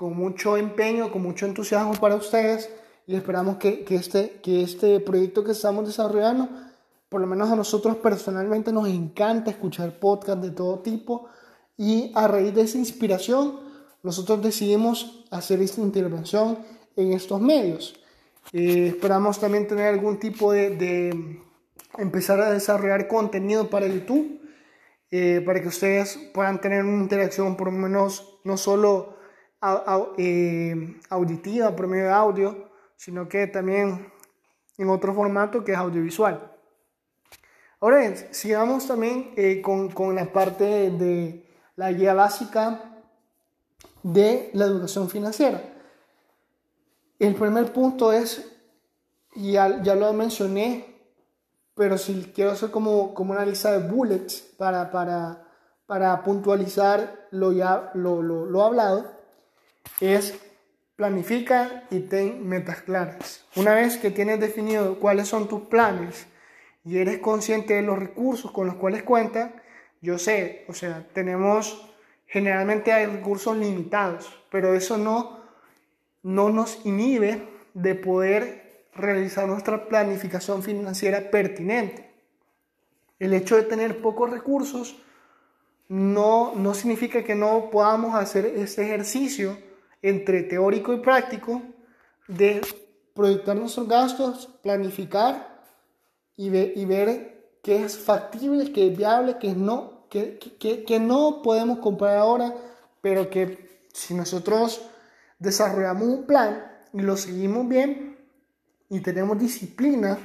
con 0.00 0.16
mucho 0.16 0.56
empeño, 0.56 1.12
con 1.12 1.20
mucho 1.20 1.44
entusiasmo 1.44 1.92
para 1.92 2.14
ustedes 2.14 2.70
y 3.10 3.16
esperamos 3.16 3.56
que, 3.56 3.82
que, 3.82 3.96
este, 3.96 4.38
que 4.40 4.62
este 4.62 5.00
proyecto 5.00 5.42
que 5.42 5.50
estamos 5.50 5.84
desarrollando, 5.84 6.48
por 7.08 7.20
lo 7.20 7.26
menos 7.26 7.50
a 7.50 7.56
nosotros 7.56 7.96
personalmente 7.96 8.70
nos 8.72 8.86
encanta 8.86 9.50
escuchar 9.50 9.98
podcasts 9.98 10.40
de 10.40 10.52
todo 10.52 10.78
tipo 10.78 11.26
y 11.76 12.12
a 12.14 12.28
raíz 12.28 12.54
de 12.54 12.62
esa 12.62 12.78
inspiración 12.78 13.58
nosotros 14.04 14.40
decidimos 14.40 15.24
hacer 15.32 15.60
esta 15.60 15.80
intervención 15.80 16.58
en 16.94 17.12
estos 17.12 17.40
medios. 17.40 18.00
Eh, 18.52 18.92
esperamos 18.94 19.40
también 19.40 19.66
tener 19.66 19.88
algún 19.92 20.20
tipo 20.20 20.52
de, 20.52 20.70
de, 20.76 21.42
empezar 21.98 22.40
a 22.40 22.52
desarrollar 22.52 23.08
contenido 23.08 23.68
para 23.70 23.88
YouTube, 23.88 24.40
eh, 25.10 25.42
para 25.44 25.60
que 25.60 25.66
ustedes 25.66 26.16
puedan 26.32 26.60
tener 26.60 26.84
una 26.84 27.02
interacción 27.02 27.56
por 27.56 27.72
lo 27.72 27.76
menos 27.76 28.38
no 28.44 28.56
solo 28.56 29.16
eh, 30.16 30.96
auditiva 31.08 31.74
por 31.74 31.88
medio 31.88 32.04
de 32.04 32.12
audio, 32.12 32.69
sino 33.00 33.30
que 33.30 33.46
también 33.46 34.12
en 34.76 34.90
otro 34.90 35.14
formato 35.14 35.64
que 35.64 35.72
es 35.72 35.78
audiovisual. 35.78 36.52
Ahora 37.80 38.00
bien, 38.00 38.14
sigamos 38.30 38.86
también 38.86 39.32
eh, 39.38 39.62
con, 39.62 39.88
con, 39.88 40.14
la 40.14 40.30
parte 40.30 40.90
de, 40.90 41.48
la 41.76 41.92
guía 41.92 42.12
básica 42.12 43.00
de 44.02 44.50
la 44.52 44.66
educación 44.66 45.08
financiera. 45.08 45.62
El 47.18 47.34
primer 47.36 47.72
punto 47.72 48.12
es, 48.12 48.46
ya, 49.34 49.82
ya 49.82 49.94
lo 49.94 50.12
mencioné, 50.12 50.94
pero 51.74 51.96
si 51.96 52.30
quiero 52.34 52.50
hacer 52.50 52.70
como, 52.70 53.14
como 53.14 53.32
una 53.32 53.46
lista 53.46 53.72
de 53.72 53.88
bullets 53.90 54.42
para, 54.58 54.90
para, 54.90 55.48
para 55.86 56.22
puntualizar 56.22 57.28
lo 57.30 57.50
ya 57.52 57.92
lo, 57.94 58.20
lo, 58.20 58.44
lo 58.44 58.62
hablado, 58.62 59.10
es 60.00 60.34
planifica 61.00 61.84
y 61.90 62.00
ten 62.00 62.46
metas 62.46 62.82
claras. 62.82 63.46
Una 63.56 63.72
vez 63.72 63.96
que 63.96 64.10
tienes 64.10 64.38
definido 64.38 65.00
cuáles 65.00 65.28
son 65.28 65.48
tus 65.48 65.62
planes 65.62 66.26
y 66.84 66.98
eres 66.98 67.20
consciente 67.20 67.72
de 67.72 67.80
los 67.80 67.98
recursos 67.98 68.50
con 68.50 68.66
los 68.66 68.76
cuales 68.76 69.02
cuentas, 69.02 69.50
yo 70.02 70.18
sé, 70.18 70.66
o 70.68 70.74
sea, 70.74 71.08
tenemos, 71.14 71.90
generalmente 72.26 72.92
hay 72.92 73.06
recursos 73.06 73.56
limitados, 73.56 74.30
pero 74.50 74.74
eso 74.74 74.98
no, 74.98 75.40
no 76.22 76.50
nos 76.50 76.84
inhibe 76.84 77.48
de 77.72 77.94
poder 77.94 78.84
realizar 78.94 79.48
nuestra 79.48 79.88
planificación 79.88 80.62
financiera 80.62 81.30
pertinente. 81.30 82.10
El 83.18 83.32
hecho 83.32 83.56
de 83.56 83.62
tener 83.62 84.02
pocos 84.02 84.28
recursos 84.28 85.00
no, 85.88 86.52
no 86.56 86.74
significa 86.74 87.24
que 87.24 87.34
no 87.34 87.70
podamos 87.70 88.14
hacer 88.14 88.44
ese 88.44 88.82
ejercicio 88.82 89.69
entre 90.02 90.42
teórico 90.42 90.92
y 90.92 91.00
práctico 91.00 91.62
de 92.28 92.60
proyectar 93.14 93.56
nuestros 93.56 93.88
gastos, 93.88 94.46
planificar 94.62 95.62
y, 96.36 96.46
y 96.56 96.84
ver 96.84 97.58
qué 97.62 97.84
es 97.84 97.98
factible, 97.98 98.72
qué 98.72 98.88
es 98.88 98.96
viable, 98.96 99.36
qué 99.38 99.54
no, 99.54 100.06
qué, 100.08 100.38
qué, 100.86 101.00
no 101.00 101.42
podemos 101.42 101.78
comprar 101.78 102.16
ahora, 102.16 102.54
pero 103.00 103.30
que 103.30 103.86
si 103.92 104.14
nosotros 104.14 104.82
desarrollamos 105.38 106.02
un 106.02 106.26
plan 106.26 106.66
y 106.92 107.00
lo 107.00 107.16
seguimos 107.16 107.68
bien 107.68 108.18
y 108.88 109.00
tenemos 109.00 109.38
disciplina 109.38 110.18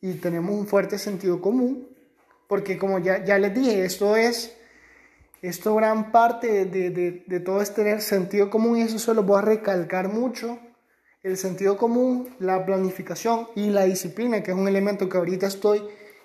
y 0.00 0.14
tenemos 0.14 0.54
un 0.54 0.66
fuerte 0.66 0.98
sentido 0.98 1.40
común, 1.40 1.88
porque 2.48 2.78
como 2.78 2.98
ya, 2.98 3.24
ya 3.24 3.38
les 3.38 3.54
dije, 3.54 3.84
esto 3.84 4.16
es 4.16 4.56
esto 5.48 5.74
gran 5.74 6.10
parte 6.10 6.64
de, 6.64 6.88
de, 6.88 7.24
de, 7.26 7.40
todo 7.40 7.60
es 7.60 7.74
tener 7.74 8.00
sentido 8.00 8.48
común 8.48 8.78
y 8.78 8.82
eso 8.82 8.98
se 8.98 9.12
lo 9.12 9.24
voy 9.24 9.38
a 9.38 9.42
recalcar 9.42 10.08
mucho. 10.08 10.58
El 11.22 11.36
sentido 11.36 11.76
común, 11.76 12.34
la 12.38 12.64
planificación 12.64 13.48
y 13.54 13.68
la 13.68 13.84
disciplina, 13.84 14.42
que 14.42 14.52
es 14.52 14.56
un 14.56 14.68
elemento 14.68 15.06
que 15.06 15.18
ahorita 15.18 15.46
estoy 15.46 15.82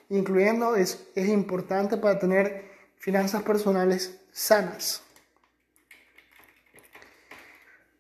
incluyendo, 0.10 0.78
es, 0.78 1.06
es 1.16 1.28
importante 1.28 1.98
para 1.98 2.18
tener 2.18 2.70
finanzas 2.98 3.44
personales 3.44 4.22
sanas. 4.32 5.02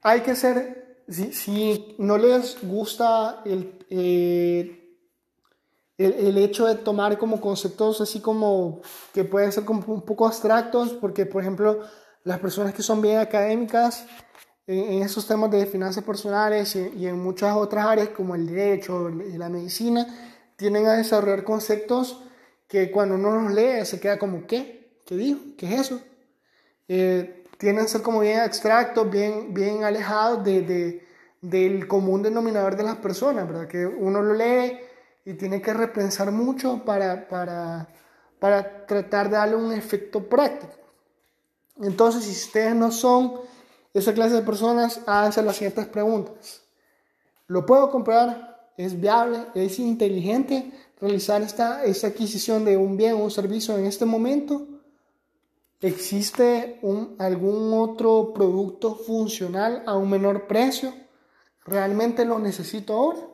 Hay 0.02 0.22
que 0.22 0.36
ser, 0.36 1.04
si, 1.10 1.34
si 1.34 1.96
no 2.00 2.18
les 2.18 2.58
gusta 2.62 3.42
el, 3.44 3.78
eh, 3.90 4.79
el, 6.00 6.38
hecho 6.38 6.66
de 6.66 6.76
tomar 6.76 7.18
como 7.18 7.42
conceptos 7.42 8.00
así 8.00 8.22
como 8.22 8.82
que 9.14 9.26
pueden 9.26 9.52
ser 9.52 9.66
como 9.66 9.84
un 9.94 10.02
poco 10.02 10.26
abstractos, 10.26 10.94
porque 10.94 11.26
por 11.26 11.42
ejemplo 11.42 11.82
las 12.24 12.40
personas 12.40 12.74
que 12.74 12.82
son 12.82 13.02
bien 13.02 13.18
académicas 13.18 14.06
en, 14.66 15.02
esos 15.02 15.28
temas 15.28 15.52
de 15.52 15.66
finanzas 15.66 16.04
personales 16.04 16.76
y, 16.76 17.06
en 17.06 17.20
muchas 17.20 17.56
otras 17.56 17.86
áreas 17.86 18.10
como 18.10 18.36
el 18.36 18.48
derecho 18.48 19.10
y 19.10 19.38
la 19.38 19.50
medicina, 19.50 20.08
tienden 20.56 20.86
a 20.88 20.94
desarrollar 20.94 21.44
conceptos 21.44 22.24
que 22.68 22.92
cuando 22.92 23.16
uno 23.16 23.42
los 23.42 23.54
lee 23.54 23.84
se 23.84 24.00
queda 24.00 24.18
como, 24.18 24.48
¿qué? 24.48 25.00
¿Qué 25.06 25.16
dijo? 25.16 25.40
¿Qué 25.58 25.66
es 25.74 25.82
eso? 25.82 26.02
Eh, 26.88 27.44
tienden 27.58 27.86
a 27.86 27.88
ser 27.88 28.02
como 28.02 28.22
bien 28.22 28.40
abstractos, 28.40 29.10
bien, 29.10 29.54
bien 29.54 29.84
alejados 29.84 30.46
de, 30.46 30.62
de, 30.62 31.08
del 31.42 31.88
común 31.88 32.22
denominador 32.22 32.78
de 32.78 32.84
las 32.84 32.98
personas, 32.98 33.48
¿verdad? 33.48 33.68
Que 33.68 33.86
uno 33.86 34.22
lo 34.22 34.34
lee 34.34 34.78
y 35.26 35.34
tiene 35.34 35.62
que 35.62 35.74
repensar 35.74 36.32
mucho 36.32 36.84
para, 36.86 37.28
para, 37.28 37.88
para 38.40 38.86
tratar 38.86 39.30
de 39.30 39.38
darle 39.38 39.56
un 39.56 39.74
efecto 39.74 40.28
práctico. 40.28 40.74
Entonces, 41.82 42.24
si 42.24 42.32
ustedes 42.32 42.76
no 42.76 42.92
son 42.92 43.34
esa 43.94 44.14
clase 44.14 44.36
de 44.36 44.42
personas, 44.42 45.02
háganse 45.06 45.42
las 45.42 45.56
siguientes 45.56 45.88
preguntas. 45.88 46.62
¿Lo 47.48 47.66
puedo 47.66 47.90
comprar? 47.90 48.72
¿Es 48.78 49.00
viable? 49.00 49.46
¿Es 49.56 49.80
inteligente 49.80 50.72
realizar 51.00 51.42
esta, 51.42 51.84
esta 51.84 52.08
adquisición 52.08 52.66
de 52.66 52.78
un 52.78 52.98
bien 52.98 53.14
o 53.14 53.24
un 53.24 53.32
servicio 53.32 53.78
en 53.78 53.86
este 53.86 54.06
momento? 54.06 54.68
¿Existe 55.82 56.80
un, 56.82 57.16
algún 57.20 57.74
otro 57.74 58.34
producto 58.34 58.96
funcional 58.96 59.84
a 59.86 59.96
un 59.96 60.10
menor 60.10 60.46
precio? 60.48 60.94
¿Realmente 61.66 62.26
lo 62.26 62.38
necesito 62.38 62.94
ahora? 62.94 63.29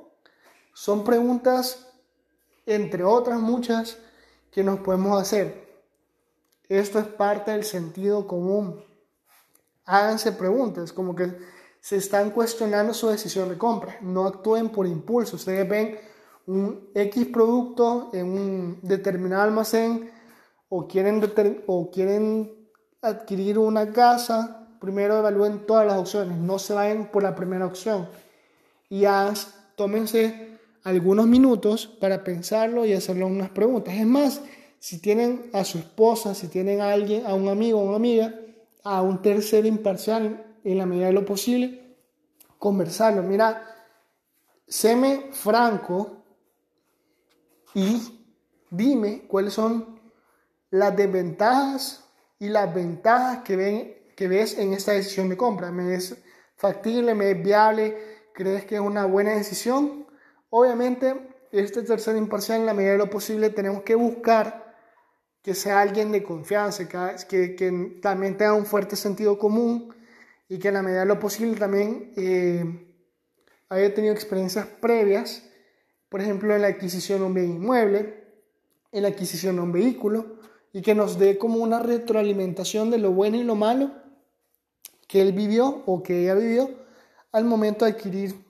Son 0.76 1.06
preguntas, 1.06 1.88
entre 2.66 3.06
otras 3.06 3.40
muchas, 3.40 3.98
que 4.52 4.62
nos 4.62 4.82
podemos 4.82 5.22
hacer. 5.22 5.64
esto 6.68 7.00
es 7.00 7.08
parte 7.08 7.52
del 7.52 7.64
sentido 7.64 8.28
común. 8.28 8.84
Háganse 9.86 10.34
preguntas, 10.34 10.92
como 10.92 11.16
que 11.16 11.34
se 11.80 11.96
están 11.96 12.30
cuestionando 12.32 12.94
su 12.94 13.08
decisión 13.08 13.48
de 13.48 13.58
compra. 13.58 13.98
No 14.02 14.26
actúen 14.28 14.68
por 14.68 14.86
impulso. 14.86 15.38
Ustedes 15.38 15.68
ven 15.70 15.98
un 16.46 16.90
X 16.94 17.26
producto 17.28 18.10
en 18.12 18.26
un 18.26 18.80
determinado 18.82 19.44
almacén 19.44 20.12
o 20.68 20.90
quieren, 20.90 21.24
o 21.68 21.90
quieren 21.90 22.70
adquirir 23.02 23.60
una 23.60 23.94
casa, 23.94 24.68
primero 24.82 25.20
evalúen 25.20 25.66
todas 25.66 25.88
las 25.88 25.98
opciones. 25.98 26.38
No 26.38 26.60
se 26.60 26.74
vayan 26.74 27.10
por 27.12 27.24
la 27.24 27.34
primera 27.34 27.66
opción. 27.66 28.10
Y 28.90 29.06
tómense 29.78 30.55
algunos 30.86 31.26
minutos 31.26 31.88
para 31.88 32.24
pensarlo 32.24 32.86
y 32.86 32.94
hacerle 32.94 33.26
unas 33.26 33.50
preguntas. 33.50 33.96
Es 33.96 34.06
más, 34.06 34.42
si 34.78 35.02
tienen 35.02 35.50
a 35.52 35.64
su 35.64 35.80
esposa, 35.80 36.36
si 36.36 36.48
tienen 36.48 36.80
a 36.80 36.92
alguien, 36.92 37.26
a 37.26 37.34
un 37.34 37.50
amigo 37.50 37.80
o 37.80 37.86
una 37.86 37.96
amiga, 37.96 38.40
a 38.84 39.02
un 39.02 39.20
tercer 39.20 39.66
imparcial 39.66 40.46
en 40.64 40.78
la 40.78 40.86
medida 40.86 41.08
de 41.08 41.14
lo 41.14 41.26
posible, 41.26 41.98
conversarlo. 42.60 43.24
Mira, 43.24 43.68
séme 44.68 45.30
franco 45.32 46.24
y 47.74 48.22
dime 48.70 49.24
cuáles 49.28 49.54
son 49.54 50.00
las 50.70 50.96
desventajas 50.96 52.06
y 52.38 52.50
las 52.50 52.74
ventajas 52.76 53.40
que, 53.40 53.56
ven, 53.56 53.96
que 54.16 54.28
ves 54.28 54.60
en 54.60 54.74
esta 54.74 54.92
decisión 54.92 55.30
de 55.30 55.38
compra. 55.38 55.72
¿Me 55.72 55.96
es 55.96 56.16
factible, 56.56 57.16
me 57.16 57.32
es 57.32 57.44
viable? 57.44 57.98
¿Crees 58.36 58.66
que 58.66 58.76
es 58.76 58.82
una 58.82 59.06
buena 59.06 59.34
decisión? 59.34 60.05
Obviamente, 60.58 61.36
este 61.52 61.84
tercer 61.84 62.16
imparcial, 62.16 62.62
en 62.62 62.66
la 62.66 62.74
medida 62.74 62.94
de 62.94 62.98
lo 62.98 63.10
posible, 63.10 63.50
tenemos 63.50 63.84
que 63.84 63.94
buscar 63.94 64.74
que 65.42 65.54
sea 65.54 65.82
alguien 65.82 66.14
de 66.14 66.24
confianza, 66.24 66.88
que, 66.88 68.00
también 68.02 68.38
tenga 68.38 68.54
un 68.54 68.66
fuerte 68.66 68.96
sentido 68.96 69.38
común 69.38 69.94
y 70.48 70.58
que 70.58 70.70
en 70.70 70.76
la 70.76 70.82
medida 70.82 71.02
de 71.02 71.08
lo 71.08 71.20
posible 71.20 71.58
también 71.58 72.14
eh, 72.16 72.96
haya 73.68 73.94
tenido 73.94 74.14
experiencias 74.14 74.66
previas, 74.66 75.44
por 76.08 76.22
ejemplo, 76.22 76.56
en 76.56 76.62
la 76.62 76.68
adquisición 76.68 77.20
de 77.20 77.26
un 77.26 77.34
bien 77.34 77.52
inmueble, 77.52 78.24
en 78.94 79.02
la 79.02 79.10
adquisición 79.10 79.58
de 79.58 79.62
un 79.62 79.74
vehículo, 79.74 80.38
y 80.72 80.82
que 80.82 80.96
nos 80.96 81.20
dé 81.20 81.38
como 81.38 81.58
una 81.58 81.80
retroalimentación 81.80 82.92
de 82.92 83.00
lo 83.00 83.12
bueno 83.12 83.36
y 83.36 83.44
lo 83.44 83.56
malo 83.56 83.92
que 85.10 85.20
él 85.20 85.34
vivió 85.34 85.84
o 85.86 86.02
que 86.02 86.22
ella 86.22 86.36
vivió 86.36 86.70
al 87.34 87.44
momento 87.44 87.84
de 87.84 87.92
adquirir 87.92 88.45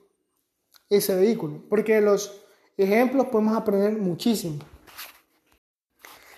ese 0.89 1.15
vehículo. 1.15 1.63
Porque 1.69 2.01
los 2.01 2.41
ejemplos 2.77 3.27
podemos 3.27 3.57
aprender 3.57 3.93
muchísimo. 3.93 4.59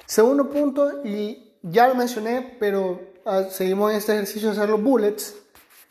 Segundo 0.06 0.50
punto, 0.50 1.06
y 1.06 1.58
ya 1.62 1.88
lo 1.88 1.96
mencioné, 1.96 2.56
pero 2.60 3.02
ah, 3.26 3.44
seguimos 3.50 3.94
este 3.94 4.14
ejercicio 4.14 4.50
de 4.50 4.56
hacer 4.56 4.70
los 4.70 4.82
bullets. 4.82 5.36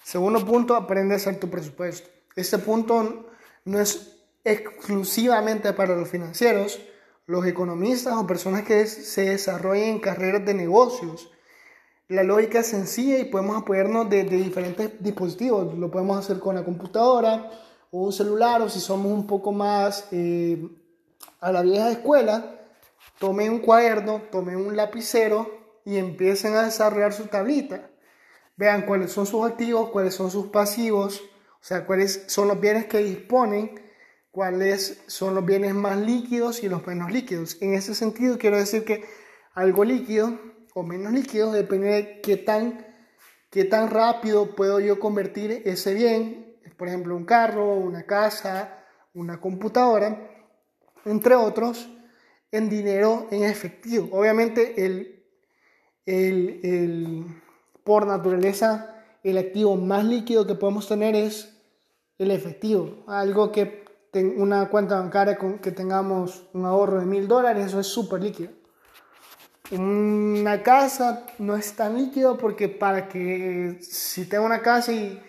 Segundo 0.03 0.45
punto, 0.45 0.75
aprende 0.75 1.15
a 1.15 1.17
hacer 1.17 1.39
tu 1.39 1.51
presupuesto. 1.51 2.09
Este 2.35 2.59
punto 2.59 3.27
no 3.65 3.81
es 3.81 4.17
exclusivamente 4.45 5.73
para 5.73 5.97
los 5.97 6.09
financieros. 6.09 6.81
Los 7.27 7.45
economistas 7.45 8.15
o 8.17 8.27
personas 8.27 8.63
que 8.63 8.87
se 8.87 9.31
desarrollen 9.31 9.89
en 9.89 9.99
carreras 9.99 10.47
de 10.47 10.55
negocios. 10.55 11.29
La 12.09 12.23
lógica 12.23 12.61
es 12.61 12.69
sencilla 12.69 13.19
y 13.19 13.25
podemos 13.25 13.61
apoyarnos 13.61 14.09
de, 14.09 14.23
diferentes 14.23 14.93
dispositivos. 15.03 15.77
Lo 15.77 15.91
podemos 15.91 16.19
hacer 16.19 16.39
con 16.39 16.55
la 16.55 16.65
computadora 16.65 17.51
un 18.05 18.13
celular 18.13 18.63
o 18.63 18.69
si 18.69 18.81
somos 18.81 19.13
un 19.13 19.27
poco 19.27 19.53
más 19.53 20.09
eh, 20.13 20.69
a 21.41 21.53
la 21.53 21.63
vieja 21.63 21.91
escuela, 21.91 22.61
tomen 23.19 23.53
un 23.53 23.59
cuaderno, 23.61 24.23
tomen 24.31 24.57
un 24.57 24.77
lapicero 24.77 25.51
y 25.85 25.97
empiecen 25.97 26.55
a 26.55 26.63
desarrollar 26.63 27.13
su 27.13 27.27
tablita. 27.27 27.91
Vean 28.57 28.83
cuáles 28.87 29.13
son 29.13 29.27
sus 29.27 29.47
activos, 29.47 29.91
cuáles 29.91 30.15
son 30.15 30.31
sus 30.31 30.47
pasivos, 30.47 31.21
o 31.21 31.65
sea, 31.65 31.87
cuáles 31.87 32.25
son 32.27 32.49
los 32.49 32.61
bienes 32.61 32.87
que 32.87 32.99
disponen, 32.99 33.81
cuáles 34.31 35.03
son 35.07 35.35
los 35.35 35.45
bienes 35.45 35.75
más 35.75 35.99
líquidos 35.99 36.63
y 36.63 36.69
los 36.69 36.87
menos 36.87 37.11
líquidos. 37.11 37.57
En 37.61 37.75
ese 37.75 37.95
sentido, 37.95 38.39
quiero 38.39 38.57
decir 38.57 38.85
que 38.85 39.05
algo 39.55 39.85
líquido 39.85 40.39
o 40.75 40.83
menos 40.83 41.13
líquido 41.13 41.53
depende 41.53 41.89
de 41.89 42.21
qué 42.21 42.37
tan, 42.37 42.87
qué 43.51 43.65
tan 43.65 43.91
rápido 43.91 44.55
puedo 44.55 44.79
yo 44.81 45.01
convertir 45.01 45.63
ese 45.65 45.95
bien, 45.95 46.46
por 46.77 46.89
ejemplo, 46.89 47.17
un 47.17 47.25
carro, 47.25 47.75
una 47.75 48.05
casa, 48.05 48.85
una 49.15 49.41
computadora, 49.41 50.31
entre 51.05 51.35
otros, 51.35 51.89
en 52.51 52.69
dinero 52.69 53.27
en 53.31 53.45
efectivo. 53.45 54.09
Obviamente, 54.13 54.85
el, 54.85 55.25
el, 56.05 57.27
por 57.85 58.07
naturaleza, 58.07 58.95
el 59.23 59.39
activo 59.39 59.77
más 59.77 60.05
líquido 60.05 60.47
que 60.47 60.55
podemos 60.55 60.89
tener 60.89 61.15
es 61.15 61.57
el 62.19 62.31
efectivo. 62.31 63.05
Algo 63.07 63.53
que 63.53 63.85
tenga 64.11 64.43
una 64.43 64.69
cuenta 64.69 65.01
bancaria 65.01 65.37
con 65.37 65.59
que 65.59 65.73
tengamos 65.73 66.49
un 66.53 66.65
ahorro 66.65 67.01
de 67.01 67.07
mil 67.07 67.29
dólares, 67.29 67.67
eso 67.67 67.81
es 67.81 67.87
súper 67.87 68.23
líquido. 68.23 68.51
Una 69.73 70.63
casa 70.63 71.27
no 71.39 71.57
es 71.57 71.75
tan 71.75 71.97
líquido 71.97 72.39
porque 72.39 72.69
para 72.69 73.09
que 73.09 73.79
si 73.81 74.27
tengo 74.27 74.45
una 74.45 74.63
casa 74.63 74.93
y 74.93 75.21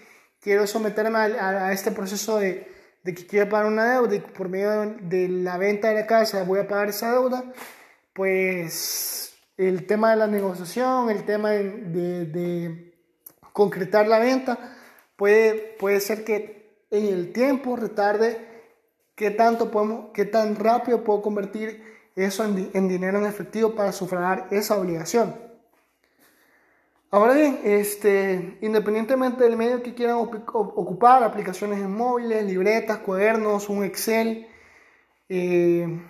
quiero 0.47 0.65
someterme 0.65 1.17
a 1.17 1.73
este 1.73 1.91
proceso 1.91 2.39
de, 2.39 2.65
de 3.03 3.13
que 3.13 3.27
quiero 3.27 3.49
pagar 3.49 3.65
una 3.65 3.91
deuda 3.95 4.15
y 4.15 4.19
por 4.21 4.47
medio 4.47 4.95
de 5.01 5.27
la 5.27 5.57
venta 5.57 5.89
de 5.89 5.95
la 5.95 6.07
casa 6.07 6.43
voy 6.43 6.61
a 6.61 6.69
pagar 6.69 6.87
esa 6.87 7.11
deuda, 7.11 7.43
pues 8.13 9.33
el 9.57 9.85
tema 9.85 10.11
de 10.11 10.15
la 10.15 10.27
negociación, 10.27 11.09
el 11.09 11.25
tema 11.25 11.49
de, 11.51 12.93
concretar 13.51 14.07
la 14.07 14.19
venta, 14.19 14.57
puede, 15.17 15.75
puede 15.77 15.99
ser 15.99 16.23
que 16.23 16.85
en 16.91 17.07
el 17.07 17.33
tiempo 17.33 17.75
retarde 17.75 18.37
qué 19.15 19.31
tanto 19.31 19.69
podemos, 19.69 20.11
qué 20.13 20.23
tan 20.23 20.55
rápido 20.55 21.03
puedo 21.03 21.21
convertir 21.21 21.83
eso 22.15 22.45
en, 22.45 22.71
en 22.73 22.87
dinero 22.87 23.17
en 23.17 23.25
efectivo 23.25 23.75
para 23.75 23.91
sufragar 23.91 24.47
esa 24.51 24.77
obligación. 24.77 25.46
Ahora 27.09 27.35
bien, 27.35 27.61
este, 27.63 28.57
independientemente 28.61 29.45
del 29.45 29.55
medio 29.55 29.81
que 29.81 29.93
quieran 29.93 30.17
ocupar, 30.17 31.23
aplicaciones 31.23 31.79
en 31.79 31.95
móviles, 31.95 32.43
libretas, 32.45 32.97
cuadernos, 32.97 33.69
un 33.69 33.85
Excel, 33.85 34.45
eh, 35.29 36.01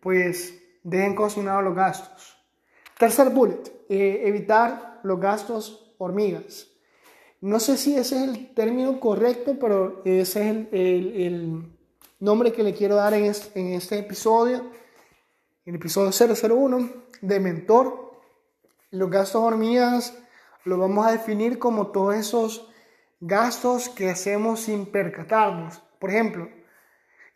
pues 0.00 0.58
dejen 0.82 1.14
consignados 1.14 1.62
los 1.62 1.74
gastos. 1.74 2.38
Tercer 2.98 3.28
bullet, 3.28 3.62
eh, 3.90 4.22
evitar 4.24 5.00
los 5.02 5.20
gastos 5.20 5.94
hormigas. 5.98 6.66
No 7.42 7.60
sé 7.60 7.76
si 7.76 7.96
ese 7.96 8.16
es 8.16 8.28
el 8.30 8.54
término 8.54 9.00
correcto, 9.00 9.58
pero 9.60 10.00
ese 10.06 10.48
es 10.48 10.68
el, 10.72 11.68
nombre 12.20 12.52
que 12.52 12.62
le 12.62 12.72
quiero 12.72 12.94
dar 12.94 13.12
en 13.14 13.24
este, 13.24 13.60
en 13.60 13.72
este 13.72 13.98
episodio, 13.98 14.70
el 15.66 15.74
episodio 15.74 16.10
001 16.10 16.90
de 17.20 17.40
Mentor. 17.40 18.11
Los 18.92 19.08
gastos 19.08 19.42
hormigas 19.42 20.18
lo 20.64 20.76
vamos 20.76 21.06
a 21.06 21.12
definir 21.12 21.58
como 21.58 21.92
todos 21.92 22.14
esos 22.14 22.70
gastos 23.20 23.88
que 23.88 24.10
hacemos 24.10 24.60
sin 24.60 24.84
percatarnos. 24.84 25.82
Por 25.98 26.10
ejemplo, 26.10 26.50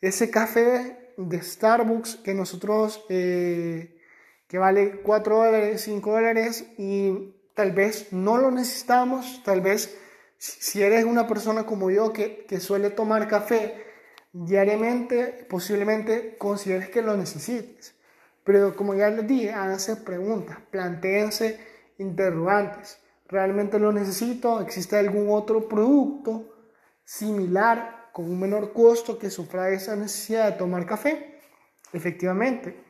ese 0.03 0.31
café 0.31 1.15
de 1.17 1.41
Starbucks 1.41 2.17
que 2.17 2.35
nosotros, 2.35 3.03
eh, 3.09 3.99
que 4.47 4.59
vale 4.59 5.01
4 5.01 5.35
dólares, 5.35 5.81
5 5.81 6.13
dólares 6.13 6.67
y 6.77 7.35
tal 7.55 7.73
vez 7.73 8.13
no 8.13 8.37
lo 8.37 8.51
necesitamos, 8.51 9.43
tal 9.43 9.63
vez 9.63 9.99
si 10.37 10.83
eres 10.83 11.07
una 11.07 11.27
persona 11.27 11.65
como 11.65 11.91
yo 11.91 12.13
que, 12.13 12.45
que 12.47 12.61
suele 12.61 12.91
tomar 12.91 13.29
café 13.29 13.83
diariamente, 14.31 15.47
posiblemente 15.49 16.37
consideres 16.37 16.91
que 16.91 17.01
lo 17.01 17.17
necesites. 17.17 17.96
Pero 18.47 18.77
como 18.77 18.95
ya 18.95 19.11
les 19.11 19.27
dije, 19.27 19.53
háganse 19.53 19.97
preguntas, 19.97 20.59
planteense 20.71 21.59
interrogantes. 21.99 22.99
Realmente 23.27 23.81
lo 23.81 23.91
necesito, 23.91 24.61
existe 24.61 24.97
algún 24.97 25.31
otro 25.31 25.69
producto 25.69 26.55
similar 27.05 28.11
con 28.13 28.27
un 28.27 28.39
menor 28.39 28.73
costo 28.73 29.19
que 29.19 29.31
sufra 29.31 29.71
esa 29.71 29.97
necesidad 29.97 30.53
de 30.53 30.59
tomar 30.59 30.87
café. 30.87 31.41
Efectivamente, 31.93 32.85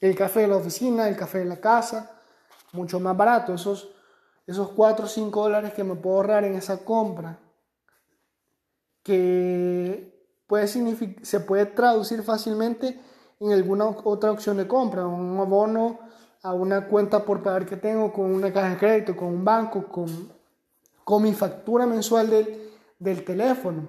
el 0.00 0.14
café 0.14 0.42
de 0.42 0.46
la 0.46 0.58
oficina, 0.58 1.08
el 1.08 1.16
café 1.16 1.40
de 1.40 1.46
la 1.46 1.60
casa, 1.60 2.22
mucho 2.72 3.00
más 3.00 3.16
barato, 3.16 3.52
esos, 3.52 3.92
esos 4.46 4.70
4 4.70 5.04
o 5.04 5.08
5 5.08 5.42
dólares 5.42 5.74
que 5.74 5.82
me 5.82 5.96
puedo 5.96 6.18
ahorrar 6.18 6.44
en 6.44 6.54
esa 6.54 6.84
compra, 6.84 7.40
que 9.02 10.16
puede 10.46 10.68
se 10.68 11.40
puede 11.40 11.66
traducir 11.66 12.22
fácilmente 12.22 13.00
en 13.40 13.52
alguna 13.52 13.86
otra 13.86 14.30
opción 14.30 14.56
de 14.56 14.68
compra, 14.68 15.06
un 15.06 15.38
abono 15.40 15.98
a 16.42 16.52
una 16.54 16.86
cuenta 16.86 17.24
por 17.24 17.42
pagar 17.42 17.66
que 17.66 17.76
tengo 17.76 18.12
con 18.12 18.26
una 18.34 18.52
caja 18.52 18.70
de 18.70 18.76
crédito, 18.76 19.16
con 19.16 19.28
un 19.28 19.44
banco, 19.44 19.88
con, 19.88 20.32
con 21.04 21.22
mi 21.22 21.32
factura 21.32 21.86
mensual 21.86 22.30
del, 22.30 22.70
del 22.98 23.24
teléfono. 23.24 23.88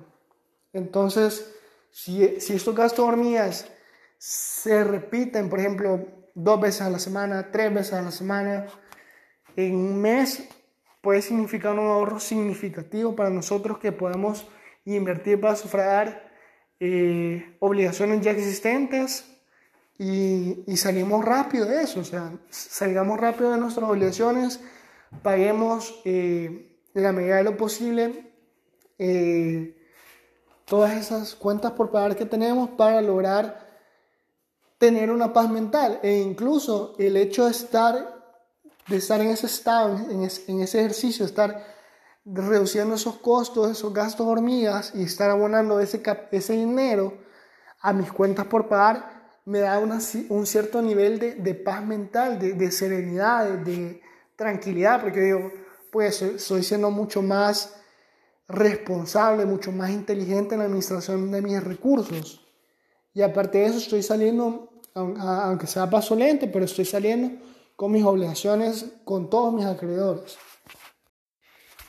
Entonces, 0.74 1.54
si, 1.92 2.40
si 2.40 2.54
estos 2.54 2.76
gastos 2.76 3.06
hormigas 3.06 3.70
se 4.18 4.84
repiten, 4.84 5.50
por 5.50 5.60
ejemplo, 5.60 6.06
dos 6.34 6.62
veces 6.62 6.82
a 6.82 6.90
la 6.90 7.00
semana, 7.00 7.52
tres 7.52 7.74
veces 7.74 7.94
a 7.94 8.02
la 8.02 8.12
semana. 8.12 8.68
En 9.56 9.76
un 9.76 10.02
mes 10.02 10.48
puede 11.02 11.22
significar 11.22 11.74
un 11.74 11.88
ahorro 11.88 12.20
significativo 12.20 13.16
para 13.16 13.30
nosotros 13.30 13.80
que 13.80 13.92
podemos 13.92 14.48
invertir 14.86 15.40
para 15.40 15.56
sufragar 15.56 16.32
eh, 16.80 17.58
obligaciones 17.60 18.22
ya 18.22 18.32
existentes 18.32 19.31
y, 20.04 20.64
y, 20.66 20.78
salimos 20.78 21.24
rápido 21.24 21.66
de 21.66 21.84
eso, 21.84 22.00
o 22.00 22.04
sea, 22.04 22.32
salgamos 22.50 23.20
rápido 23.20 23.52
de 23.52 23.60
nuestras 23.60 23.88
obligaciones, 23.88 24.60
paguemos 25.22 26.02
eh, 26.06 26.80
en 26.96 27.04
la 27.04 27.12
medida 27.12 27.36
de 27.36 27.44
lo 27.44 27.56
posible 27.56 28.34
eh, 28.98 29.78
todas 30.66 30.94
esas 30.94 31.36
cuentas 31.36 31.74
por 31.74 31.92
pagar 31.92 32.16
que 32.16 32.26
tenemos 32.26 32.72
para 32.72 33.00
lograr 33.00 33.70
tener 34.80 35.12
una 35.12 35.34
paz 35.34 35.52
mental. 35.52 36.00
E 36.02 36.18
incluso 36.18 36.96
el 36.98 37.16
hecho 37.16 37.46
de 37.46 37.52
estar 37.52 38.22
de 38.88 38.98
estar 38.98 39.22
en 39.22 39.28
ese 39.28 39.46
estado, 39.46 39.98
en 40.10 40.24
ese, 40.24 40.52
en 40.52 40.62
ese 40.62 40.80
ejercicio, 40.80 41.26
estar 41.26 41.64
reduciendo 42.26 42.96
esos 42.96 43.18
costos, 43.18 43.70
esos 43.70 43.94
gastos 43.94 44.26
hormigas 44.26 44.94
y 44.96 45.04
estar 45.04 45.30
abonando 45.30 45.80
ese, 45.80 46.02
ese 46.32 46.54
dinero 46.54 47.20
a 47.80 47.94
mis 47.94 48.12
cuentas 48.12 48.48
por 48.48 48.68
pagar, 48.68 49.21
me 49.46 49.60
da 49.60 49.80
un 49.80 50.46
cierto 50.46 50.82
nivel 50.82 51.20
de, 51.20 51.56
paz 51.56 51.86
mental, 51.86 52.40
de, 52.40 52.72
serenidad, 52.72 53.50
de, 53.60 54.02
tranquilidad, 54.36 55.02
porque 55.02 55.22
digo, 55.22 55.52
pues 55.92 56.24
soy 56.38 56.64
siendo 56.64 56.90
mucho 56.90 57.22
más 57.22 57.76
responsable, 58.48 59.46
mucho 59.46 59.72
más 59.72 59.92
inteligente 59.92 60.56
en 60.56 60.60
la 60.60 60.66
administración 60.66 61.32
de 61.32 61.42
mis 61.42 61.64
recursos. 61.64 62.46
Y 63.14 63.22
aparte 63.22 63.60
de 63.60 63.66
eso, 63.66 63.78
estoy 63.78 64.04
saliendo, 64.04 64.70
aunque 64.94 65.68
sea 65.68 65.90
paso 65.90 66.16
lento, 66.16 66.48
pero 66.52 66.66
estoy 66.66 66.86
saliendo 66.86 67.38
con 67.76 67.92
mis 67.92 68.04
obligaciones 68.04 68.86
con 69.04 69.30
todos 69.30 69.54
mis 69.54 69.66
acreedores. 69.66 70.38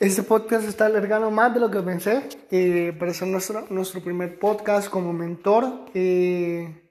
Este 0.00 0.24
podcast 0.24 0.66
está 0.66 0.86
alargando 0.86 1.30
más 1.30 1.54
de 1.54 1.60
lo 1.60 1.70
que 1.70 1.80
pensé, 1.80 2.28
eh, 2.50 2.92
nuestro, 3.26 3.66
nuestro 3.70 4.02
primer 4.02 4.36
podcast 4.38 4.88
como 4.88 5.12
mentor. 5.12 5.86
Eh, 5.94 6.82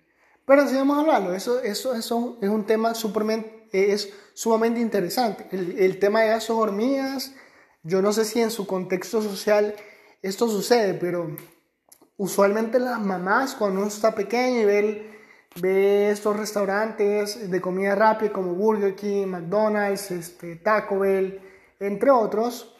pero 0.51 0.67
sigamos 0.67 0.97
hablando, 0.97 1.33
eso, 1.33 1.61
eso, 1.61 1.95
eso 1.95 2.37
es 2.41 2.49
un 2.49 2.65
tema 2.65 2.93
supermente, 2.93 3.69
es 3.71 4.11
sumamente 4.33 4.81
interesante. 4.81 5.47
El, 5.49 5.97
tema 5.97 6.23
de 6.23 6.27
gastos 6.27 6.57
hormigas, 6.57 7.33
yo 7.83 8.01
no 8.01 8.11
sé 8.11 8.25
si 8.25 8.41
en 8.41 8.51
su 8.51 8.67
contexto 8.67 9.21
social 9.21 9.73
esto 10.21 10.49
sucede, 10.49 10.93
pero 10.95 11.37
usualmente 12.17 12.79
las 12.79 12.99
mamás 12.99 13.55
cuando 13.55 13.79
uno 13.79 13.87
está 13.87 14.13
pequeño 14.13 14.59
y 14.59 14.65
ve, 14.65 15.19
ve 15.61 16.09
estos 16.09 16.35
restaurantes 16.35 17.49
de 17.49 17.61
comida 17.61 17.95
rápida 17.95 18.33
como 18.33 18.53
Burger 18.53 18.93
King, 18.93 19.27
McDonald's, 19.27 20.11
este, 20.11 20.57
Taco 20.57 20.99
Bell, 20.99 21.39
entre 21.79 22.11
otros, 22.11 22.75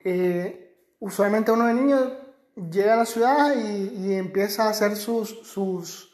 eh, 0.00 0.76
usualmente 1.00 1.52
uno 1.52 1.68
de 1.68 1.72
niño 1.72 2.18
llega 2.70 2.92
a 2.92 2.96
la 2.98 3.06
ciudad 3.06 3.56
y, 3.56 4.12
empieza 4.12 4.64
a 4.64 4.68
hacer 4.68 4.94
sus, 4.96 6.11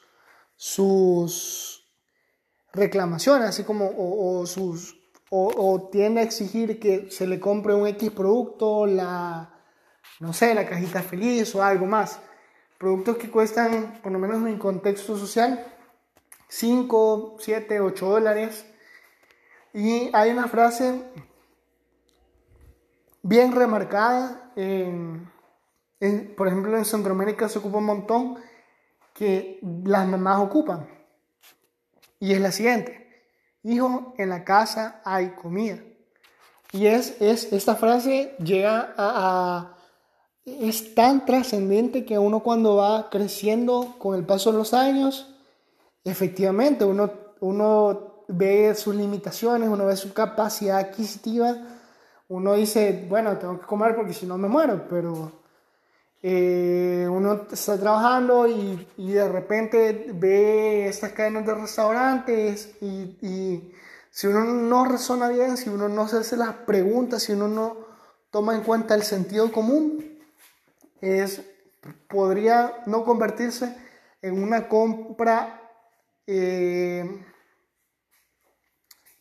sus 0.58 1.88
reclamaciones, 2.72 3.48
así 3.48 3.62
como, 3.62 3.90
o, 3.96 4.44
sus, 4.44 4.98
o, 5.30 5.88
tiende 5.90 6.20
a 6.20 6.24
exigir 6.24 6.80
que 6.80 7.10
se 7.10 7.28
le 7.28 7.38
compre 7.38 7.74
un 7.74 7.86
X 7.86 8.10
producto, 8.10 8.84
la, 8.84 9.54
no 10.18 10.32
sé, 10.32 10.54
la 10.54 10.66
cajita 10.66 11.02
feliz 11.02 11.54
o 11.54 11.62
algo 11.62 11.86
más. 11.86 12.20
Productos 12.76 13.18
que 13.18 13.30
cuestan, 13.30 14.00
por 14.02 14.10
lo 14.10 14.18
menos 14.18 14.46
en 14.48 14.58
contexto 14.58 15.16
social, 15.16 15.64
5, 16.48 17.36
7, 17.38 17.80
8 17.80 18.06
dólares. 18.06 18.66
Y 19.72 20.10
hay 20.12 20.30
una 20.30 20.48
frase 20.48 21.04
bien 23.22 23.52
remarcada. 23.54 24.52
En, 24.56 25.30
por 26.36 26.48
ejemplo, 26.48 26.76
en 26.76 26.84
Centroamérica 26.84 27.48
se 27.48 27.60
ocupa 27.60 27.78
un 27.78 27.84
montón 27.84 28.38
que 29.18 29.58
las 29.84 30.06
mamás 30.06 30.40
ocupan. 30.40 30.88
Y 32.20 32.32
es 32.32 32.40
la 32.40 32.52
siguiente. 32.52 33.24
Hijo, 33.62 34.14
en 34.16 34.28
la 34.28 34.44
casa 34.44 35.00
hay 35.04 35.30
comida. 35.30 35.78
Y 36.72 36.86
es, 36.86 37.20
es 37.20 37.52
esta 37.52 37.76
frase 37.76 38.36
llega 38.38 38.94
a, 38.96 39.74
es 40.44 40.94
tan 40.94 41.24
trascendente 41.26 42.04
que 42.04 42.18
uno 42.18 42.40
cuando 42.40 42.76
va 42.76 43.10
creciendo 43.10 43.96
con 43.98 44.16
el 44.16 44.24
paso 44.24 44.52
de 44.52 44.58
los 44.58 44.74
años, 44.74 45.34
efectivamente 46.04 46.84
uno, 46.84 47.10
uno 47.40 48.24
ve 48.28 48.74
sus 48.74 48.94
limitaciones, 48.94 49.68
uno 49.68 49.86
ve 49.86 49.96
su 49.96 50.12
capacidad 50.12 50.78
adquisitiva 50.78 51.56
uno 52.28 52.54
dice, 52.54 53.06
bueno, 53.08 53.38
tengo 53.38 53.58
que 53.58 53.66
comer 53.66 53.96
porque 53.96 54.12
si 54.12 54.26
no 54.26 54.36
me 54.36 54.48
muero, 54.48 54.86
pero 54.88 55.32
eh, 56.22 57.06
uno 57.08 57.46
está 57.52 57.78
trabajando 57.78 58.48
y, 58.48 58.88
y, 58.96 59.12
de 59.12 59.28
repente 59.28 60.06
ve 60.14 60.88
estas 60.88 61.12
cadenas 61.12 61.46
de 61.46 61.54
restaurantes 61.54 62.74
y, 62.80 63.16
y, 63.22 63.72
si 64.10 64.26
uno 64.26 64.44
no 64.44 64.84
razona 64.84 65.28
bien, 65.28 65.56
si 65.56 65.68
uno 65.68 65.88
no 65.88 66.08
se 66.08 66.18
hace 66.18 66.36
las 66.36 66.54
preguntas, 66.54 67.22
si 67.22 67.32
uno 67.32 67.46
no 67.46 67.76
toma 68.30 68.54
en 68.54 68.62
cuenta 68.62 68.94
el 68.94 69.02
sentido 69.04 69.52
común, 69.52 70.18
es, 71.00 71.42
podría 72.08 72.82
no 72.86 73.04
convertirse 73.04 73.76
en 74.20 74.42
una 74.42 74.68
compra, 74.68 75.62
eh, 76.26 77.24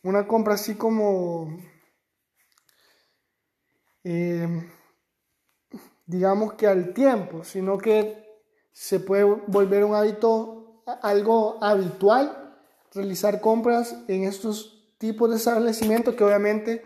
una 0.02 0.26
compra 0.26 0.54
así 0.54 0.74
como 0.74 1.58
eh, 4.02 4.68
digamos 6.08 6.54
que 6.54 6.66
al 6.66 6.92
tiempo, 6.92 7.44
sino 7.44 7.78
que 7.78 8.26
se 8.72 8.98
puede 8.98 9.24
volver 9.46 9.84
un 9.84 9.94
hábito, 9.94 10.82
algo 11.02 11.62
habitual, 11.62 12.56
realizar 12.92 13.40
compras 13.40 13.96
en 14.08 14.24
estos 14.24 14.90
tipos 14.98 15.30
de 15.30 15.36
establecimientos 15.36 16.16
que 16.16 16.24
obviamente 16.24 16.82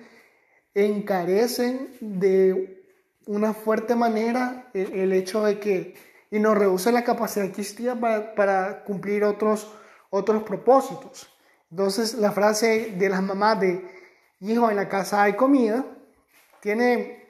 encarecen 0.74 1.96
de 2.00 2.84
una 3.26 3.54
fuerte 3.54 3.94
manera 3.94 4.70
el, 4.74 5.12
hecho 5.12 5.44
de 5.44 5.58
que 5.58 5.94
y 6.30 6.38
nos 6.38 6.58
reduce 6.58 6.92
la 6.92 7.04
capacidad 7.04 7.46
adquisitiva 7.46 7.94
para, 7.94 8.34
para, 8.34 8.84
cumplir 8.84 9.22
otros, 9.22 9.70
otros 10.10 10.42
propósitos. 10.42 11.28
Entonces 11.70 12.14
la 12.14 12.32
frase 12.32 12.94
de 12.98 13.08
las 13.08 13.22
mamás 13.22 13.60
de 13.60 13.86
hijo 14.40 14.68
en 14.68 14.76
la 14.76 14.88
casa 14.88 15.22
hay 15.22 15.34
comida 15.34 15.84
tiene, 16.62 17.21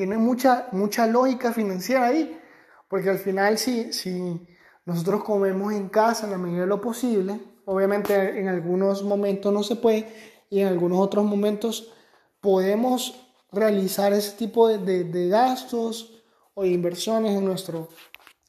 tiene 0.00 0.16
mucha, 0.16 0.66
mucha 0.72 1.06
lógica 1.06 1.52
financiera 1.52 2.06
ahí, 2.06 2.40
porque 2.88 3.10
al 3.10 3.18
final 3.18 3.58
si, 3.58 3.92
si 3.92 4.46
nosotros 4.86 5.22
comemos 5.22 5.74
en 5.74 5.90
casa 5.90 6.24
en 6.24 6.30
la 6.30 6.38
medida 6.38 6.62
de 6.62 6.68
lo 6.68 6.80
posible, 6.80 7.38
obviamente 7.66 8.40
en 8.40 8.48
algunos 8.48 9.02
momentos 9.02 9.52
no 9.52 9.62
se 9.62 9.76
puede 9.76 10.10
y 10.48 10.60
en 10.60 10.68
algunos 10.68 11.00
otros 11.00 11.26
momentos 11.26 11.92
podemos 12.40 13.30
realizar 13.52 14.14
ese 14.14 14.38
tipo 14.38 14.68
de, 14.68 15.04
de, 15.04 15.28
gastos 15.28 16.24
o 16.54 16.64
inversiones 16.64 17.36
en, 17.36 17.44
nuestro, 17.44 17.90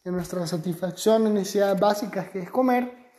en 0.05 0.13
nuestra 0.13 0.47
satisfacción, 0.47 1.27
en 1.27 1.33
necesidades 1.33 1.77
básicas 1.77 2.29
que 2.29 2.39
es 2.39 2.49
comer, 2.49 3.11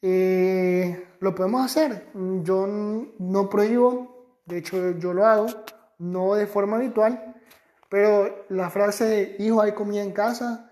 eh, 0.00 1.08
lo 1.18 1.34
podemos 1.34 1.66
hacer. 1.66 2.06
Yo 2.44 2.68
no 2.68 3.50
prohíbo, 3.50 4.38
de 4.46 4.58
hecho 4.58 4.92
yo 4.96 5.12
lo 5.12 5.26
hago, 5.26 5.46
no 5.98 6.36
de 6.36 6.46
forma 6.46 6.76
habitual, 6.76 7.33
pero 7.94 8.44
la 8.48 8.70
frase 8.70 9.36
hijo 9.38 9.62
hay 9.62 9.70
comida 9.70 10.02
en 10.02 10.10
casa 10.10 10.68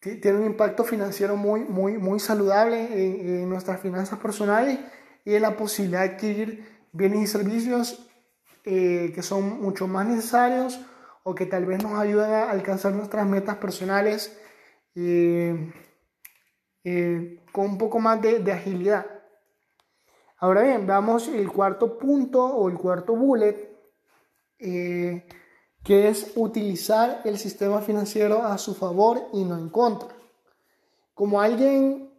tiene 0.00 0.36
un 0.36 0.44
impacto 0.44 0.84
financiero 0.84 1.34
muy, 1.34 1.60
muy, 1.60 1.96
muy 1.96 2.20
saludable 2.20 2.88
en, 2.92 3.48
nuestras 3.48 3.80
finanzas 3.80 4.18
personales 4.18 4.78
y 5.24 5.34
en 5.34 5.40
la 5.40 5.56
posibilidad 5.56 6.02
de 6.02 6.10
adquirir 6.10 6.68
bienes 6.92 7.20
y 7.22 7.26
servicios 7.26 8.06
eh, 8.66 9.12
que 9.14 9.22
son 9.22 9.62
mucho 9.62 9.86
más 9.86 10.06
necesarios 10.06 10.78
o 11.22 11.34
que 11.34 11.46
tal 11.46 11.64
vez 11.64 11.82
nos 11.82 11.98
ayuden 11.98 12.30
a 12.30 12.50
alcanzar 12.50 12.92
nuestras 12.92 13.26
metas 13.26 13.56
personales 13.56 14.38
eh, 14.94 15.72
eh, 16.84 17.40
con 17.50 17.64
un 17.64 17.78
poco 17.78 17.98
más 17.98 18.20
de, 18.20 18.40
de 18.40 18.52
agilidad. 18.52 19.06
Ahora 20.36 20.64
bien, 20.64 20.86
veamos 20.86 21.28
el 21.28 21.50
cuarto 21.50 21.96
punto 21.96 22.44
o 22.44 22.68
el 22.68 22.76
cuarto 22.76 23.16
bullet 23.16 23.74
eh, 24.58 25.26
que 25.86 26.08
es 26.08 26.32
utilizar 26.34 27.22
el 27.24 27.38
sistema 27.38 27.80
financiero 27.80 28.42
a 28.42 28.58
su 28.58 28.74
favor 28.74 29.28
y 29.32 29.44
no 29.44 29.56
en 29.56 29.68
contra. 29.68 30.08
Como 31.14 31.40
alguien 31.40 32.10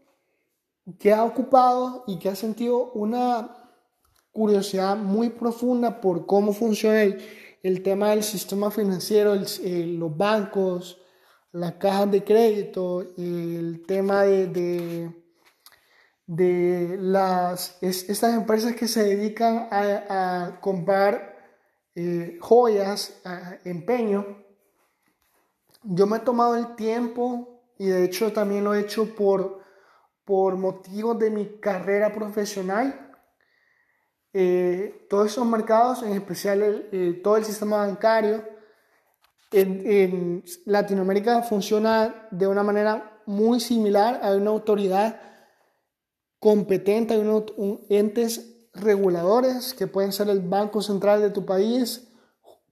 que 0.98 1.14
ha 1.14 1.26
ocupado 1.26 2.06
y 2.08 2.18
que 2.18 2.30
ha 2.30 2.36
sentido 2.36 2.92
una 2.94 3.50
curiosidad 4.32 4.96
muy 4.96 5.32
profunda 5.32 6.00
por 6.00 6.26
cómo 6.26 6.54
funciona 6.54 7.04
el, 7.04 7.84
tema 7.84 8.12
del 8.12 8.24
sistema 8.24 8.72
financiero, 8.72 9.36
los 9.36 10.18
bancos, 10.18 11.02
las 11.52 11.74
cajas 11.74 12.10
de 12.10 12.24
crédito, 12.24 13.02
el 13.18 13.84
tema 13.86 14.24
de, 14.24 15.12
de 16.26 16.98
las, 17.02 17.78
estas 17.82 18.34
empresas 18.34 18.76
que 18.76 18.88
se 18.88 19.04
dedican 19.04 19.68
a, 19.72 20.60
comprar 20.62 21.37
eh, 22.00 22.38
joyas, 22.40 23.20
a 23.26 23.58
empeño. 23.64 24.24
Yo 25.82 26.06
me 26.06 26.18
he 26.18 26.20
tomado 26.20 26.56
el 26.56 26.76
tiempo 26.76 27.64
y 27.80 27.88
de 27.88 28.06
hecho 28.06 28.32
también 28.32 28.64
lo 28.64 28.76
he 28.76 28.82
hecho 28.82 29.16
por, 29.16 29.64
por 30.24 30.58
motivos 30.58 31.18
de 31.18 31.32
mi 31.32 31.60
carrera 31.60 32.14
profesional. 32.14 33.16
Eh, 34.32 35.08
todos 35.10 35.32
esos 35.32 35.48
mercados, 35.48 36.04
en 36.04 36.14
especial 36.14 36.88
todo 37.24 37.38
el 37.38 37.46
sistema 37.46 37.78
bancario, 37.78 38.44
en, 39.52 40.44
Latinoamérica 40.66 41.42
funciona 41.42 42.28
de 42.30 42.46
una 42.46 42.62
manera 42.62 43.24
muy 43.26 43.60
similar. 43.60 44.20
Hay 44.22 44.38
una 44.38 44.52
autoridad 44.52 45.20
competente, 46.38 47.16
hay 47.16 47.22
unos 47.22 47.46
entes 47.90 48.57
reguladores 48.82 49.74
que 49.74 49.88
pueden 49.88 50.12
ser 50.12 50.30
el 50.30 50.42
Banco 50.42 50.82
Central 50.82 51.22
de 51.22 51.30
tu 51.30 51.46
país, 51.46 52.08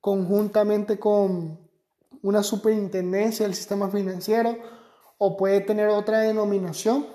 conjuntamente 0.01 0.99
con 0.99 1.59
una 2.21 2.43
superintendencia 2.43 3.45
del 3.45 3.55
sistema 3.55 3.89
financiero, 3.89 4.57
o 5.17 5.37
puede 5.37 5.61
tener 5.61 5.89
otra 5.89 6.19
denominación, 6.19 7.07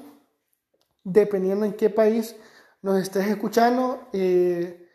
dependiendo 1.04 1.64
en 1.64 1.72
qué 1.72 1.90
país 1.90 2.36
nos 2.82 3.00
estés 3.00 3.26
escuchando. 3.26 4.08
Eh, 4.12 4.88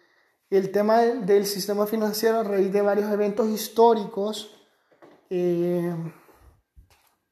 el 0.49 0.71
tema 0.71 1.01
del, 1.01 1.45
sistema 1.45 1.87
financiero 1.87 2.39
a 2.39 2.43
raíz 2.43 2.71
de 2.71 2.81
varios 2.81 3.11
eventos 3.11 3.49
históricos, 3.49 4.51
eh, 5.29 5.93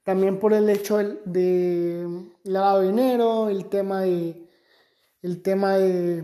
también 0.04 0.40
por 0.40 0.54
el 0.54 0.70
hecho 0.70 0.98
de, 0.98 2.08
lavado 2.44 2.82
de 2.82 2.88
dinero, 2.88 3.50
el 3.50 3.70
tema 3.70 4.02
de, 4.02 4.50
el 5.22 5.42
tema 5.42 5.78
de, 5.78 6.24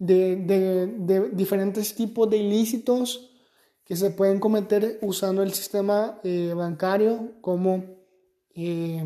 de, 0.00 1.30
diferentes 1.32 1.94
tipos 1.94 2.28
de 2.30 2.38
ilícitos 2.38 3.30
que 3.84 3.96
se 3.96 4.10
pueden 4.10 4.40
cometer 4.40 4.98
usando 5.02 5.42
el 5.42 5.52
sistema 5.52 6.20
eh, 6.24 6.52
bancario 6.56 7.32
como, 7.40 7.84
eh, 8.54 9.04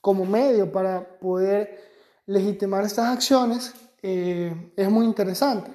como 0.00 0.24
medio 0.24 0.72
para 0.72 1.18
poder 1.18 1.78
legitimar 2.26 2.84
estas 2.84 3.08
acciones, 3.08 3.74
eh, 4.02 4.72
es 4.76 4.90
muy 4.90 5.04
interesante. 5.04 5.70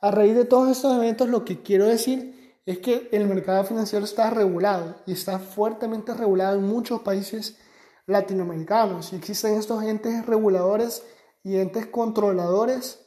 A 0.00 0.10
raíz 0.10 0.34
de 0.34 0.44
todos 0.44 0.70
estos 0.70 0.94
eventos, 0.96 1.28
lo 1.28 1.44
que 1.44 1.62
quiero 1.62 1.86
decir 1.86 2.58
es 2.66 2.78
que 2.78 3.08
el 3.10 3.26
mercado 3.26 3.64
financiero 3.64 4.04
está 4.04 4.30
regulado 4.30 4.96
y 5.06 5.12
está 5.12 5.40
fuertemente 5.40 6.14
regulado 6.14 6.58
en 6.58 6.64
muchos 6.64 7.00
países 7.00 7.58
latinoamericanos 8.06 9.12
y 9.12 9.16
existen 9.16 9.54
estos 9.54 9.82
entes 9.82 10.26
reguladores 10.26 11.02
y 11.42 11.56
entes 11.56 11.86
controladores 11.86 12.99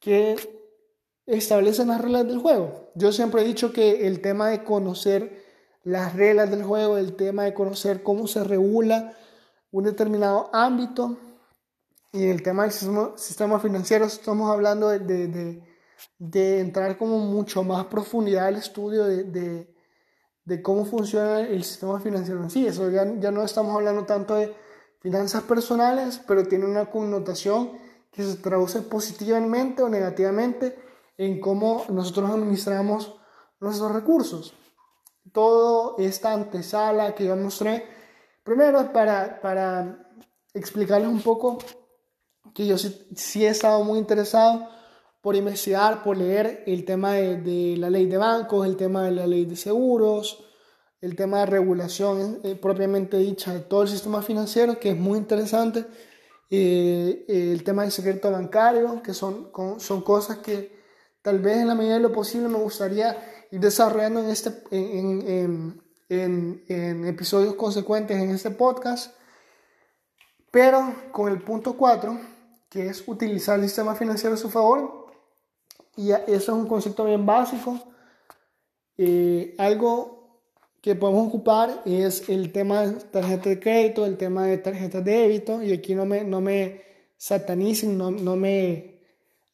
que 0.00 0.36
establecen 1.26 1.88
las 1.88 2.00
reglas 2.00 2.26
del 2.26 2.38
juego. 2.38 2.90
Yo 2.94 3.12
siempre 3.12 3.42
he 3.42 3.44
dicho 3.44 3.72
que 3.72 4.06
el 4.06 4.20
tema 4.20 4.48
de 4.48 4.64
conocer 4.64 5.44
las 5.84 6.14
reglas 6.14 6.50
del 6.50 6.62
juego, 6.62 6.96
el 6.98 7.16
tema 7.16 7.44
de 7.44 7.54
conocer 7.54 8.02
cómo 8.02 8.26
se 8.26 8.44
regula 8.44 9.16
un 9.70 9.84
determinado 9.84 10.50
ámbito 10.52 11.18
y 12.12 12.24
el 12.24 12.42
tema 12.42 12.62
del 12.62 12.72
sistema, 13.16 13.60
financiero, 13.60 14.06
estamos 14.06 14.50
hablando 14.50 14.88
de 14.88 15.62
de 16.18 16.60
entrar 16.60 16.96
como 16.96 17.18
mucho 17.18 17.62
más 17.62 17.86
profundidad 17.86 18.46
al 18.46 18.56
estudio 18.56 19.04
de, 19.04 19.24
de, 19.24 19.74
de, 20.44 20.62
cómo 20.62 20.84
funciona 20.84 21.40
el 21.40 21.64
sistema 21.64 22.00
financiero 22.00 22.42
en 22.42 22.50
sí. 22.50 22.66
Eso 22.66 22.90
ya, 22.90 23.04
ya 23.18 23.30
no 23.30 23.42
estamos 23.42 23.74
hablando 23.74 24.04
tanto 24.04 24.34
de 24.34 24.54
finanzas 25.00 25.42
personales, 25.42 26.20
pero 26.26 26.46
tiene 26.46 26.66
una 26.66 26.90
connotación 26.90 27.72
que 28.10 28.22
se 28.22 28.36
traduce 28.36 28.82
positivamente 28.82 29.82
o 29.82 29.88
negativamente 29.88 30.78
en 31.16 31.40
cómo 31.40 31.84
nosotros 31.88 32.30
administramos 32.30 33.16
nuestros 33.60 33.92
recursos. 33.92 34.54
Todo 35.32 35.96
esta 35.98 36.32
antesala 36.32 37.14
que 37.14 37.26
yo 37.26 37.36
mostré, 37.36 37.84
primero 38.44 38.92
para, 38.92 39.40
para 39.40 40.10
explicarles 40.54 41.08
un 41.08 41.20
poco 41.20 41.58
que 42.54 42.66
yo 42.66 42.78
sí, 42.78 43.08
sí 43.14 43.44
he 43.44 43.48
estado 43.48 43.84
muy 43.84 43.98
interesado 43.98 44.68
por 45.20 45.36
investigar, 45.36 46.02
por 46.02 46.16
leer 46.16 46.62
el 46.66 46.84
tema 46.84 47.14
de, 47.14 47.76
la 47.76 47.90
ley 47.90 48.06
de 48.06 48.16
bancos, 48.16 48.66
el 48.66 48.76
tema 48.76 49.04
de 49.04 49.10
la 49.10 49.26
ley 49.26 49.44
de 49.44 49.56
seguros, 49.56 50.44
el 51.00 51.16
tema 51.16 51.40
de 51.40 51.46
regulación 51.46 52.40
eh, 52.44 52.54
propiamente 52.54 53.18
dicha 53.18 53.52
de 53.52 53.60
todo 53.60 53.82
el 53.82 53.88
sistema 53.88 54.22
financiero, 54.22 54.78
que 54.78 54.90
es 54.90 54.96
muy 54.96 55.18
interesante, 55.18 55.84
eh, 56.50 57.24
el 57.28 57.62
tema 57.64 57.82
del 57.82 57.92
secreto 57.92 58.30
bancario, 58.30 59.02
que 59.02 59.14
son, 59.14 59.50
son 59.78 60.02
cosas 60.02 60.38
que 60.38 60.76
tal 61.22 61.38
vez 61.40 61.58
en 61.58 61.68
la 61.68 61.74
medida 61.74 61.94
de 61.94 62.00
lo 62.00 62.12
posible 62.12 62.48
me 62.48 62.58
gustaría 62.58 63.46
ir 63.50 63.60
desarrollando 63.60 64.20
en, 64.20 64.30
este, 64.30 64.50
en, 64.70 65.82
en, 66.08 66.64
en 66.68 67.06
episodios 67.06 67.54
consecuentes 67.54 68.16
en 68.16 68.30
este 68.30 68.50
podcast. 68.50 69.14
Pero 70.50 70.94
con 71.12 71.30
el 71.30 71.42
punto 71.42 71.76
4, 71.76 72.18
que 72.70 72.88
es 72.88 73.06
utilizar 73.06 73.58
el 73.58 73.66
sistema 73.66 73.94
financiero 73.94 74.34
a 74.34 74.38
su 74.38 74.48
favor, 74.48 75.06
y 75.96 76.12
eso 76.12 76.22
es 76.28 76.48
un 76.48 76.68
concepto 76.68 77.04
bien 77.04 77.26
básico. 77.26 77.76
Eh, 78.96 79.54
algo 79.58 80.17
que 80.80 80.94
podemos 80.94 81.26
ocupar 81.26 81.82
es 81.84 82.28
el 82.28 82.52
tema 82.52 82.86
de 82.86 82.92
tarjeta 83.04 83.50
de 83.50 83.60
crédito, 83.60 84.06
el 84.06 84.16
tema 84.16 84.46
de 84.46 84.58
tarjeta 84.58 85.00
de 85.00 85.12
débito. 85.12 85.62
Y 85.62 85.72
aquí 85.72 85.94
no 85.94 86.06
me, 86.06 86.24
no 86.24 86.40
me 86.40 86.82
satanicen, 87.16 87.98
no, 87.98 88.10
no, 88.10 88.36
me, 88.36 89.00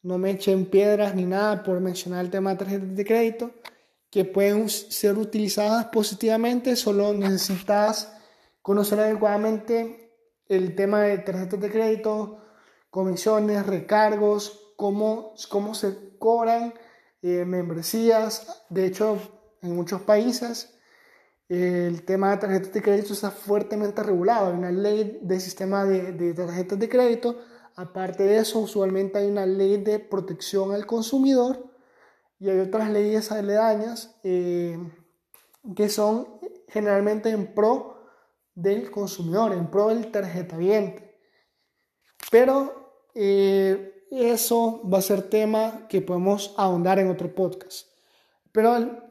no 0.03 0.17
me 0.17 0.31
echen 0.31 0.65
piedras 0.65 1.15
ni 1.15 1.25
nada 1.25 1.63
por 1.63 1.79
mencionar 1.79 2.23
el 2.23 2.31
tema 2.31 2.51
de 2.51 2.57
tarjetas 2.57 2.95
de 2.95 3.05
crédito, 3.05 3.51
que 4.09 4.23
pueden 4.23 4.69
ser 4.69 5.17
utilizadas 5.17 5.85
positivamente. 5.85 6.75
Solo 6.75 7.13
necesitas 7.13 8.13
conocer 8.61 8.99
adecuadamente 8.99 10.11
el 10.47 10.75
tema 10.75 11.01
de 11.01 11.17
tarjetas 11.17 11.59
de 11.59 11.71
crédito, 11.71 12.37
comisiones, 12.91 13.65
recargos, 13.65 14.73
cómo, 14.75 15.33
cómo 15.49 15.73
se 15.73 16.17
cobran 16.19 16.75
eh, 17.23 17.45
membresías. 17.45 18.63
De 18.69 18.85
hecho, 18.85 19.17
en 19.63 19.75
muchos 19.75 20.01
países 20.01 20.74
el 21.47 22.03
tema 22.03 22.31
de 22.31 22.37
tarjetas 22.37 22.73
de 22.73 22.81
crédito 22.81 23.13
está 23.13 23.31
fuertemente 23.31 24.01
regulado. 24.01 24.47
Hay 24.47 24.53
una 24.53 24.71
ley 24.71 25.19
de 25.21 25.39
sistema 25.39 25.85
de, 25.85 26.11
de, 26.13 26.33
tarjetas 26.33 26.79
de 26.79 26.89
crédito. 26.89 27.39
Aparte 27.75 28.23
de 28.23 28.37
eso, 28.37 28.59
usualmente 28.59 29.19
hay 29.19 29.27
una 29.27 29.45
ley 29.45 29.77
de 29.77 29.99
protección 29.99 30.71
al 30.71 30.85
consumidor 30.85 31.75
y 32.39 32.49
hay 32.49 32.59
otras 32.59 32.89
leyes 32.89 33.31
aledañas 33.31 34.19
eh, 34.23 34.77
que 35.75 35.89
son 35.89 36.39
generalmente 36.67 37.29
en 37.29 37.53
pro 37.53 37.95
del 38.53 38.91
consumidor, 38.91 39.53
en 39.53 39.69
pro 39.69 39.89
del 39.89 40.11
tarjetaviente. 40.11 41.19
Pero 42.31 43.09
eh, 43.13 44.07
eso 44.11 44.81
va 44.87 44.99
a 44.99 45.01
ser 45.01 45.29
tema 45.29 45.87
que 45.89 46.01
podemos 46.01 46.53
ahondar 46.57 46.99
en 46.99 47.09
otro 47.09 47.33
podcast. 47.33 47.89
Pero 48.51 49.04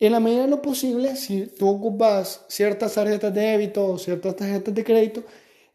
en 0.00 0.12
la 0.12 0.20
medida 0.20 0.42
de 0.42 0.48
lo 0.48 0.60
posible, 0.60 1.16
si 1.16 1.46
tú 1.46 1.68
ocupas 1.68 2.44
ciertas 2.48 2.94
tarjetas 2.94 3.32
de 3.32 3.40
débito 3.40 3.86
o 3.86 3.98
ciertas 3.98 4.36
tarjetas 4.36 4.74
de 4.74 4.84
crédito, 4.84 5.22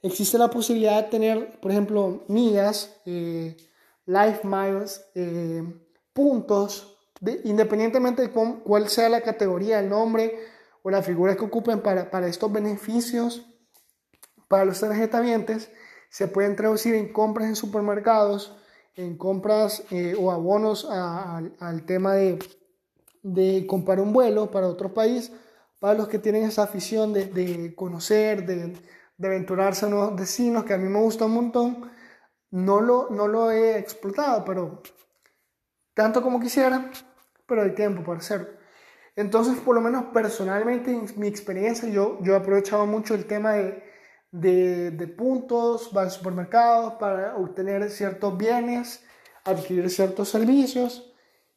existe 0.01 0.38
la 0.38 0.49
posibilidad 0.49 1.03
de 1.03 1.09
tener, 1.09 1.59
por 1.59 1.72
ejemplo, 1.72 2.26
millas, 2.28 2.99
eh, 3.05 3.55
life 4.05 4.41
miles, 4.43 5.05
eh, 5.15 5.63
puntos, 6.13 6.97
independientemente 7.43 8.22
de 8.22 8.30
cuál 8.30 8.89
sea 8.89 9.09
la 9.09 9.22
categoría, 9.22 9.80
el 9.80 9.89
nombre 9.89 10.39
o 10.84 10.89
la 10.89 11.01
figura 11.01 11.36
que 11.36 11.45
ocupen 11.45 11.82
para, 11.82 12.09
para 12.09 12.28
estos 12.28 12.51
beneficios 12.51 13.45
para 14.49 14.65
los 14.65 14.80
tarjetavientes 14.80 15.72
se 16.09 16.28
pueden 16.28 16.55
traducir 16.57 16.95
en 16.95 17.13
compras 17.13 17.47
en 17.47 17.55
supermercados, 17.55 18.57
en 18.95 19.15
compras 19.15 19.84
eh, 19.91 20.15
o 20.20 20.32
abonos 20.32 20.86
al 20.89 21.86
tema 21.86 22.15
de, 22.15 22.39
de, 23.24 23.65
comprar 23.67 23.99
un 23.99 24.13
vuelo 24.13 24.51
para 24.51 24.67
otro 24.67 24.93
país, 24.93 25.32
para 25.80 25.93
los 25.93 26.07
que 26.07 26.20
tienen 26.20 26.43
esa 26.43 26.63
afición 26.63 27.13
de, 27.13 27.26
de 27.26 27.74
conocer, 27.76 28.45
de, 28.45 28.74
de, 29.17 29.28
aventurarse 29.28 29.86
a 29.86 29.89
nuevos 29.89 30.15
destinos, 30.15 30.63
que 30.63 30.74
a 30.74 30.78
mí 30.78 30.89
me 30.89 30.99
gusta 30.99 31.26
un 31.26 31.34
montón. 31.34 31.91
No 32.51 32.82
lo, 32.82 33.09
no 33.11 33.28
lo 33.28 33.51
he 33.51 33.78
explotado, 33.78 34.43
pero 34.43 34.82
tanto 35.93 36.22
como 36.22 36.39
quisiera, 36.39 36.89
pero 37.45 37.63
hay 37.63 37.76
tiempo 37.76 38.03
para 38.03 38.20
hacerlo. 38.20 38.47
Entonces, 39.15 39.57
por 39.59 39.76
lo 39.76 39.82
menos 39.82 40.05
personalmente, 40.13 40.91
en 40.91 41.05
mi 41.17 41.28
experiencia, 41.28 41.89
yo, 41.89 42.20
yo 42.22 42.34
he 42.34 42.38
aprovechado 42.38 42.86
mucho 42.86 43.15
el 43.15 43.26
tema 43.26 43.53
de, 43.53 43.84
de, 44.32 44.91
de 44.91 45.07
puntos, 45.07 45.91
va 45.95 46.03
al 46.03 46.11
supermercado 46.11 46.97
para 46.97 47.36
obtener 47.36 47.89
ciertos 47.89 48.38
bienes, 48.38 49.03
adquirir 49.43 49.89
ciertos 49.89 50.30
servicios, 50.30 51.13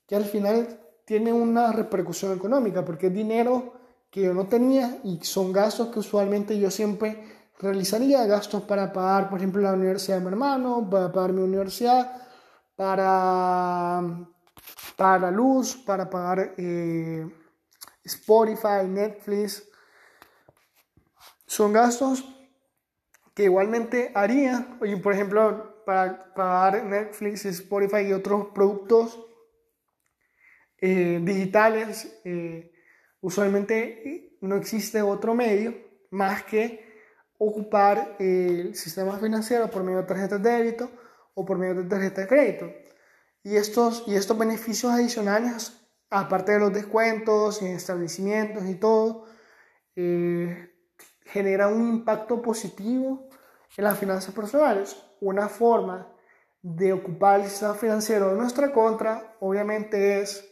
que 0.06 0.16
al 0.16 0.24
final 0.24 0.81
tienen 1.04 1.34
una 1.34 1.72
repercusión 1.72 2.32
económica, 2.32 2.84
porque 2.84 3.08
es 3.08 3.14
dinero 3.14 3.74
que 4.10 4.22
yo 4.22 4.34
no 4.34 4.46
tenía 4.46 4.98
y 5.04 5.18
son 5.22 5.52
gastos 5.52 5.88
que 5.88 5.98
usualmente 5.98 6.58
yo 6.58 6.70
siempre 6.70 7.48
realizaría 7.58 8.26
gastos 8.26 8.62
para 8.62 8.92
pagar, 8.92 9.30
por 9.30 9.38
ejemplo, 9.38 9.62
la 9.62 9.72
universidad 9.72 10.18
de 10.18 10.22
mi 10.22 10.28
hermano, 10.28 10.88
para 10.90 11.10
pagar 11.10 11.32
mi 11.32 11.42
universidad, 11.42 12.20
para, 12.76 14.02
la 14.98 15.30
luz, 15.30 15.76
para 15.76 16.10
pagar 16.10 16.54
eh, 16.56 17.26
Spotify, 18.04 18.86
Netflix. 18.86 19.68
Son 21.46 21.72
gastos 21.72 22.24
que 23.34 23.44
igualmente 23.44 24.12
haría, 24.14 24.76
por 25.02 25.12
ejemplo, 25.12 25.84
para 25.86 26.34
pagar 26.34 26.84
Netflix, 26.84 27.44
Spotify 27.46 28.08
y 28.08 28.12
otros 28.12 28.48
productos 28.54 29.18
eh, 30.84 31.20
digitales, 31.22 32.20
eh, 32.24 32.72
usualmente 33.20 34.36
no 34.40 34.56
existe 34.56 35.00
otro 35.00 35.32
medio 35.32 35.76
más 36.10 36.42
que 36.42 36.92
ocupar 37.38 38.16
el 38.18 38.74
sistema 38.74 39.16
financiero 39.16 39.70
por 39.70 39.84
medio 39.84 39.98
de 39.98 40.08
tarjetas 40.08 40.42
de 40.42 40.50
débito 40.50 40.90
o 41.34 41.44
por 41.44 41.56
medio 41.56 41.76
de 41.76 41.88
tarjeta 41.88 42.22
de 42.22 42.26
crédito. 42.26 42.72
Y 43.44 43.54
estos, 43.54 44.02
y 44.08 44.16
estos 44.16 44.36
beneficios 44.36 44.92
adicionales, 44.92 45.80
aparte 46.10 46.50
de 46.50 46.58
los 46.58 46.72
descuentos 46.72 47.62
y 47.62 47.66
establecimientos 47.66 48.64
y 48.68 48.74
todo, 48.74 49.26
eh, 49.94 50.68
generan 51.26 51.74
un 51.74 51.88
impacto 51.90 52.42
positivo 52.42 53.28
en 53.76 53.84
las 53.84 53.96
finanzas 53.96 54.34
personales. 54.34 54.96
Una 55.20 55.48
forma 55.48 56.12
de 56.60 56.92
ocupar 56.92 57.38
el 57.38 57.46
sistema 57.48 57.74
financiero 57.74 58.30
de 58.30 58.36
nuestra 58.36 58.72
contra, 58.72 59.36
obviamente, 59.38 60.20
es 60.20 60.51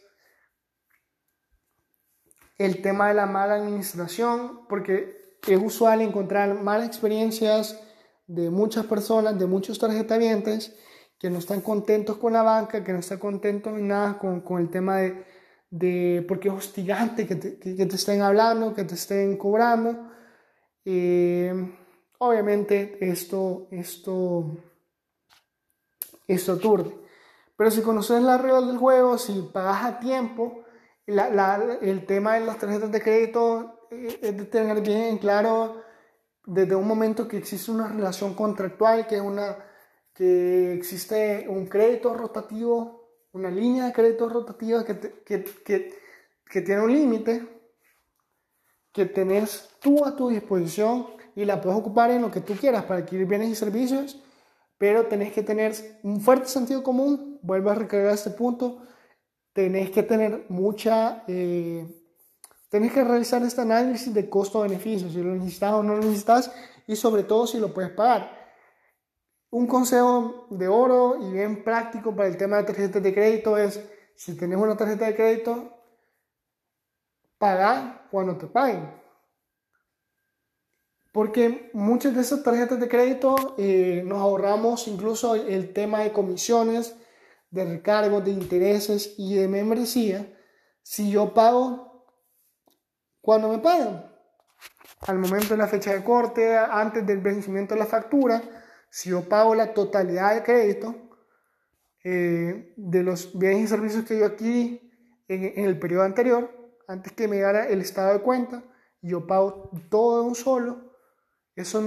el 2.60 2.82
tema 2.82 3.08
de 3.08 3.14
la 3.14 3.24
mala 3.24 3.54
administración, 3.54 4.66
porque 4.68 5.38
es 5.48 5.58
usual 5.58 6.02
encontrar 6.02 6.60
malas 6.60 6.88
experiencias 6.88 7.80
de 8.26 8.50
muchas 8.50 8.84
personas, 8.84 9.38
de 9.38 9.46
muchos 9.46 9.78
tarjetavientes, 9.78 10.76
que 11.18 11.30
no 11.30 11.38
están 11.38 11.62
contentos 11.62 12.18
con 12.18 12.34
la 12.34 12.42
banca, 12.42 12.84
que 12.84 12.92
no 12.92 12.98
están 12.98 13.18
contentos 13.18 13.72
en 13.72 13.88
nada 13.88 14.18
con, 14.18 14.42
con 14.42 14.60
el 14.60 14.68
tema 14.68 14.98
de, 14.98 15.24
de, 15.70 16.22
porque 16.28 16.48
es 16.48 16.54
hostigante 16.54 17.26
que 17.26 17.36
te, 17.36 17.58
que, 17.58 17.86
te, 17.86 17.96
estén 17.96 18.20
hablando, 18.20 18.74
que 18.74 18.84
te 18.84 18.94
estén 18.94 19.38
cobrando. 19.38 20.10
Eh, 20.84 21.54
obviamente 22.18 22.98
esto, 23.00 23.68
esto, 23.70 24.54
esto 26.26 26.52
aturde. 26.52 26.94
Pero 27.56 27.70
si 27.70 27.80
conoces 27.80 28.22
las 28.22 28.38
reglas 28.38 28.66
del 28.66 28.76
juego, 28.76 29.16
si 29.16 29.48
pagas 29.50 29.82
a 29.86 29.98
tiempo, 29.98 30.59
el 31.82 32.06
tema 32.06 32.34
de 32.34 32.40
las 32.40 32.58
tarjetas 32.58 32.92
de 32.92 33.02
crédito 33.02 33.88
eh, 33.90 34.18
es 34.22 34.36
de 34.36 34.44
tener 34.44 34.80
bien 34.80 35.18
claro 35.18 35.82
desde 36.46 36.74
un 36.74 36.86
momento 36.86 37.26
que 37.26 37.36
existe 37.36 37.70
una 37.70 37.88
relación 37.88 38.34
contractual, 38.34 39.06
que, 39.06 39.16
es 39.16 39.20
una, 39.20 39.56
que 40.14 40.74
existe 40.74 41.46
un 41.48 41.66
crédito 41.66 42.14
rotativo, 42.14 43.08
una 43.32 43.50
línea 43.50 43.86
de 43.86 43.92
crédito 43.92 44.28
rotativa 44.28 44.84
que, 44.84 44.98
que, 45.24 45.44
que, 45.44 45.98
que 46.44 46.60
tiene 46.62 46.82
un 46.82 46.92
límite, 46.92 47.46
que 48.92 49.06
tenés 49.06 49.68
tú 49.80 50.04
a 50.04 50.16
tu 50.16 50.28
disposición 50.28 51.06
y 51.36 51.44
la 51.44 51.60
puedes 51.60 51.78
ocupar 51.78 52.10
en 52.10 52.22
lo 52.22 52.30
que 52.30 52.40
tú 52.40 52.54
quieras 52.54 52.84
para 52.84 53.00
adquirir 53.00 53.26
bienes 53.26 53.50
y 53.50 53.54
servicios, 53.54 54.20
pero 54.78 55.06
tenés 55.06 55.32
que 55.32 55.42
tener 55.42 55.74
un 56.02 56.20
fuerte 56.20 56.46
sentido 56.46 56.82
común, 56.82 57.38
vuelvo 57.42 57.70
a 57.70 57.74
recargar 57.74 58.14
este 58.14 58.30
punto, 58.30 58.82
tenés 59.52 59.90
que 59.90 60.02
tener 60.02 60.46
mucha, 60.48 61.24
eh, 61.26 61.86
tenés 62.68 62.92
que 62.92 63.04
realizar 63.04 63.42
este 63.42 63.60
análisis 63.60 64.12
de 64.14 64.28
costo-beneficio, 64.28 65.08
si 65.08 65.22
lo 65.22 65.34
necesitas 65.34 65.72
o 65.72 65.82
no 65.82 65.96
lo 65.96 66.02
necesitas, 66.02 66.52
y 66.86 66.96
sobre 66.96 67.24
todo 67.24 67.46
si 67.46 67.58
lo 67.58 67.72
puedes 67.72 67.90
pagar. 67.90 68.38
Un 69.50 69.66
consejo 69.66 70.46
de 70.50 70.68
oro 70.68 71.18
y 71.20 71.32
bien 71.32 71.64
práctico 71.64 72.14
para 72.14 72.28
el 72.28 72.36
tema 72.36 72.58
de 72.58 72.64
tarjetas 72.64 73.02
de 73.02 73.14
crédito 73.14 73.56
es, 73.56 73.80
si 74.14 74.36
tenés 74.36 74.58
una 74.58 74.76
tarjeta 74.76 75.06
de 75.06 75.16
crédito, 75.16 75.76
paga 77.38 78.06
cuando 78.10 78.36
te 78.36 78.46
paguen. 78.46 79.00
Porque 81.12 81.70
muchas 81.72 82.14
de 82.14 82.20
esas 82.20 82.44
tarjetas 82.44 82.78
de 82.78 82.88
crédito 82.88 83.56
eh, 83.58 84.02
nos 84.06 84.18
ahorramos 84.18 84.86
incluso 84.86 85.34
el 85.34 85.72
tema 85.72 86.00
de 86.00 86.12
comisiones, 86.12 86.94
de 87.50 87.64
recargos, 87.64 88.24
de 88.24 88.30
intereses 88.30 89.14
y 89.18 89.34
de 89.34 89.48
membresía 89.48 90.26
si 90.82 91.10
yo 91.10 91.34
pago 91.34 92.04
cuando 93.20 93.48
me 93.48 93.58
pagan. 93.58 94.06
Al 95.06 95.18
momento 95.18 95.48
de 95.50 95.56
la 95.56 95.66
fecha 95.66 95.92
de 95.92 96.04
corte, 96.04 96.56
antes 96.56 97.06
del 97.06 97.20
vencimiento 97.20 97.74
de 97.74 97.80
la 97.80 97.86
factura, 97.86 98.42
si 98.90 99.10
yo 99.10 99.28
pago 99.28 99.54
la 99.54 99.72
totalidad 99.72 100.34
de 100.34 100.42
crédito 100.42 100.94
eh, 102.04 102.74
de 102.76 103.02
los 103.02 103.38
bienes 103.38 103.62
y 103.62 103.66
servicios 103.68 104.04
que 104.04 104.18
yo 104.18 104.26
adquirí 104.26 104.92
en, 105.28 105.64
el 105.64 105.78
periodo 105.78 106.02
anterior, 106.02 106.50
antes 106.88 107.12
que 107.12 107.28
me 107.28 107.36
diera 107.36 107.68
el 107.68 107.80
estado 107.80 108.12
de 108.12 108.20
cuenta, 108.20 108.64
yo 109.00 109.26
pago 109.26 109.70
todo 109.88 110.22
de 110.22 110.28
un 110.28 110.34
solo, 110.34 110.92
eso 111.54 111.80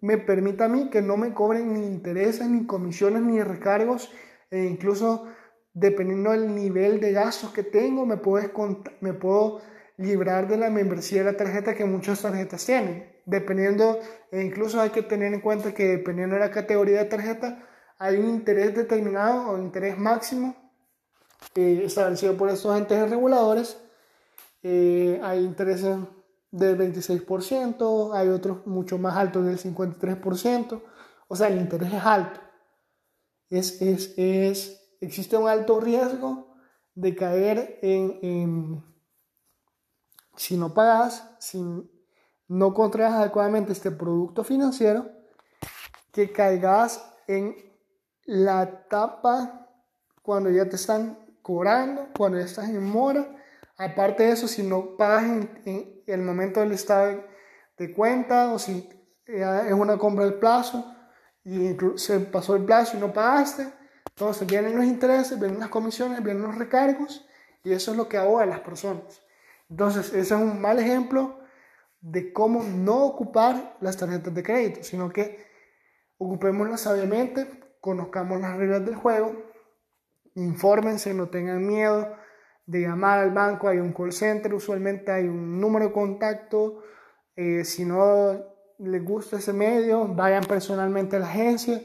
me 0.00 0.18
permite 0.18 0.64
a 0.64 0.68
mí 0.68 0.90
que 0.90 1.00
no 1.00 1.16
me 1.16 1.32
cobren 1.32 1.72
ni 1.72 1.86
intereses, 1.86 2.48
ni 2.48 2.66
comisiones, 2.66 3.22
ni 3.22 3.40
recargos 3.40 4.10
e 4.50 4.64
incluso 4.64 5.26
dependiendo 5.74 6.30
del 6.30 6.54
nivel 6.54 7.00
de 7.00 7.12
gastos 7.12 7.52
que 7.52 7.62
tengo, 7.62 8.04
me 8.06 8.16
puedo, 8.16 8.50
me 9.00 9.12
puedo 9.12 9.60
librar 9.96 10.48
de 10.48 10.56
la 10.56 10.70
membresía 10.70 11.22
de 11.22 11.32
la 11.32 11.36
tarjeta 11.36 11.74
que 11.74 11.84
muchas 11.84 12.22
tarjetas 12.22 12.64
tienen. 12.64 13.12
Dependiendo, 13.26 13.98
e 14.32 14.42
incluso 14.42 14.80
hay 14.80 14.90
que 14.90 15.02
tener 15.02 15.34
en 15.34 15.40
cuenta 15.40 15.74
que 15.74 15.88
dependiendo 15.88 16.34
de 16.34 16.40
la 16.40 16.50
categoría 16.50 16.98
de 16.98 17.04
tarjeta, 17.04 17.64
hay 17.98 18.16
un 18.16 18.28
interés 18.28 18.74
determinado 18.74 19.50
o 19.50 19.58
interés 19.58 19.98
máximo 19.98 20.56
eh, 21.54 21.82
establecido 21.84 22.36
por 22.36 22.48
estos 22.48 22.76
entes 22.76 23.10
reguladores. 23.10 23.78
Eh, 24.62 25.20
hay 25.22 25.44
intereses 25.44 25.96
del 26.50 26.78
26%, 26.78 28.14
hay 28.14 28.28
otros 28.28 28.66
mucho 28.66 28.98
más 28.98 29.16
altos 29.16 29.44
del 29.44 29.58
53%. 29.58 30.82
O 31.28 31.36
sea, 31.36 31.48
el 31.48 31.58
interés 31.58 31.92
es 31.92 32.04
alto 32.04 32.47
es, 33.50 33.80
es, 33.80 34.14
es, 34.16 34.96
existe 35.00 35.36
un 35.36 35.48
alto 35.48 35.80
riesgo 35.80 36.54
de 36.94 37.14
caer 37.14 37.78
en, 37.82 38.84
si 40.36 40.56
no 40.56 40.74
pagas, 40.74 41.36
si 41.38 41.62
no 42.48 42.74
contratas 42.74 43.20
adecuadamente 43.20 43.72
este 43.72 43.90
producto 43.90 44.42
financiero, 44.42 45.10
que 46.12 46.32
caigas 46.32 47.04
en 47.26 47.54
la 48.24 48.64
etapa 48.64 49.68
cuando 50.22 50.50
ya 50.50 50.68
te 50.68 50.76
están 50.76 51.18
cobrando, 51.40 52.08
cuando 52.16 52.38
ya 52.38 52.44
estás 52.44 52.68
en 52.68 52.82
mora. 52.82 53.36
Aparte 53.76 54.24
de 54.24 54.32
eso, 54.32 54.48
si 54.48 54.62
no 54.62 54.96
pagas 54.96 55.24
en, 55.64 56.02
el 56.06 56.22
momento 56.22 56.60
del 56.60 56.72
estado 56.72 57.22
de 57.76 57.94
cuenta 57.94 58.52
o 58.52 58.58
si 58.58 58.88
es 59.26 59.72
una 59.72 59.98
compra 59.98 60.24
al 60.24 60.34
plazo, 60.34 60.84
y 61.48 61.76
se 61.96 62.20
pasó 62.20 62.56
el 62.56 62.64
plazo 62.64 62.96
y 62.96 63.00
no 63.00 63.12
pagaste, 63.12 63.72
entonces 64.10 64.46
vienen 64.46 64.76
los 64.76 64.84
intereses, 64.84 65.40
vienen 65.40 65.60
las 65.60 65.70
comisiones, 65.70 66.22
vienen 66.22 66.42
los 66.42 66.58
recargos 66.58 67.26
y 67.64 67.72
eso 67.72 67.92
es 67.92 67.96
lo 67.96 68.06
que 68.06 68.18
ahoga 68.18 68.42
a 68.42 68.46
las 68.46 68.60
personas. 68.60 69.22
Entonces, 69.70 70.08
ese 70.08 70.20
es 70.34 70.40
un 70.40 70.60
mal 70.60 70.78
ejemplo 70.78 71.38
de 72.00 72.34
cómo 72.34 72.62
no 72.62 73.04
ocupar 73.06 73.76
las 73.80 73.96
tarjetas 73.96 74.34
de 74.34 74.42
crédito, 74.42 74.82
sino 74.82 75.08
que 75.08 75.46
ocupémoslas 76.18 76.82
sabiamente, 76.82 77.48
conozcamos 77.80 78.40
las 78.42 78.56
reglas 78.58 78.84
del 78.84 78.96
juego, 78.96 79.32
infórmense, 80.34 81.14
no 81.14 81.30
tengan 81.30 81.66
miedo 81.66 82.14
de 82.66 82.82
llamar 82.82 83.20
al 83.20 83.30
banco, 83.30 83.68
hay 83.68 83.78
un 83.78 83.94
call 83.94 84.12
center, 84.12 84.52
usualmente 84.52 85.10
hay 85.10 85.24
un 85.24 85.58
número 85.58 85.86
de 85.86 85.92
contacto, 85.92 86.82
eh, 87.36 87.64
si 87.64 87.86
no 87.86 88.57
les 88.78 89.04
gusta 89.04 89.36
ese 89.36 89.52
medio, 89.52 90.06
vayan 90.08 90.44
personalmente 90.44 91.16
a 91.16 91.20
la 91.20 91.28
agencia 91.28 91.82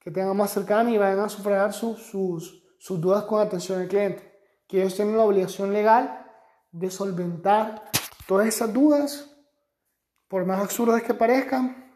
que 0.00 0.10
tengan 0.10 0.36
más 0.36 0.50
cercana 0.50 0.90
y 0.90 0.98
vayan 0.98 1.20
a 1.20 1.28
sufragar 1.28 1.72
sus, 1.72 2.02
sus, 2.02 2.64
sus 2.78 3.00
dudas 3.00 3.24
con 3.24 3.40
atención 3.40 3.80
al 3.80 3.88
cliente. 3.88 4.40
Que 4.66 4.80
ellos 4.80 4.96
tienen 4.96 5.16
la 5.16 5.24
obligación 5.24 5.72
legal 5.72 6.26
de 6.72 6.90
solventar 6.90 7.90
todas 8.26 8.48
esas 8.48 8.72
dudas, 8.72 9.28
por 10.26 10.44
más 10.46 10.60
absurdas 10.60 11.02
que 11.02 11.14
parezcan. 11.14 11.94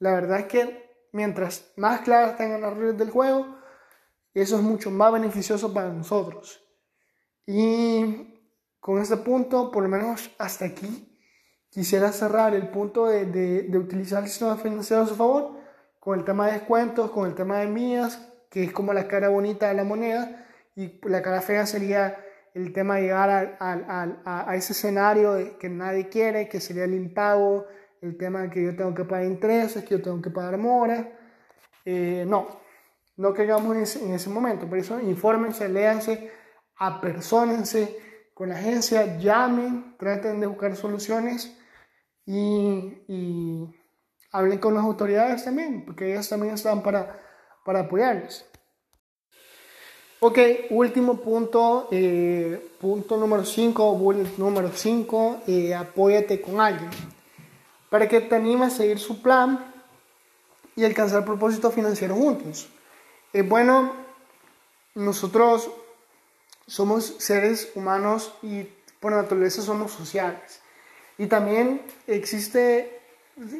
La 0.00 0.12
verdad 0.12 0.40
es 0.40 0.46
que 0.46 1.08
mientras 1.12 1.72
más 1.76 2.00
claras 2.00 2.36
tengan 2.36 2.60
las 2.60 2.74
reglas 2.74 2.98
del 2.98 3.10
juego, 3.10 3.56
eso 4.34 4.56
es 4.56 4.62
mucho 4.62 4.90
más 4.90 5.12
beneficioso 5.12 5.72
para 5.72 5.90
nosotros. 5.90 6.60
Y 7.46 8.40
con 8.80 9.00
este 9.00 9.16
punto, 9.18 9.70
por 9.70 9.84
lo 9.84 9.88
menos 9.88 10.30
hasta 10.38 10.64
aquí, 10.64 11.13
quisiera 11.74 12.12
cerrar 12.12 12.54
el 12.54 12.68
punto 12.68 13.06
de, 13.06 13.26
de, 13.26 13.78
utilizar 13.78 14.22
el 14.22 14.28
sistema 14.28 14.56
financiero 14.56 15.02
a 15.02 15.06
su 15.06 15.16
favor 15.16 15.58
con 15.98 16.16
el 16.16 16.24
tema 16.24 16.46
de 16.46 16.52
descuentos, 16.52 17.10
con 17.10 17.26
el 17.26 17.34
tema 17.34 17.58
de 17.58 17.66
mías, 17.66 18.24
que 18.48 18.62
es 18.62 18.72
como 18.72 18.92
la 18.92 19.08
cara 19.08 19.28
bonita 19.28 19.66
de 19.66 19.74
la 19.74 19.82
moneda, 19.82 20.46
y 20.76 21.00
la 21.02 21.20
cara 21.20 21.40
fea 21.40 21.66
sería 21.66 22.16
el 22.54 22.72
tema 22.72 22.96
de 22.96 23.02
llegar 23.02 23.28
a, 23.28 23.56
a, 23.58 24.48
a, 24.48 24.54
ese 24.54 24.72
escenario 24.72 25.58
que 25.58 25.68
nadie 25.68 26.08
quiere, 26.08 26.48
que 26.48 26.60
sería 26.60 26.84
el 26.84 26.94
impago, 26.94 27.66
el 28.00 28.16
tema 28.16 28.42
de 28.42 28.50
que 28.50 28.62
yo 28.62 28.76
tengo 28.76 28.94
que 28.94 29.04
pagar 29.04 29.26
intereses, 29.26 29.82
que 29.82 29.96
yo 29.96 30.02
tengo 30.02 30.22
que 30.22 30.30
pagar 30.30 30.56
mora. 30.56 31.10
Eh, 31.84 32.24
no, 32.28 32.46
no 33.16 33.34
caigamos 33.34 33.74
en 33.74 33.82
ese, 33.82 34.04
en 34.04 34.14
ese 34.14 34.30
momento. 34.30 34.68
Por 34.68 34.78
eso, 34.78 35.00
infórmense, 35.00 35.68
léanse, 35.68 36.30
apersónense 36.76 37.98
con 38.32 38.50
la 38.50 38.56
agencia, 38.56 39.18
llamen, 39.18 39.96
traten 39.98 40.38
de 40.38 40.46
buscar 40.46 40.76
soluciones 40.76 41.58
y, 42.26 43.74
hablen 44.30 44.58
con 44.58 44.74
las 44.74 44.84
autoridades 44.84 45.44
también, 45.44 45.84
porque 45.84 46.12
ellas 46.12 46.28
también 46.28 46.54
están 46.54 46.82
para, 46.82 47.20
para 47.64 47.80
apoyarles. 47.80 48.44
Ok, 50.20 50.38
último 50.70 51.20
punto, 51.20 51.88
eh, 51.90 52.70
punto 52.80 53.16
número 53.16 53.44
5, 53.44 53.94
bullet 53.94 54.38
número 54.38 54.70
5, 54.72 55.42
eh, 55.46 55.74
apóyate 55.74 56.40
con 56.40 56.60
alguien 56.60 56.90
para 57.94 58.08
que 58.08 58.20
te 58.20 58.34
anime 58.34 58.64
a 58.64 58.70
seguir 58.70 58.98
su 58.98 59.22
plan 59.22 59.72
y 60.74 60.84
alcanzar 60.84 61.24
propósito 61.24 61.70
financiero 61.70 62.16
juntos. 62.16 62.68
Es 63.32 63.48
bueno, 63.48 63.92
nosotros 64.96 65.70
somos 66.66 67.04
seres 67.18 67.70
humanos 67.76 68.32
y 68.42 68.64
por 68.98 69.12
naturaleza 69.12 69.62
somos 69.62 69.92
sociales. 69.92 70.60
Y 71.18 71.26
también 71.26 71.82
existe, 72.06 73.00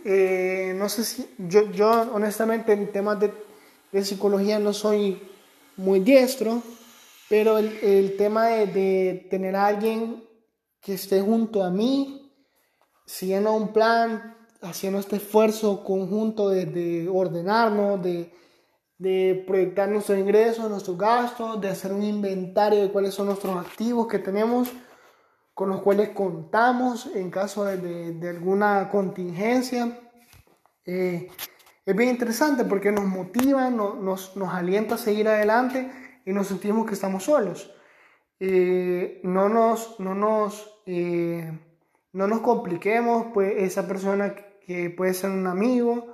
eh, 0.05 0.75
no 0.77 0.89
sé 0.89 1.05
si, 1.05 1.29
yo, 1.39 1.71
yo 1.71 1.91
honestamente 2.13 2.73
en 2.73 2.91
temas 2.91 3.21
de, 3.21 3.33
de 3.93 4.05
psicología 4.05 4.59
no 4.59 4.73
soy 4.73 5.21
muy 5.77 6.01
diestro, 6.01 6.63
pero 7.29 7.59
el, 7.59 7.79
el 7.83 8.17
tema 8.17 8.47
de, 8.47 8.67
de, 8.67 9.27
tener 9.31 9.57
a 9.57 9.67
alguien 9.67 10.25
que 10.81 10.95
esté 10.95 11.21
junto 11.21 11.63
a 11.63 11.71
mí, 11.71 12.33
siguiendo 13.07 13.53
un 13.53 13.73
plan, 13.73 14.37
haciendo 14.61 14.99
este 14.99 15.17
esfuerzo 15.17 15.85
conjunto 15.85 16.49
de, 16.49 16.67
de 16.67 17.09
ordenarnos, 17.09 18.03
de, 18.03 18.33
de 18.99 19.45
proyectar 19.47 19.89
nuestros 19.89 20.19
ingresos, 20.19 20.69
nuestros 20.71 20.99
gastos, 20.99 21.61
de 21.61 21.69
hacer 21.69 21.93
un 21.93 22.03
inventario 22.03 22.83
de 22.83 22.91
cuáles 22.91 23.15
son 23.15 23.27
nuestros 23.27 23.57
activos 23.57 24.09
que 24.09 24.19
tenemos, 24.19 24.71
con 25.55 25.69
los 25.69 25.83
cuales 25.83 26.11
contamos 26.11 27.11
en 27.15 27.31
caso 27.31 27.65
de, 27.65 28.13
de, 28.13 28.29
alguna 28.29 28.89
contingencia. 28.91 29.99
Eh, 30.85 31.29
es 31.87 31.97
bien 31.97 32.11
interesante 32.11 32.65
porque 32.65 32.91
nos 32.91 33.05
motiva, 33.05 33.71
nos, 33.71 34.37
nos, 34.37 34.53
alienta 34.53 34.97
a 34.97 34.99
seguir 34.99 35.29
adelante 35.29 35.91
y 36.27 36.33
nos 36.33 36.49
sentimos 36.49 36.87
que 36.87 36.95
estamos 36.95 37.25
solos. 37.25 37.73
Eh, 38.41 39.21
no 39.23 39.49
nos, 39.49 40.01
no 40.01 40.15
nos, 40.15 40.83
eh, 40.87 41.57
no 42.13 42.27
nos 42.27 42.41
compliquemos, 42.41 43.27
pues 43.33 43.55
esa 43.59 43.87
persona 43.87 44.35
que 44.67 44.91
puede 44.91 45.15
ser 45.15 45.31
un 45.31 45.47
amigo, 45.47 46.13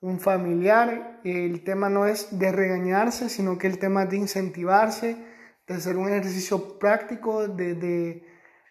un 0.00 0.20
familiar, 0.20 1.20
el 1.24 1.62
tema 1.64 1.88
no 1.88 2.06
es 2.06 2.38
de 2.38 2.52
regañarse, 2.52 3.28
sino 3.28 3.56
que 3.56 3.68
el 3.68 3.78
tema 3.78 4.02
es 4.02 4.10
de 4.10 4.16
incentivarse, 4.16 5.24
de 5.66 5.74
hacer 5.74 5.96
un 5.96 6.08
ejercicio 6.08 6.78
práctico 6.78 7.46
de, 7.46 8.24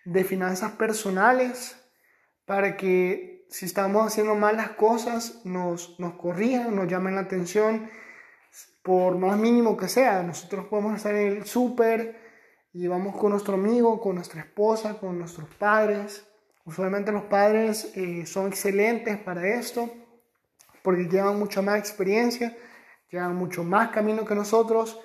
de 0.05 0.23
finanzas 0.23 0.71
personales 0.73 1.77
para 2.45 2.77
que 2.77 3.45
si 3.49 3.65
estamos 3.65 4.07
haciendo 4.07 4.35
mal 4.35 4.57
las 4.57 4.71
cosas, 4.71 5.41
nos, 5.45 5.99
nos 5.99 6.13
corrijan, 6.13 6.75
nos 6.75 6.87
llamen 6.87 7.15
la 7.15 7.21
atención, 7.21 7.89
por 8.81 9.17
más 9.17 9.37
mínimo 9.37 9.77
que 9.77 9.87
sea. 9.87 10.23
Nosotros 10.23 10.65
podemos 10.67 10.95
estar 10.95 11.13
en 11.15 11.37
el 11.37 11.45
súper 11.45 12.19
y 12.73 12.87
vamos 12.87 13.15
con 13.17 13.31
nuestro 13.31 13.55
amigo, 13.55 13.99
con 13.99 14.15
nuestra 14.15 14.41
esposa, 14.41 14.97
con 14.99 15.19
nuestros 15.19 15.47
padres. 15.55 16.25
Usualmente 16.65 17.11
los 17.11 17.23
padres 17.23 17.91
eh, 17.95 18.25
son 18.25 18.47
excelentes 18.47 19.17
para 19.17 19.47
esto 19.47 19.89
porque 20.81 21.07
llevan 21.07 21.37
mucha 21.37 21.61
más 21.61 21.77
experiencia, 21.77 22.55
llevan 23.09 23.35
mucho 23.35 23.63
más 23.63 23.89
camino 23.89 24.25
que 24.25 24.35
nosotros 24.35 24.99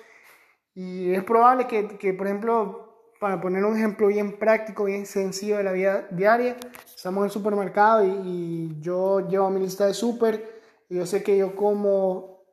y 0.73 1.11
es 1.11 1.23
probable 1.23 1.67
que, 1.67 1.97
que 1.97 2.13
por 2.13 2.27
ejemplo, 2.27 2.86
para 3.19 3.41
poner 3.41 3.65
un 3.65 3.75
ejemplo 3.75 4.07
bien 4.07 4.37
práctico, 4.37 4.85
bien 4.85 5.05
sencillo 5.05 5.57
de 5.57 5.63
la 5.63 5.71
vida 5.71 6.07
diaria, 6.11 6.55
estamos 6.95 7.21
en 7.21 7.25
el 7.25 7.31
supermercado 7.31 8.05
y, 8.05 8.77
yo 8.79 9.27
llevo 9.27 9.49
mi 9.49 9.61
lista 9.61 9.87
de 9.87 9.93
súper 9.93 10.61
y 10.89 10.95
yo 10.95 11.05
sé 11.05 11.23
que 11.23 11.37
yo 11.37 11.55
como 11.55 12.43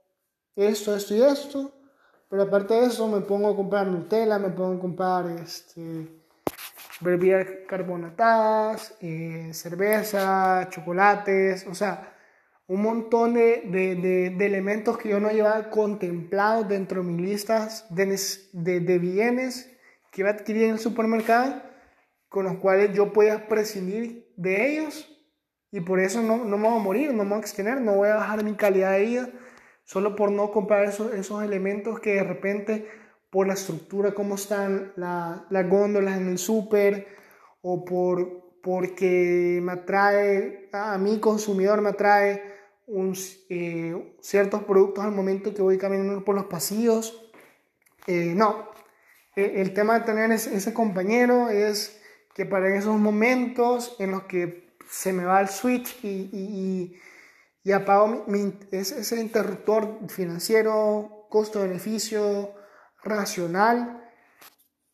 esto, 0.56 0.94
esto 0.96 1.14
y 1.14 1.22
esto, 1.22 1.72
pero 2.28 2.42
aparte 2.42 2.74
de 2.74 2.86
eso 2.86 3.06
me 3.08 3.20
pongo 3.20 3.50
a 3.50 3.56
comprar 3.56 3.86
Nutella, 3.86 4.38
me 4.38 4.50
pongo 4.50 4.78
a 4.78 4.80
comprar 4.80 5.26
este, 5.30 6.08
bebidas 7.00 7.46
carbonatadas, 7.68 8.94
eh, 9.00 9.50
cerveza, 9.52 10.68
chocolates, 10.70 11.66
o 11.66 11.74
sea, 11.74 12.12
un 12.66 12.80
montón 12.80 13.34
de, 13.34 13.62
de, 13.66 14.30
de, 14.34 14.46
elementos 14.46 14.96
que 14.96 15.10
yo 15.10 15.20
no 15.20 15.30
llevaba 15.30 15.68
contemplados 15.68 16.66
dentro 16.66 17.02
de 17.02 17.08
mis 17.10 17.20
listas 17.20 17.86
de, 17.90 18.80
de 18.80 18.98
bienes 18.98 19.73
que 20.14 20.20
iba 20.20 20.30
a 20.30 20.34
adquirir 20.34 20.62
en 20.62 20.70
el 20.70 20.78
supermercado, 20.78 21.60
con 22.28 22.44
los 22.44 22.58
cuales 22.58 22.94
yo 22.94 23.12
podía 23.12 23.48
prescindir 23.48 24.32
de 24.36 24.68
ellos 24.68 25.10
y 25.72 25.80
por 25.80 25.98
eso 25.98 26.22
no, 26.22 26.44
no 26.44 26.56
me 26.56 26.68
voy 26.68 26.78
a 26.78 26.82
morir, 26.82 27.12
no 27.12 27.24
me 27.24 27.30
voy 27.30 27.38
a 27.38 27.40
extener, 27.40 27.80
no 27.80 27.96
voy 27.96 28.08
a 28.08 28.14
bajar 28.14 28.44
mi 28.44 28.54
calidad 28.54 28.92
de 28.92 29.00
vida 29.06 29.28
solo 29.82 30.14
por 30.14 30.30
no 30.30 30.52
comprar 30.52 30.84
esos, 30.84 31.12
esos 31.14 31.42
elementos 31.42 31.98
que 31.98 32.14
de 32.14 32.22
repente 32.22 32.88
por 33.28 33.48
la 33.48 33.54
estructura, 33.54 34.14
cómo 34.14 34.36
están 34.36 34.92
la, 34.94 35.46
las 35.50 35.68
góndolas 35.68 36.16
en 36.16 36.28
el 36.28 36.38
súper 36.38 37.08
o 37.60 37.84
por, 37.84 38.60
porque 38.62 39.58
me 39.60 39.72
atrae, 39.72 40.70
a 40.72 40.96
mi 40.96 41.18
consumidor 41.18 41.80
me 41.82 41.88
atrae 41.88 42.40
un, 42.86 43.16
eh, 43.48 44.16
ciertos 44.20 44.62
productos 44.62 45.04
al 45.04 45.10
momento 45.10 45.52
que 45.52 45.62
voy 45.62 45.76
caminando 45.76 46.24
por 46.24 46.36
los 46.36 46.44
pasillos. 46.44 47.32
Eh, 48.06 48.32
no, 48.36 48.73
el 49.36 49.74
tema 49.74 49.98
de 49.98 50.06
tener 50.06 50.30
ese, 50.30 50.72
compañero 50.72 51.48
es 51.48 52.00
que 52.34 52.46
para 52.46 52.74
esos 52.76 52.98
momentos 52.98 53.96
en 53.98 54.12
los 54.12 54.24
que 54.24 54.76
se 54.88 55.12
me 55.12 55.24
va 55.24 55.40
el 55.40 55.48
switch 55.48 56.04
y, 56.04 56.98
y, 57.64 57.72
apago 57.72 58.26
ese, 58.70 59.20
interruptor 59.20 59.98
financiero, 60.08 61.26
costo-beneficio, 61.30 62.52
racional, 63.02 64.02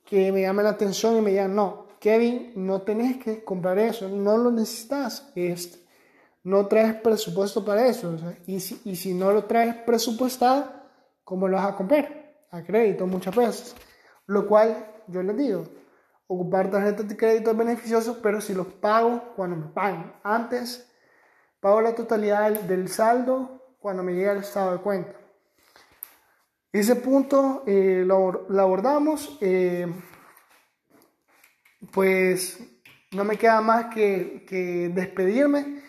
que 0.05 0.33
me 0.33 0.43
llame 0.43 0.63
la 0.63 0.71
atención 0.71 1.17
y 1.17 1.21
me 1.21 1.31
digan, 1.31 1.55
no, 1.55 1.89
Kevin, 2.01 2.53
no 2.57 2.83
tenés 2.83 3.23
que 3.23 3.45
comprar 3.45 3.79
eso, 3.79 4.09
no 4.09 4.39
lo 4.39 4.51
necesitas, 4.51 5.31
este, 5.35 5.79
no 6.45 6.67
traes 6.67 6.95
presupuesto 6.95 7.65
para 7.65 7.87
eso, 7.87 8.19
y, 8.47 8.61
si, 8.61 8.81
y 8.85 8.97
si 8.97 9.13
no 9.13 9.33
lo 9.33 9.45
traes 9.45 9.75
presupuestado, 9.77 10.73
¿cómo 11.25 11.47
lo 11.47 11.59
vas 11.59 11.73
a 11.73 11.77
comprar? 11.77 12.33
A 12.51 12.63
crédito 12.63 13.07
muchas 13.07 13.37
veces. 13.37 13.77
Lo 14.31 14.47
cual 14.47 14.87
yo 15.09 15.25
les 15.25 15.37
digo, 15.37 15.65
ocupar 16.29 16.71
tarjetas 16.71 17.09
de 17.09 17.17
crédito 17.17 17.51
es 17.51 17.57
beneficioso, 17.57 18.21
pero 18.23 18.41
si 18.41 18.55
los 18.55 18.69
pago 18.69 19.33
cuando 19.35 19.57
me 19.57 19.67
pagan. 19.67 20.15
Antes, 20.23 20.89
pago 21.59 21.81
la 21.81 21.97
totalidad 21.97 22.49
del, 22.53 22.87
saldo 22.89 23.75
cuando 23.81 24.05
me 24.05 24.15
llega 24.15 24.31
el 24.31 24.39
estado 24.39 24.71
de 24.71 24.79
cuenta. 24.79 25.17
Ese 26.71 26.95
punto 26.95 27.65
eh, 27.67 28.05
lo, 28.07 28.47
abordamos. 28.61 29.37
Eh, 29.41 29.93
pues 31.91 32.61
no 33.11 33.25
me 33.25 33.37
queda 33.37 33.61
más 33.61 33.93
que, 33.93 34.47
que, 34.49 34.93
despedirme. 34.95 35.83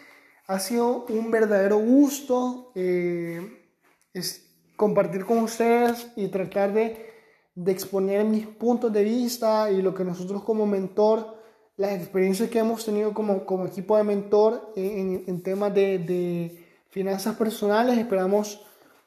Ha 0.48 0.58
sido 0.58 1.06
un 1.06 1.30
verdadero 1.30 1.78
gusto 1.78 2.72
eh, 2.74 3.70
es 4.16 4.52
compartir 4.76 5.26
con 5.26 5.38
ustedes 5.44 6.12
y 6.16 6.28
tratar 6.30 6.74
de 6.74 7.11
de 7.56 7.72
exponer 7.72 8.24
mis 8.26 8.48
puntos 8.48 8.92
de 8.94 9.04
vista 9.04 9.70
y 9.72 9.82
lo 9.82 9.94
que 9.94 10.04
nosotros 10.04 10.44
como 10.44 10.66
mentor, 10.66 11.38
las 11.78 11.94
experiencias 11.94 12.50
que 12.50 12.60
hemos 12.60 12.86
tenido 12.86 13.14
como, 13.14 13.46
como 13.46 13.66
equipo 13.66 13.98
de 13.98 14.04
mentor 14.04 14.72
en, 14.76 15.24
en 15.28 15.44
temas 15.44 15.74
de, 15.74 16.00
de, 16.00 16.68
finanzas 16.90 17.36
personales. 17.36 17.98
Esperamos 17.98 18.62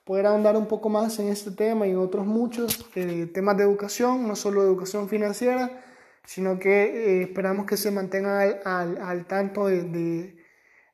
poder 0.04 0.26
ahondar 0.26 0.56
un 0.56 0.66
poco 0.66 0.88
más 0.88 1.18
en 1.18 1.28
este 1.28 1.50
tema 1.50 1.86
y 1.86 1.90
en 1.90 1.98
otros 1.98 2.26
muchos 2.26 2.86
eh, 2.94 3.30
temas 3.32 3.56
de 3.56 3.64
educación, 3.64 4.26
no 4.26 4.36
solo 4.36 4.62
de 4.62 4.68
educación 4.68 5.08
financiera, 5.08 5.82
sino 6.24 6.58
que 6.58 6.84
eh, 6.84 7.22
esperamos 7.22 7.66
que 7.66 7.76
se 7.76 7.90
mantengan 7.90 8.40
al, 8.40 8.60
al, 8.64 8.98
al 8.98 9.26
tanto 9.26 9.66
de, 9.66 9.84
de, 9.84 10.36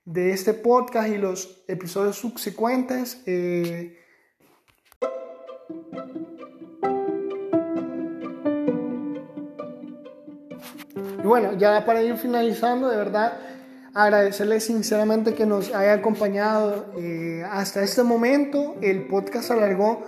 de, 0.05 0.32
este 0.32 0.55
podcast 0.55 1.09
y 1.09 1.18
los 1.18 1.64
episodios 1.68 2.16
subsecuentes. 2.16 3.22
Eh, 3.26 3.96
bueno, 11.31 11.53
ya 11.57 11.85
para 11.87 12.03
ir 12.03 12.16
finalizando, 12.16 12.89
de 12.89 12.97
verdad, 12.97 13.35
agradecerles 13.95 14.64
sinceramente 14.64 15.33
que 15.33 15.47
nos 15.47 15.72
haya 15.72 15.93
acompañado 15.93 16.87
eh, 16.99 17.45
hasta 17.49 17.85
este 17.85 18.03
momento. 18.03 18.74
El 18.81 19.07
podcast 19.07 19.53
alargó 19.53 20.03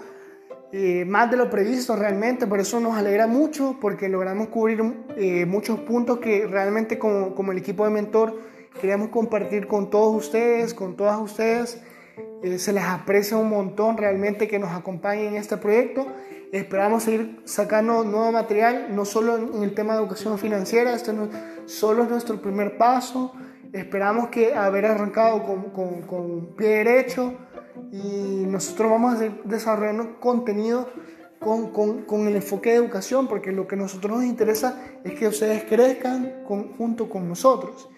eh, 0.72 1.04
más 1.04 1.30
de 1.30 1.36
lo 1.36 1.48
previsto 1.48 1.94
realmente, 1.94 2.48
por 2.48 2.58
eso 2.58 2.80
nos 2.80 2.96
alegra 2.96 3.28
mucho 3.28 3.78
porque 3.80 4.08
logramos 4.08 4.48
cubrir 4.48 4.82
eh, 5.16 5.46
muchos 5.46 5.78
puntos 5.78 6.18
que 6.18 6.48
realmente 6.48 6.98
como, 6.98 7.36
como, 7.36 7.52
el 7.52 7.58
equipo 7.58 7.84
de 7.84 7.90
mentor 7.90 8.40
queremos 8.80 9.10
compartir 9.10 9.68
con 9.68 9.90
todos 9.90 10.16
ustedes, 10.16 10.74
con 10.74 10.96
todas 10.96 11.20
ustedes. 11.20 11.80
Se 12.56 12.72
les 12.72 12.82
aprecia 12.82 13.36
un 13.36 13.48
montón 13.48 13.96
realmente 13.96 14.48
que 14.48 14.58
nos 14.58 14.72
acompañen 14.72 15.26
en 15.26 15.36
este 15.36 15.56
proyecto. 15.56 16.04
Esperamos 16.52 17.04
seguir 17.04 17.40
sacando 17.46 18.04
nuevo 18.04 18.30
material, 18.30 18.94
no 18.94 19.06
solo 19.06 19.38
en 19.38 19.62
el 19.62 19.72
tema 19.74 19.94
de 19.94 20.00
educación 20.00 20.38
financiera, 20.38 20.92
este 20.92 21.14
no 21.14 21.30
solo 21.64 22.02
es 22.02 22.10
nuestro 22.10 22.42
primer 22.42 22.76
paso. 22.76 23.32
Esperamos 23.72 24.28
que 24.28 24.52
haber 24.52 24.84
arrancado 24.84 25.44
con, 25.44 25.70
con, 25.70 26.02
con 26.02 26.54
pie 26.54 26.84
derecho 26.84 27.32
y 27.90 28.44
nosotros 28.46 28.90
vamos 28.90 29.18
a 29.22 29.30
desarrollando 29.44 30.20
contenido 30.20 30.90
con, 31.40 31.72
con, 31.72 32.02
con, 32.02 32.28
el 32.28 32.36
enfoque 32.36 32.72
de 32.72 32.76
educación, 32.76 33.28
porque 33.28 33.50
lo 33.50 33.66
que 33.66 33.76
a 33.76 33.78
nosotros 33.78 34.18
nos 34.18 34.24
interesa 34.24 34.78
es 35.04 35.14
que 35.14 35.28
ustedes 35.28 35.64
crezcan 35.64 36.44
junto 36.46 37.08
con 37.08 37.30
nosotros. 37.30 37.88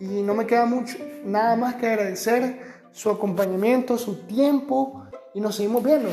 Y 0.00 0.22
no 0.22 0.34
me 0.34 0.46
queda 0.46 0.64
mucho, 0.64 0.96
nada 1.26 1.56
más 1.56 1.74
que 1.74 1.86
agradecer 1.88 2.58
su 2.90 3.10
acompañamiento, 3.10 3.98
su 3.98 4.26
tiempo 4.26 5.04
y 5.34 5.42
nos 5.42 5.56
seguimos 5.56 5.84
viendo. 5.84 6.08